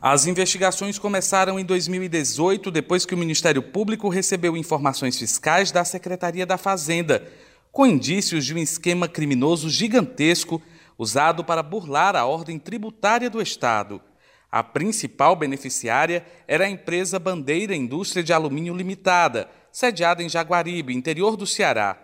As 0.01 0.29
investigações 0.29 0.97
começaram 0.97 1.59
em 1.59 1.65
2018, 1.65 2.71
depois 2.71 3.05
que 3.05 3.17
o 3.17 3.19
Ministério 3.19 3.61
Público 3.61 4.09
recebeu 4.09 4.57
informações 4.57 5.19
fiscais 5.19 5.73
da 5.73 5.85
Secretaria 5.85 6.47
da 6.47 6.57
Fazenda, 6.57 7.29
com 7.73 7.85
indícios 7.85 8.47
de 8.47 8.55
um 8.55 8.59
esquema 8.59 9.09
criminoso 9.09 9.69
gigantesco 9.69 10.63
usado 10.97 11.43
para 11.43 11.65
burlar 11.65 12.15
a 12.15 12.25
ordem 12.25 12.61
tributária 12.61 13.29
do 13.29 13.43
Estado. 13.43 14.01
A 14.49 14.63
principal 14.63 15.35
beneficiária 15.35 16.25
era 16.47 16.67
a 16.67 16.71
empresa 16.71 17.19
Bandeira 17.19 17.75
Indústria 17.75 18.23
de 18.23 18.33
Alumínio 18.33 18.77
Limitada, 18.77 19.49
sediada 19.73 20.23
em 20.23 20.29
Jaguaribe, 20.29 20.95
interior 20.95 21.37
do 21.37 21.45
Ceará. 21.45 21.99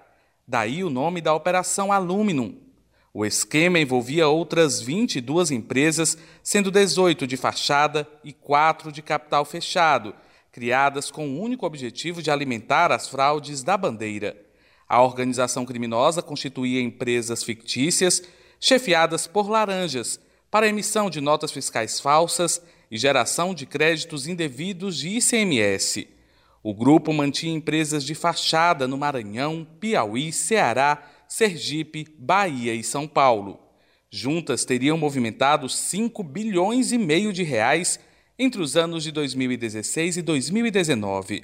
Daí 0.47 0.83
o 0.83 0.91
nome 0.91 1.21
da 1.21 1.33
Operação 1.33 1.93
Aluminum. 1.93 2.59
O 3.17 3.25
esquema 3.25 3.79
envolvia 3.79 4.27
outras 4.27 4.81
22 4.81 5.53
empresas, 5.53 6.19
sendo 6.43 6.69
18 6.69 7.29
de 7.29 7.37
fachada 7.37 8.09
e 8.25 8.33
4 8.33 8.91
de 8.91 9.01
capital 9.03 9.45
fechado, 9.45 10.13
criadas 10.51 11.13
com 11.13 11.29
o 11.29 11.41
único 11.41 11.65
objetivo 11.65 12.21
de 12.21 12.29
alimentar 12.29 12.91
as 12.91 13.09
fraudes 13.09 13.63
da 13.63 13.77
bandeira. 13.77 14.37
A 14.89 15.01
organização 15.01 15.65
criminosa 15.65 16.23
constituía 16.23 16.81
empresas 16.81 17.45
fictícias, 17.45 18.21
chefiadas 18.59 19.29
por 19.29 19.49
laranjas, 19.49 20.19
para 20.51 20.67
emissão 20.67 21.09
de 21.09 21.21
notas 21.21 21.53
fiscais 21.53 22.01
falsas 22.01 22.61
e 22.91 22.99
geração 22.99 23.55
de 23.55 23.65
créditos 23.65 24.27
indevidos 24.27 24.99
de 24.99 25.11
ICMS. 25.19 26.09
O 26.65 26.75
grupo 26.75 27.13
mantinha 27.13 27.55
empresas 27.55 28.03
de 28.03 28.15
fachada 28.17 28.89
no 28.89 28.99
Maranhão, 28.99 29.65
Piauí, 29.79 30.33
Ceará, 30.33 31.14
Sergipe, 31.35 32.07
Bahia 32.17 32.77
e 32.77 32.85
São 32.85 33.09
Paulo. 33.09 33.59
Juntas 34.09 34.65
teriam 34.65 34.97
movimentado 34.97 35.69
5 35.69 36.23
bilhões 36.23 36.93
e 36.93 36.97
meio 36.97 37.33
de 37.33 37.43
reais 37.43 37.99
entre 38.39 38.63
os 38.63 38.77
anos 38.77 39.03
de 39.03 39.11
2016 39.11 40.19
e 40.19 40.23
2019. 40.23 41.43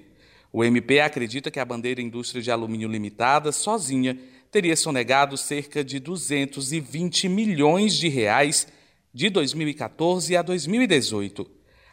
O 0.53 0.62
MP 0.62 1.01
acredita 1.01 1.51
que 1.51 1.59
a 1.59 1.64
bandeira 1.64 2.01
Indústria 2.01 2.41
de 2.41 2.53
Alumínio 2.53 2.88
Limitada, 2.88 3.51
sozinha, 3.51 4.16
teria 4.49 4.76
sonegado 4.76 5.36
cerca 5.36 5.82
de 5.82 5.99
220 5.99 7.28
milhões 7.28 7.95
de 7.95 8.09
reais 8.09 8.68
de 9.12 9.28
2014 9.28 10.36
a 10.36 10.43
2018. 10.43 11.51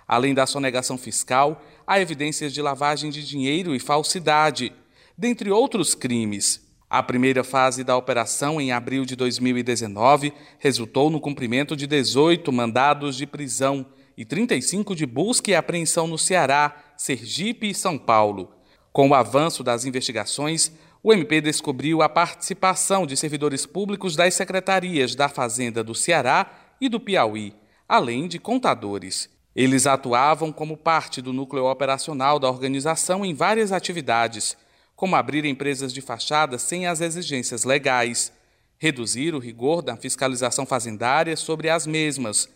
Além 0.07 0.35
da 0.35 0.45
sonegação 0.45 0.99
fiscal, 0.99 1.65
há 1.87 1.99
evidências 1.99 2.53
de 2.53 2.61
lavagem 2.61 3.09
de 3.09 3.25
dinheiro 3.25 3.73
e 3.73 3.79
falsidade, 3.79 4.71
dentre 5.17 5.49
outros 5.49 5.95
crimes. 5.95 6.66
A 6.89 7.03
primeira 7.03 7.43
fase 7.43 7.83
da 7.83 7.97
operação, 7.97 8.61
em 8.61 8.71
abril 8.71 9.03
de 9.03 9.13
2019, 9.13 10.33
resultou 10.57 11.09
no 11.09 11.19
cumprimento 11.19 11.75
de 11.75 11.85
18 11.85 12.49
mandados 12.49 13.17
de 13.17 13.27
prisão 13.27 13.85
e 14.15 14.23
35 14.23 14.95
de 14.95 15.05
busca 15.05 15.51
e 15.51 15.55
apreensão 15.55 16.07
no 16.07 16.17
Ceará, 16.17 16.73
Sergipe 16.95 17.69
e 17.69 17.75
São 17.75 17.97
Paulo. 17.97 18.53
Com 18.93 19.09
o 19.09 19.13
avanço 19.13 19.65
das 19.65 19.83
investigações, 19.83 20.71
o 21.03 21.11
MP 21.11 21.41
descobriu 21.41 22.01
a 22.01 22.07
participação 22.07 23.05
de 23.05 23.17
servidores 23.17 23.65
públicos 23.65 24.15
das 24.15 24.33
secretarias 24.33 25.13
da 25.13 25.27
Fazenda 25.27 25.83
do 25.83 25.93
Ceará 25.93 26.49
e 26.79 26.87
do 26.87 27.01
Piauí, 27.01 27.53
além 27.87 28.29
de 28.29 28.39
contadores. 28.39 29.29
Eles 29.53 29.85
atuavam 29.85 30.53
como 30.53 30.77
parte 30.77 31.21
do 31.21 31.33
núcleo 31.33 31.65
operacional 31.65 32.39
da 32.39 32.49
organização 32.49 33.25
em 33.25 33.33
várias 33.33 33.73
atividades, 33.73 34.55
como 34.97 35.15
abrir 35.15 35.45
empresas 35.45 35.93
de 35.93 36.01
fachada 36.01 36.57
sem 36.57 36.87
as 36.87 37.01
exigências 37.01 37.63
legais, 37.63 38.33
reduzir 38.79 39.35
o 39.35 39.39
rigor 39.39 39.83
da 39.83 39.95
fiscalização 39.95 40.65
fazendária 40.65 41.37
sobre 41.37 41.69
as 41.69 41.85
mesmas, 41.85 42.49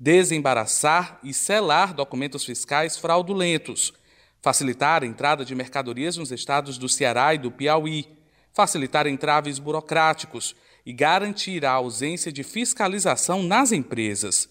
desembaraçar 0.00 1.20
e 1.22 1.34
selar 1.34 1.92
documentos 1.92 2.46
fiscais 2.46 2.96
fraudulentos, 2.96 3.92
facilitar 4.40 5.02
a 5.02 5.06
entrada 5.06 5.44
de 5.44 5.54
mercadorias 5.54 6.16
nos 6.16 6.32
estados 6.32 6.78
do 6.78 6.88
Ceará 6.88 7.34
e 7.34 7.38
do 7.38 7.50
Piauí, 7.50 8.08
facilitar 8.54 9.06
entraves 9.06 9.58
burocráticos 9.58 10.56
e 10.86 10.94
garantir 10.94 11.66
a 11.66 11.72
ausência 11.72 12.32
de 12.32 12.42
fiscalização 12.42 13.42
nas 13.42 13.70
empresas. 13.70 14.48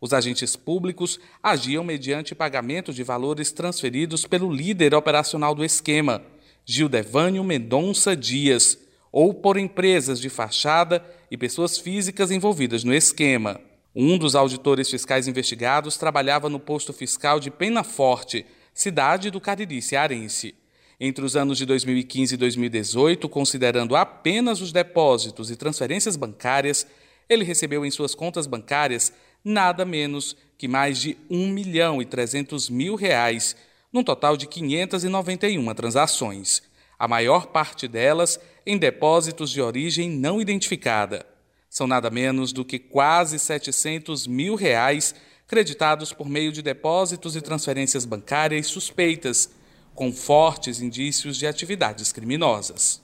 Os 0.00 0.12
agentes 0.12 0.54
públicos 0.54 1.18
agiam 1.42 1.82
mediante 1.82 2.36
pagamento 2.36 2.92
de 2.92 3.02
valores 3.02 3.50
transferidos 3.50 4.24
pelo 4.24 4.48
líder 4.48 4.94
operacional 4.94 5.56
do 5.56 5.64
esquema, 5.64 6.22
Gildevânio 6.66 7.44
Mendonça 7.44 8.16
Dias, 8.16 8.78
ou 9.12 9.32
por 9.32 9.56
empresas 9.56 10.20
de 10.20 10.28
fachada 10.28 11.04
e 11.30 11.36
pessoas 11.36 11.78
físicas 11.78 12.30
envolvidas 12.30 12.82
no 12.82 12.94
esquema. 12.94 13.60
Um 13.94 14.18
dos 14.18 14.34
auditores 14.34 14.90
fiscais 14.90 15.28
investigados 15.28 15.96
trabalhava 15.96 16.48
no 16.48 16.58
posto 16.58 16.92
fiscal 16.92 17.38
de 17.38 17.50
Pena 17.50 17.84
Forte, 17.84 18.44
cidade 18.72 19.30
do 19.30 19.40
Cariri 19.40 19.80
cearense. 19.80 20.54
Entre 20.98 21.24
os 21.24 21.36
anos 21.36 21.58
de 21.58 21.66
2015 21.66 22.34
e 22.34 22.36
2018, 22.36 23.28
considerando 23.28 23.94
apenas 23.94 24.60
os 24.60 24.72
depósitos 24.72 25.50
e 25.50 25.56
transferências 25.56 26.16
bancárias, 26.16 26.86
ele 27.28 27.44
recebeu 27.44 27.84
em 27.84 27.90
suas 27.90 28.14
contas 28.14 28.46
bancárias 28.46 29.12
nada 29.44 29.84
menos 29.84 30.36
que 30.56 30.66
mais 30.66 30.98
de 30.98 31.16
1 31.30 31.48
milhão 31.48 32.00
e 32.00 32.04
300 32.04 32.70
mil 32.70 32.94
reais, 32.94 33.54
num 33.94 34.02
total 34.02 34.36
de 34.36 34.48
591 34.48 35.72
transações, 35.72 36.64
a 36.98 37.06
maior 37.06 37.46
parte 37.46 37.86
delas 37.86 38.40
em 38.66 38.76
depósitos 38.76 39.50
de 39.50 39.62
origem 39.62 40.10
não 40.10 40.40
identificada. 40.40 41.24
São 41.70 41.86
nada 41.86 42.10
menos 42.10 42.52
do 42.52 42.64
que 42.64 42.76
quase 42.76 43.38
700 43.38 44.26
mil 44.26 44.56
reais 44.56 45.14
creditados 45.46 46.12
por 46.12 46.28
meio 46.28 46.50
de 46.50 46.60
depósitos 46.60 47.36
e 47.36 47.40
transferências 47.40 48.04
bancárias 48.04 48.66
suspeitas, 48.66 49.48
com 49.94 50.12
fortes 50.12 50.80
indícios 50.80 51.36
de 51.36 51.46
atividades 51.46 52.10
criminosas. 52.10 53.00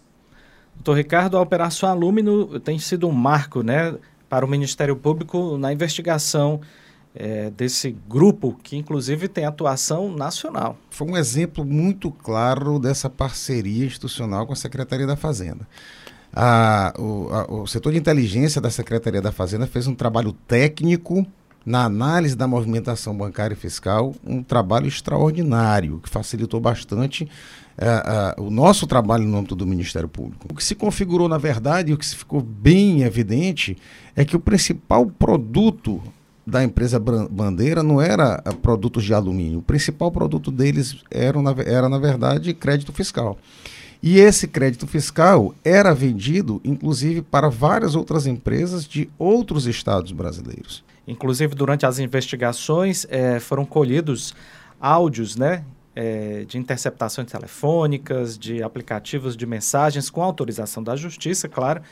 Doutor 0.75 0.97
Ricardo, 0.97 1.37
a 1.37 1.41
Operação 1.41 1.89
Alúmino 1.89 2.59
tem 2.59 2.81
sido 2.81 3.07
um 3.07 3.13
marco 3.13 3.63
né, 3.63 3.97
para 4.29 4.45
o 4.45 4.49
Ministério 4.49 4.97
Público 4.97 5.57
na 5.57 5.73
investigação 5.73 6.61
é, 7.21 7.51
desse 7.51 7.95
grupo, 8.09 8.59
que 8.63 8.77
inclusive 8.77 9.29
tem 9.29 9.45
atuação 9.45 10.11
nacional. 10.11 10.79
Foi 10.89 11.07
um 11.07 11.17
exemplo 11.17 11.67
muito 11.67 12.11
claro 12.11 12.79
dessa 12.79 13.11
parceria 13.11 13.85
institucional 13.85 14.47
com 14.47 14.55
a 14.55 14.57
Secretaria 14.57 15.07
da 15.07 15.17
Fazenda. 15.17 15.69
A, 16.33 16.95
o, 16.99 17.29
a, 17.31 17.53
o 17.53 17.67
setor 17.67 17.93
de 17.93 17.99
inteligência 17.99 18.59
da 18.59 18.71
Secretaria 18.71 19.21
da 19.21 19.31
Fazenda 19.31 19.67
fez 19.67 19.87
um 19.87 19.95
trabalho 19.95 20.33
técnico 20.33 21.27
na 21.67 21.85
análise 21.85 22.35
da 22.35 22.47
movimentação 22.47 23.15
bancária 23.15 23.53
e 23.53 23.57
fiscal, 23.57 24.15
um 24.25 24.43
trabalho 24.43 24.89
extraordinário, 24.89 26.01
que 26.03 26.09
facilitou 26.09 26.59
bastante 26.59 27.25
uh, 27.25 28.41
uh, 28.41 28.47
o 28.47 28.51
nosso 28.51 28.87
trabalho 28.87 29.25
no 29.25 29.37
âmbito 29.37 29.55
do 29.55 29.67
Ministério 29.67 30.09
Público. 30.09 30.47
O 30.51 30.55
que 30.55 30.65
se 30.65 30.75
configurou, 30.75 31.29
na 31.29 31.37
verdade, 31.37 31.91
e 31.91 31.95
o 31.95 31.99
que 31.99 32.07
ficou 32.07 32.41
bem 32.41 33.03
evidente, 33.03 33.77
é 34.17 34.25
que 34.25 34.35
o 34.35 34.41
principal 34.41 35.05
produto 35.05 36.03
da 36.51 36.63
empresa 36.63 36.99
Bandeira 36.99 37.83
não 37.83 38.01
era 38.01 38.43
uh, 38.47 38.57
produtos 38.57 39.05
de 39.05 39.15
alumínio. 39.15 39.61
O 39.61 39.63
principal 39.63 40.11
produto 40.11 40.51
deles 40.51 40.97
era, 41.11 41.39
era, 41.65 41.89
na 41.89 41.99
verdade, 41.99 42.53
crédito 42.53 42.93
fiscal. 42.93 43.39
E 44.03 44.19
esse 44.19 44.49
crédito 44.49 44.87
fiscal 44.87 45.55
era 45.65 45.95
vendido, 45.95 46.61
inclusive, 46.65 47.23
para 47.23 47.49
várias 47.49 47.95
outras 47.95 48.27
empresas 48.27 48.87
de 48.87 49.11
outros 49.19 49.67
estados 49.67 50.11
brasileiros. 50.13 50.83
Inclusive, 51.07 51.55
durante 51.55 51.85
as 51.85 51.99
investigações, 51.99 53.07
é, 53.11 53.39
foram 53.39 53.65
colhidos 53.65 54.35
áudios 54.81 55.37
né, 55.37 55.65
é, 55.95 56.45
de 56.47 56.57
interceptações 56.57 57.31
telefônicas, 57.31 58.39
de 58.39 58.63
aplicativos 58.63 59.37
de 59.37 59.45
mensagens 59.45 60.09
com 60.09 60.23
autorização 60.23 60.83
da 60.83 60.97
Justiça, 60.97 61.49
claro, 61.49 61.83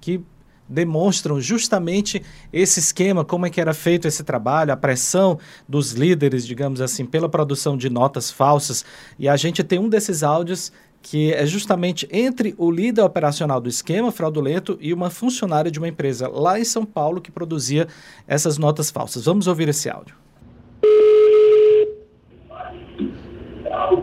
que 0.00 0.20
demonstram 0.68 1.40
justamente 1.40 2.22
esse 2.52 2.80
esquema, 2.80 3.24
como 3.24 3.46
é 3.46 3.50
que 3.50 3.60
era 3.60 3.72
feito 3.72 4.06
esse 4.08 4.24
trabalho, 4.24 4.72
a 4.72 4.76
pressão 4.76 5.38
dos 5.68 5.92
líderes, 5.92 6.46
digamos 6.46 6.80
assim, 6.80 7.04
pela 7.04 7.28
produção 7.28 7.76
de 7.76 7.88
notas 7.88 8.30
falsas. 8.30 8.84
E 9.18 9.28
a 9.28 9.36
gente 9.36 9.62
tem 9.62 9.78
um 9.78 9.88
desses 9.88 10.22
áudios 10.22 10.72
que 11.02 11.32
é 11.32 11.46
justamente 11.46 12.08
entre 12.10 12.54
o 12.58 12.68
líder 12.68 13.02
operacional 13.02 13.60
do 13.60 13.68
esquema 13.68 14.10
fraudulento 14.10 14.76
e 14.80 14.92
uma 14.92 15.08
funcionária 15.08 15.70
de 15.70 15.78
uma 15.78 15.86
empresa 15.86 16.28
lá 16.28 16.58
em 16.58 16.64
São 16.64 16.84
Paulo 16.84 17.20
que 17.20 17.30
produzia 17.30 17.86
essas 18.26 18.58
notas 18.58 18.90
falsas. 18.90 19.24
Vamos 19.24 19.46
ouvir 19.46 19.68
esse 19.68 19.88
áudio. 19.88 20.16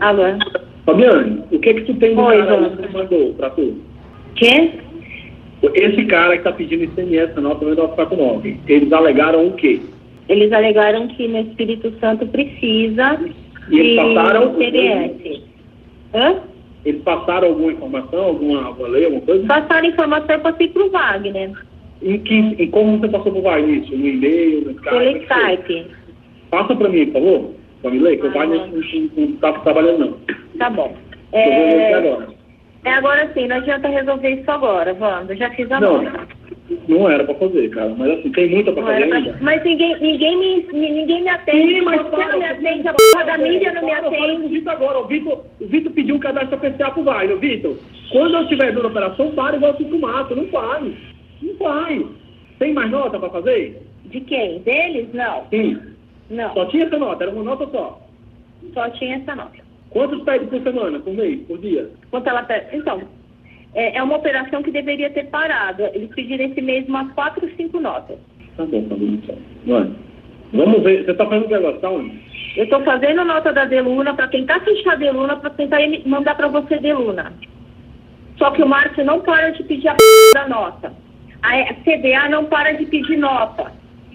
Alô? 0.00 0.22
Fabiane, 0.86 1.44
o 1.50 1.58
que 1.58 1.74
que 1.74 1.80
tu 1.82 1.94
tem 1.98 2.14
no 2.14 2.22
Oi, 2.24 2.42
que 2.42 2.92
mandou 2.92 3.34
pra 3.34 3.50
tu? 3.50 3.76
Quê? 4.36 4.83
Esse 5.74 6.04
cara 6.06 6.36
que 6.36 6.44
tá 6.44 6.52
pedindo 6.52 6.84
ICMS 6.84 7.34
na 7.36 7.42
nota 7.42 7.64
949, 7.64 8.60
eles 8.68 8.92
alegaram 8.92 9.46
o 9.46 9.52
quê? 9.52 9.80
Eles 10.28 10.52
alegaram 10.52 11.08
que 11.08 11.26
no 11.28 11.40
Espírito 11.40 11.92
Santo 12.00 12.26
precisa 12.26 13.20
e 13.70 13.78
eles 13.78 13.96
passaram 13.96 14.60
ICMS. 14.60 15.42
Hã? 16.14 16.36
Eles 16.84 17.02
passaram 17.02 17.48
alguma 17.48 17.72
informação, 17.72 18.24
alguma, 18.24 18.64
alguma 18.64 18.88
lei, 18.88 19.04
alguma 19.06 19.22
coisa? 19.22 19.46
Passaram 19.46 19.88
informação, 19.88 20.34
eu 20.34 20.40
passei 20.40 20.68
para 20.68 20.84
o 20.84 20.90
Wagner. 20.90 21.52
Em, 22.02 22.18
que, 22.18 22.34
em 22.34 22.70
como 22.70 22.98
você 22.98 23.08
passou 23.08 23.32
para 23.32 23.40
o 23.40 23.42
Wagner? 23.42 23.82
Isso? 23.82 23.96
No 23.96 24.06
e-mail, 24.06 24.64
no 24.66 24.70
Skype? 24.72 24.90
Pelo 24.90 25.16
Skype. 25.18 25.86
Passa 26.50 26.76
para 26.76 26.88
mim, 26.88 27.06
por 27.06 27.12
favor. 27.14 27.50
Para 27.80 27.90
me 27.90 27.98
ler, 27.98 28.18
que 28.18 28.26
ah, 28.26 28.30
o 28.30 28.32
Wagner 28.32 28.70
não 29.16 29.24
está 29.24 29.52
trabalhando, 29.52 29.98
não. 29.98 30.16
Tá 30.58 30.70
bom. 30.70 30.94
É... 31.32 31.48
Eu 31.48 31.68
vou 31.68 31.76
ler 31.76 31.94
agora. 31.94 32.43
É 32.84 32.92
agora 32.92 33.30
sim, 33.32 33.46
não 33.46 33.56
adianta 33.56 33.88
resolver 33.88 34.30
isso 34.30 34.50
agora, 34.50 34.94
Wanda. 34.98 35.34
Já 35.34 35.50
fiz 35.50 35.70
a 35.72 35.80
não. 35.80 36.04
Não 36.88 37.10
era 37.10 37.24
pra 37.24 37.34
fazer, 37.34 37.70
cara. 37.70 37.94
Mas 37.96 38.18
assim, 38.18 38.30
tem 38.32 38.50
muita 38.50 38.72
pra 38.72 38.82
não 38.82 38.90
fazer 38.90 39.12
ainda. 39.12 39.38
Mas 39.40 39.64
ninguém, 39.64 39.98
ninguém, 40.00 40.38
me, 40.38 40.66
ninguém 40.72 41.22
me 41.22 41.28
atende. 41.28 41.74
Sim, 41.74 41.80
mas 41.82 42.02
você 42.02 42.24
não 42.24 42.38
me 42.38 42.44
atende, 42.44 42.88
a 42.88 42.94
porra 42.94 43.24
da 43.24 43.38
mídia 43.38 43.72
não 43.72 43.84
me 43.84 43.92
atende. 43.92 44.46
O 44.46 44.48
Vitor 44.48 44.72
agora, 44.72 44.98
o 44.98 45.06
Vitor, 45.06 45.44
o 45.60 45.66
Vitor 45.66 45.92
pediu 45.92 46.16
um 46.16 46.18
cadastro 46.18 46.56
especial 46.56 46.92
pro 46.92 47.04
Wagner. 47.04 47.38
Vitor, 47.38 47.76
quando 48.12 48.34
eu 48.34 48.42
estiver 48.42 48.72
dando 48.72 48.88
operação, 48.88 49.30
para 49.32 49.56
e 49.56 49.60
volta 49.60 49.84
pro 49.84 50.00
mato. 50.00 50.36
Não 50.36 50.46
faz. 50.48 50.94
Não 51.42 51.54
faz. 51.56 52.02
Tem 52.58 52.74
mais 52.74 52.90
nota 52.90 53.18
para 53.18 53.30
fazer? 53.30 53.82
De 54.04 54.20
quem? 54.20 54.58
Deles? 54.60 55.08
Não. 55.12 55.44
Sim. 55.50 55.78
Não. 56.30 56.52
Só 56.52 56.66
tinha 56.66 56.84
essa 56.84 56.98
nota? 56.98 57.24
Era 57.24 57.32
uma 57.32 57.44
nota 57.44 57.66
só? 57.70 58.00
Só 58.72 58.90
tinha 58.90 59.16
essa 59.16 59.34
nota. 59.34 59.63
Quantos 59.94 60.22
pede 60.24 60.46
por 60.46 60.60
semana, 60.60 60.98
por 60.98 61.14
mês, 61.14 61.40
por 61.46 61.56
dia? 61.58 61.88
Quanto 62.10 62.28
ela 62.28 62.42
pede? 62.42 62.76
Então, 62.76 63.00
é, 63.74 63.96
é 63.96 64.02
uma 64.02 64.16
operação 64.16 64.60
que 64.60 64.72
deveria 64.72 65.08
ter 65.10 65.26
parado. 65.30 65.84
Eles 65.94 66.10
pediram 66.14 66.44
esse 66.46 66.60
mês 66.60 66.86
umas 66.88 67.12
quatro, 67.12 67.48
cinco 67.56 67.78
notas. 67.80 68.18
Tá 68.56 68.64
bom, 68.66 68.82
tá 68.88 68.96
bom. 68.96 69.04
Então. 69.06 69.38
Mano, 69.64 69.94
vamos 70.52 70.82
ver. 70.82 71.04
Você 71.04 71.14
tá 71.14 71.24
fazendo 71.24 71.44
o 71.44 71.48
que 71.48 71.54
agora? 71.54 71.88
Onde? 71.88 72.20
Eu 72.56 72.64
estou 72.64 72.82
fazendo 72.82 73.24
nota 73.24 73.52
da 73.52 73.66
Deluna 73.66 74.14
para 74.14 74.26
tentar 74.26 74.58
fechar 74.60 74.94
a 74.94 74.96
Deluna, 74.96 75.36
para 75.36 75.50
tentar 75.50 75.78
mandar 76.04 76.34
para 76.36 76.48
você 76.48 76.76
Deluna. 76.78 77.32
Só 78.36 78.50
que 78.50 78.62
o 78.64 78.66
Márcio 78.66 79.04
não 79.04 79.20
para 79.20 79.50
de 79.50 79.62
pedir 79.62 79.86
a 79.86 79.94
p... 79.94 80.02
da 80.34 80.48
nota. 80.48 80.92
A 81.42 81.56
E- 81.56 81.74
CBA 81.84 82.28
não 82.30 82.46
para 82.46 82.72
de 82.72 82.86
pedir 82.86 83.16
nota. 83.16 83.70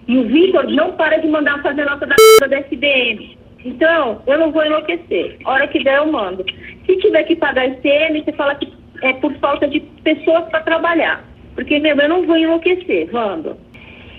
E 0.09 0.17
o 0.17 0.27
Vitor 0.27 0.69
não 0.69 0.91
para 0.93 1.17
de 1.19 1.27
mandar 1.29 1.61
fazer 1.63 1.85
nota 1.85 2.05
da, 2.05 2.15
p... 2.15 2.47
da 2.49 2.57
SBM. 2.59 3.38
Então, 3.65 4.21
eu 4.25 4.37
não 4.37 4.51
vou 4.51 4.65
enlouquecer. 4.65 5.37
A 5.45 5.51
hora 5.51 5.67
que 5.67 5.83
der, 5.83 5.97
eu 5.97 6.11
mando. 6.11 6.45
Se 6.85 6.95
tiver 6.97 7.23
que 7.23 7.35
pagar 7.35 7.67
ICM, 7.67 8.23
você 8.23 8.31
fala 8.33 8.55
que 8.55 8.71
é 9.01 9.13
por 9.13 9.33
falta 9.35 9.67
de 9.67 9.79
pessoas 10.03 10.45
para 10.49 10.61
trabalhar. 10.61 11.23
Porque, 11.55 11.79
meu, 11.79 11.95
eu 11.95 12.09
não 12.09 12.25
vou 12.25 12.37
enlouquecer, 12.37 13.09
Vando. 13.11 13.57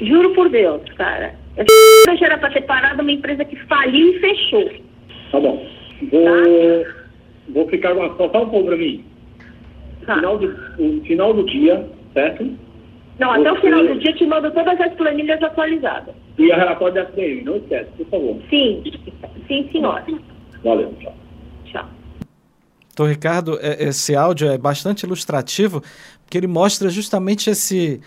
Juro 0.00 0.34
por 0.34 0.48
Deus, 0.48 0.82
cara. 0.96 1.34
Essa 1.56 2.16
já 2.16 2.26
era 2.26 2.38
para 2.38 2.50
ter 2.50 2.62
parado 2.62 3.02
uma 3.02 3.12
empresa 3.12 3.44
que 3.44 3.56
faliu 3.66 4.14
e 4.14 4.20
fechou. 4.20 4.70
Tá 5.30 5.40
bom. 5.40 5.66
Vou, 6.10 6.86
vou 7.50 7.68
ficar 7.68 7.94
com 7.94 8.02
a 8.02 8.16
só 8.16 8.24
um 8.26 8.28
pouco 8.30 8.64
para 8.64 8.76
mim. 8.76 9.04
Final 10.04 10.38
do, 10.38 10.46
o 10.78 11.00
final 11.04 11.34
do 11.34 11.44
dia, 11.44 11.86
certo? 12.14 12.50
Não, 13.18 13.32
até 13.32 13.52
o 13.52 13.56
final 13.56 13.86
do 13.86 13.98
dia 13.98 14.10
eu 14.10 14.16
te 14.16 14.26
mando 14.26 14.50
todas 14.52 14.80
as 14.80 14.94
planilhas 14.94 15.42
atualizadas. 15.42 16.14
E 16.38 16.50
a 16.50 16.56
relatório 16.56 16.94
da 16.94 17.02
SDM, 17.02 17.44
não 17.44 17.56
esquece, 17.56 17.90
por 17.98 18.06
favor. 18.06 18.36
Sim, 18.48 18.82
sim, 19.50 19.68
senhora. 19.72 20.06
Valeu, 20.62 20.94
tchau. 21.00 21.16
Tchau. 21.64 21.88
Então, 22.92 23.06
Ricardo, 23.06 23.58
é- 23.60 23.84
esse 23.88 24.14
áudio 24.14 24.48
é 24.48 24.56
bastante 24.56 25.02
ilustrativo, 25.02 25.82
porque 26.24 26.38
ele 26.38 26.46
mostra 26.46 26.88
justamente 26.88 27.50
esse 27.50 28.00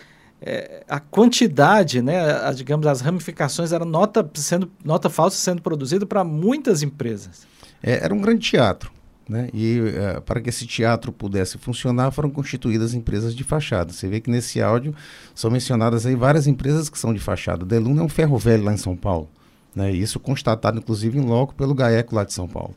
é, 0.46 0.82
a 0.88 1.00
quantidade, 1.00 2.02
né, 2.02 2.20
a- 2.20 2.52
digamos, 2.52 2.86
as 2.86 3.00
ramificações, 3.00 3.72
era 3.72 3.84
nota, 3.84 4.28
sendo, 4.34 4.70
nota 4.84 5.08
falsa 5.08 5.38
sendo 5.38 5.62
produzida 5.62 6.04
para 6.04 6.22
muitas 6.22 6.82
empresas. 6.82 7.46
É, 7.82 8.04
era 8.04 8.12
um 8.14 8.20
grande 8.20 8.50
teatro. 8.50 8.92
Né? 9.26 9.48
E 9.54 9.78
eh, 9.80 10.20
para 10.20 10.38
que 10.38 10.50
esse 10.50 10.66
teatro 10.66 11.10
pudesse 11.10 11.56
funcionar, 11.56 12.10
foram 12.10 12.28
constituídas 12.28 12.92
empresas 12.92 13.34
de 13.34 13.42
fachada. 13.42 13.90
Você 13.90 14.06
vê 14.06 14.20
que 14.20 14.30
nesse 14.30 14.60
áudio 14.60 14.94
são 15.34 15.50
mencionadas 15.50 16.04
aí 16.04 16.14
várias 16.14 16.46
empresas 16.46 16.90
que 16.90 16.98
são 16.98 17.14
de 17.14 17.20
fachada. 17.20 17.64
Deluna 17.64 18.02
é 18.02 18.04
um 18.04 18.08
ferro 18.08 18.36
velho 18.36 18.64
lá 18.64 18.74
em 18.74 18.76
São 18.76 18.94
Paulo. 18.94 19.30
Né? 19.74 19.90
Isso 19.90 20.20
constatado, 20.20 20.78
inclusive, 20.78 21.18
em 21.18 21.22
loco 21.22 21.54
pelo 21.54 21.74
GAECO 21.74 22.14
lá 22.14 22.24
de 22.24 22.32
São 22.32 22.46
Paulo. 22.48 22.74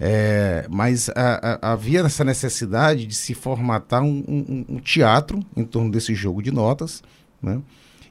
É, 0.00 0.66
mas 0.68 1.08
a- 1.10 1.58
a- 1.62 1.72
havia 1.72 2.00
essa 2.00 2.24
necessidade 2.24 3.06
de 3.06 3.14
se 3.14 3.34
formatar 3.34 4.02
um, 4.02 4.24
um- 4.26 4.64
um 4.76 4.78
teatro 4.80 5.38
em 5.56 5.64
torno 5.64 5.90
desse 5.92 6.12
jogo 6.14 6.42
de 6.42 6.50
notas, 6.50 7.02
né? 7.40 7.60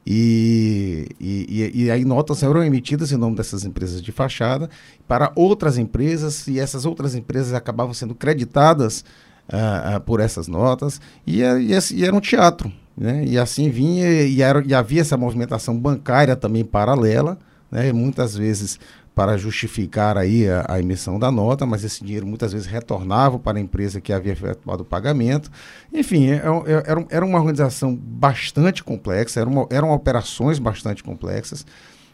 E, 0.07 1.07
e, 1.19 1.71
e- 1.86 1.91
aí 1.91 2.03
notas 2.03 2.41
eram 2.41 2.63
emitidas 2.63 3.11
em 3.11 3.17
nome 3.17 3.36
dessas 3.36 3.63
empresas 3.65 4.01
de 4.01 4.11
fachada 4.11 4.69
para 5.07 5.32
outras 5.36 5.77
empresas 5.77 6.47
e 6.47 6.59
essas 6.59 6.86
outras 6.86 7.13
empresas 7.13 7.53
acabavam 7.53 7.93
sendo 7.93 8.15
creditadas 8.15 9.05
ah, 9.47 9.95
ah, 9.95 9.99
por 9.99 10.19
essas 10.19 10.47
notas 10.47 10.99
e, 11.27 11.41
e 11.41 12.03
era 12.05 12.15
um 12.15 12.19
teatro, 12.19 12.71
né? 12.97 13.23
E 13.25 13.38
assim 13.38 13.69
vinha 13.69 14.09
e, 14.23 14.41
era, 14.41 14.63
e 14.65 14.73
havia 14.73 15.01
essa 15.01 15.17
movimentação 15.17 15.77
bancária 15.77 16.36
também 16.36 16.63
paralela, 16.65 17.38
né? 17.72 17.91
Muitas 17.93 18.36
vezes 18.36 18.80
para 19.13 19.38
justificar 19.38 20.17
aí 20.17 20.47
a, 20.49 20.65
a 20.69 20.80
emissão 20.80 21.19
da 21.19 21.30
nota, 21.32 21.65
mas 21.65 21.84
esse 21.84 22.03
dinheiro 22.03 22.26
muitas 22.26 22.53
vezes 22.53 22.65
retornava 22.67 23.38
para 23.38 23.57
a 23.57 23.61
empresa 23.61 23.99
que 23.99 24.13
havia 24.13 24.32
efetuado 24.34 24.84
o 24.84 24.86
pagamento. 24.86 25.51
Enfim, 25.93 26.28
é- 26.30 26.36
é- 26.38 26.84
era, 26.86 26.99
um- 26.99 27.07
era 27.09 27.26
uma 27.26 27.38
organização 27.38 27.93
bastante 27.95 28.84
complexa, 28.84 29.39
eram, 29.41 29.67
eram 29.69 29.91
operações 29.91 30.59
bastante 30.59 31.03
complexas, 31.03 31.65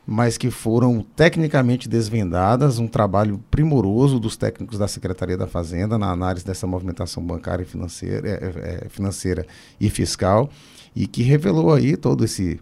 mas 0.10 0.38
que 0.38 0.50
foram 0.50 1.06
tecnicamente 1.16 1.88
desvendadas, 1.88 2.80
um 2.80 2.88
trabalho 2.88 3.44
primoroso 3.52 4.20
dos 4.20 4.36
técnicos 4.38 4.80
da 4.80 4.88
Secretaria 4.88 5.38
da 5.38 5.48
Fazenda 5.48 5.98
na 5.98 6.10
análise 6.10 6.46
dessa 6.46 6.66
movimentação 6.66 7.22
bancária 7.22 7.62
e 7.64 7.66
financeira, 7.66 8.28
é, 8.28 8.32
é, 8.34 8.86
é, 8.86 8.90
financeira 8.90 9.46
e 9.80 9.90
fiscal, 9.90 10.50
e 10.96 11.06
que 11.06 11.22
revelou 11.22 11.74
aí 11.74 11.96
todo 11.98 12.24
esse 12.26 12.60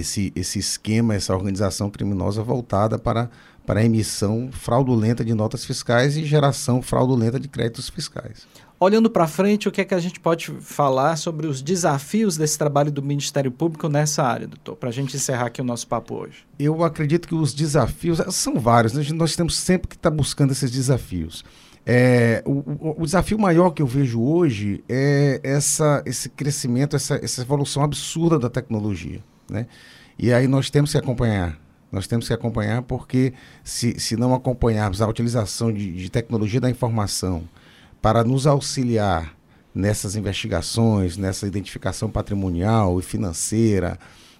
esse, 0.00 0.32
esse 0.34 0.58
esquema, 0.58 1.14
essa 1.14 1.34
organização 1.34 1.90
criminosa 1.90 2.42
voltada 2.42 2.98
para, 2.98 3.30
para 3.66 3.80
a 3.80 3.84
emissão 3.84 4.50
fraudulenta 4.52 5.24
de 5.24 5.34
notas 5.34 5.64
fiscais 5.64 6.16
e 6.16 6.24
geração 6.24 6.80
fraudulenta 6.82 7.38
de 7.38 7.48
créditos 7.48 7.88
fiscais. 7.88 8.46
Olhando 8.80 9.10
para 9.10 9.26
frente, 9.26 9.68
o 9.68 9.72
que 9.72 9.80
é 9.80 9.84
que 9.84 9.94
a 9.94 9.98
gente 9.98 10.20
pode 10.20 10.52
falar 10.60 11.16
sobre 11.16 11.48
os 11.48 11.60
desafios 11.60 12.36
desse 12.36 12.56
trabalho 12.56 12.92
do 12.92 13.02
Ministério 13.02 13.50
Público 13.50 13.88
nessa 13.88 14.22
área, 14.22 14.46
doutor? 14.46 14.76
Para 14.76 14.90
a 14.90 14.92
gente 14.92 15.16
encerrar 15.16 15.46
aqui 15.46 15.60
o 15.60 15.64
nosso 15.64 15.88
papo 15.88 16.14
hoje. 16.14 16.46
Eu 16.60 16.84
acredito 16.84 17.26
que 17.26 17.34
os 17.34 17.52
desafios 17.52 18.20
são 18.32 18.60
vários, 18.60 18.92
né? 18.92 19.04
nós 19.14 19.34
temos 19.34 19.56
sempre 19.56 19.88
que 19.88 19.96
estar 19.96 20.10
buscando 20.10 20.52
esses 20.52 20.70
desafios. 20.70 21.44
É, 21.84 22.42
o, 22.46 22.52
o- 22.52 22.94
o 22.98 23.04
desafio 23.04 23.38
maior 23.38 23.70
que 23.70 23.82
eu 23.82 23.86
vejo 23.86 24.20
hoje 24.22 24.84
é 24.88 25.40
essa, 25.42 26.00
esse 26.06 26.28
crescimento, 26.28 26.94
essa, 26.94 27.16
essa 27.20 27.40
evolução 27.42 27.82
absurda 27.82 28.38
da 28.38 28.48
tecnologia. 28.50 29.20
Né? 29.50 29.66
E 30.18 30.32
aí 30.32 30.46
nós 30.46 30.70
temos 30.70 30.92
que 30.92 30.98
acompanhar. 30.98 31.58
Nós 31.90 32.06
temos 32.06 32.26
que 32.26 32.34
acompanhar 32.34 32.82
porque 32.82 33.32
se, 33.64 33.98
se 33.98 34.16
não 34.16 34.34
acompanharmos 34.34 35.00
a 35.00 35.08
utilização 35.08 35.72
de, 35.72 35.92
de 35.92 36.10
tecnologia 36.10 36.60
da 36.60 36.68
informação 36.68 37.48
para 38.02 38.22
nos 38.22 38.46
auxiliar 38.46 39.34
nessas 39.74 40.16
investigações, 40.16 41.16
nessa 41.16 41.46
identificação 41.46 42.10
patrimonial 42.10 42.98
e 42.98 43.02
financeira, 43.02 43.98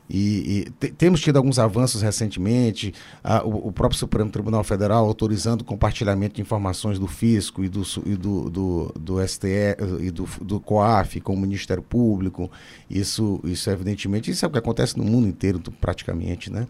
e, 0.09 0.65
e 0.67 0.71
te- 0.71 0.91
temos 0.93 1.21
tido 1.21 1.37
alguns 1.37 1.59
avanços 1.59 2.03
recentemente, 2.03 2.95
ah, 3.23 3.43
o, 3.45 3.69
o 3.69 3.73
próprio 3.73 3.99
Supremo 3.99 4.31
Tribunal 4.31 4.65
Federal 4.65 5.05
autorizando 5.05 5.63
o 5.63 5.65
compartilhamento 5.65 6.37
de 6.37 6.43
informações 6.43 6.99
do 6.99 7.07
Fisco 7.07 7.63
e 7.63 7.69
do, 7.69 7.83
e 8.07 8.17
do, 8.17 8.51
do, 8.51 8.95
do 8.99 9.29
STE 9.29 9.77
e 10.01 10.11
do, 10.11 10.29
do 10.41 10.61
COAF 10.61 11.21
com 11.21 11.35
o 11.35 11.37
Ministério 11.37 11.83
Público. 11.83 12.51
Isso, 12.89 13.41
isso 13.45 13.69
evidentemente, 13.71 14.31
isso 14.31 14.45
é 14.45 14.49
o 14.49 14.51
que 14.51 14.59
acontece 14.59 14.97
no 14.97 15.05
mundo 15.05 15.29
inteiro, 15.29 15.61
praticamente. 15.81 16.51
Né? 16.51 16.67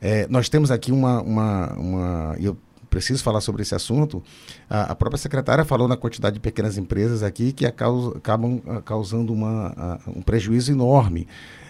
É, 0.00 0.26
nós 0.28 0.48
temos 0.48 0.70
aqui 0.70 0.92
uma. 0.92 1.20
uma, 1.22 1.72
uma 1.74 2.36
eu 2.38 2.56
preciso 2.88 3.22
falar 3.22 3.42
sobre 3.42 3.60
esse 3.60 3.74
assunto. 3.74 4.22
A, 4.70 4.92
a 4.92 4.94
própria 4.94 5.18
secretária 5.18 5.64
falou 5.66 5.86
na 5.86 5.98
quantidade 5.98 6.34
de 6.34 6.40
pequenas 6.40 6.78
empresas 6.78 7.22
aqui 7.22 7.52
que 7.52 7.66
acabam 7.66 8.62
ah, 8.66 8.80
causando 8.80 9.34
uma, 9.34 9.74
ah, 9.76 10.00
um 10.06 10.22
prejuízo 10.22 10.72
enorme. 10.72 11.26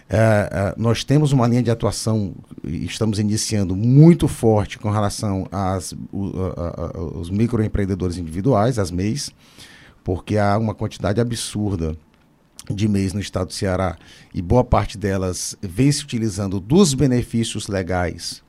É, 0.09 0.17
é, 0.53 0.75
nós 0.81 1.03
temos 1.03 1.33
uma 1.33 1.49
linha 1.49 1.63
de 1.63 1.71
atuação 1.71 2.33
estamos 2.63 3.19
iniciando 3.19 3.75
muito 3.75 4.29
forte 4.29 4.79
com 4.79 4.89
relação 4.91 5.49
às, 5.51 5.93
a- 5.93 6.93
aos 6.99 7.29
microempreendedores 7.29 8.17
individuais, 8.17 8.79
as 8.79 8.91
MEIs, 8.93 9.31
porque 10.05 10.39
há 10.39 10.57
uma 10.59 10.75
quantidade 10.75 11.21
absurda 11.21 11.97
de 12.71 12.87
MEIs 12.87 13.13
no 13.13 13.21
estado 13.21 13.49
do 13.49 13.53
Ceará 13.53 13.97
e 14.33 14.41
boa 14.41 14.63
parte 14.63 14.97
delas 14.97 15.57
vem 15.61 15.91
se 15.91 16.05
utilizando 16.05 16.61
dos 16.61 16.95
benefícios 16.95 17.67
legais 17.67 18.43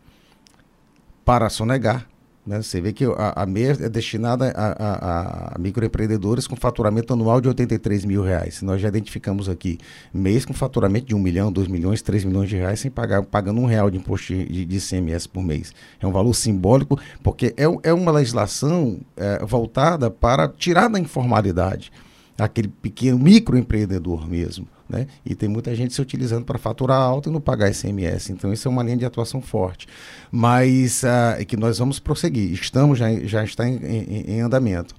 para 1.26 1.49
sonegar. 1.49 2.08
Né? 2.48 2.62
Você 2.62 2.80
vê 2.80 2.93
que 2.93 3.04
a, 3.04 3.43
a 3.43 3.45
MEI 3.45 3.72
é 3.72 3.89
destinada 3.89 4.52
a, 4.56 4.68
a- 4.72 5.56
a 5.56 5.60
microempreendedores 5.60 6.48
com 6.48 6.56
faturamento 6.56 7.12
anual 7.12 7.41
de 7.41 7.50
83 7.50 8.06
mil 8.06 8.24
reais. 8.24 8.62
Nós 8.62 8.80
já 8.80 8.88
identificamos 8.88 9.50
aqui 9.50 9.78
mês 10.14 10.45
com 10.45 10.54
faturamento 10.54 11.08
de 11.08 11.14
1 11.14 11.20
milhão, 11.20 11.52
2 11.52 11.68
milhões, 11.68 12.02
3 12.02 12.24
milhões 12.24 12.48
de 12.50 12.56
reais 12.56 12.80
sem 12.80 12.89
pagar, 12.89 13.22
pagando 13.24 13.60
um 13.60 13.66
real 13.66 13.91
de 13.91 13.98
imposto 13.98 14.34
de, 14.34 14.66
de 14.66 14.78
ICMS 14.78 15.28
por 15.28 15.43
mês. 15.43 15.74
É 16.00 16.08
um 16.08 16.12
valor 16.12 16.34
simbólico, 16.34 16.98
porque 17.22 17.54
é, 17.58 17.66
é 17.89 17.93
uma 17.93 18.12
legislação 18.14 19.00
é, 19.18 19.43
voltada 19.45 20.10
para 20.10 20.48
tirar 20.48 20.88
da 20.88 20.98
informalidade 21.00 21.91
aquele 22.39 22.70
pequeno 22.70 23.20
microempreendedor 23.20 24.26
mesmo. 24.30 24.68
Né? 24.89 25.07
E 25.25 25.35
tem 25.35 25.49
muita 25.49 25.75
gente 25.75 25.93
se 25.93 26.01
utilizando 26.01 26.45
para 26.45 26.57
faturar 26.57 26.99
alto 26.99 27.29
e 27.29 27.31
não 27.31 27.41
pagar 27.41 27.69
ICMS. 27.69 28.31
Então, 28.31 28.53
isso 28.53 28.67
é 28.67 28.71
uma 28.71 28.83
linha 28.83 28.97
de 28.97 29.05
atuação 29.05 29.41
forte. 29.41 29.88
Mas 30.31 31.03
ah, 31.03 31.35
é 31.39 31.43
que 31.45 31.57
nós 31.57 31.77
vamos 31.77 31.99
prosseguir. 31.99 32.51
Estamos, 32.53 32.97
já, 32.97 33.11
já 33.19 33.43
está 33.43 33.67
em, 33.67 33.75
em- 33.75 34.31
em 34.35 34.41
andamento. 34.41 34.95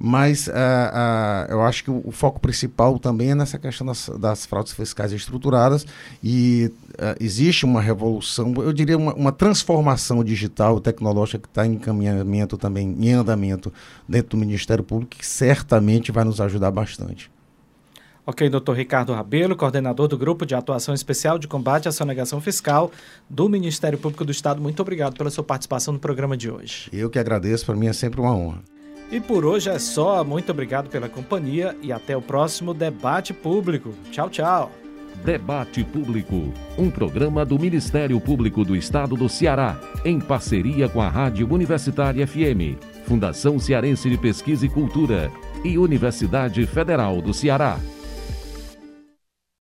Mas 0.00 0.48
ah, 0.48 0.92
ah, 0.94 1.46
eu 1.50 1.60
acho 1.62 1.82
que 1.82 1.90
o, 1.90 2.10
foco 2.12 2.38
principal 2.40 2.98
também 3.00 3.32
é 3.32 3.34
nessa 3.34 3.58
questão 3.58 3.84
das, 3.86 4.08
das 4.18 4.46
fraudes 4.46 4.72
fiscais 4.72 5.12
estruturadas 5.12 5.84
e 6.22 6.70
existe 7.18 7.64
uma 7.64 7.80
revolução, 7.80 8.52
eu 8.58 8.72
diria 8.72 8.96
uma, 8.96 9.12
uma 9.14 9.32
transformação 9.32 10.22
digital 10.22 10.80
tecnológica 10.80 11.38
que 11.40 11.48
está 11.48 11.66
em 11.66 11.72
encaminhamento 11.74 12.56
também, 12.56 12.94
em 12.96 13.12
andamento 13.12 13.72
dentro 14.08 14.30
do 14.30 14.36
Ministério 14.36 14.84
Público, 14.84 15.16
que 15.16 15.26
certamente 15.26 16.12
vai 16.12 16.24
nos 16.24 16.40
ajudar 16.40 16.70
bastante. 16.70 17.28
Ok, 18.28 18.46
doutor 18.50 18.76
Ricardo 18.76 19.14
Rabelo, 19.14 19.56
coordenador 19.56 20.06
do 20.06 20.18
Grupo 20.18 20.44
de 20.44 20.54
Atuação 20.54 20.94
Especial 20.94 21.38
de 21.38 21.48
Combate 21.48 21.88
à 21.88 21.92
Sonegação 21.92 22.42
Fiscal 22.42 22.92
do 23.26 23.48
Ministério 23.48 23.98
Público 23.98 24.22
do 24.22 24.30
Estado, 24.30 24.60
muito 24.60 24.82
obrigado 24.82 25.16
pela 25.16 25.30
sua 25.30 25.42
participação 25.42 25.94
no 25.94 25.98
programa 25.98 26.36
de 26.36 26.50
hoje. 26.50 26.90
Eu 26.92 27.08
que 27.08 27.18
agradeço, 27.18 27.64
para 27.64 27.74
mim 27.74 27.86
é 27.86 27.92
sempre 27.94 28.20
uma 28.20 28.36
honra. 28.36 28.58
E 29.10 29.18
por 29.18 29.46
hoje 29.46 29.70
é 29.70 29.78
só, 29.78 30.22
muito 30.24 30.52
obrigado 30.52 30.90
pela 30.90 31.08
companhia 31.08 31.74
e 31.80 31.90
até 31.90 32.14
o 32.14 32.20
próximo 32.20 32.74
Debate 32.74 33.32
Público. 33.32 33.94
Tchau, 34.12 34.28
tchau. 34.28 34.72
Debate 35.24 35.82
Público, 35.82 36.52
um 36.76 36.90
programa 36.90 37.46
do 37.46 37.58
Ministério 37.58 38.20
Público 38.20 38.62
do 38.62 38.76
Estado 38.76 39.16
do 39.16 39.26
Ceará, 39.30 39.80
em 40.04 40.20
parceria 40.20 40.86
com 40.86 41.00
a 41.00 41.08
Rádio 41.08 41.50
Universitária 41.50 42.26
FM, 42.26 42.76
Fundação 43.06 43.58
Cearense 43.58 44.10
de 44.10 44.18
Pesquisa 44.18 44.66
e 44.66 44.68
Cultura 44.68 45.32
e 45.64 45.78
Universidade 45.78 46.66
Federal 46.66 47.22
do 47.22 47.32
Ceará. 47.32 47.78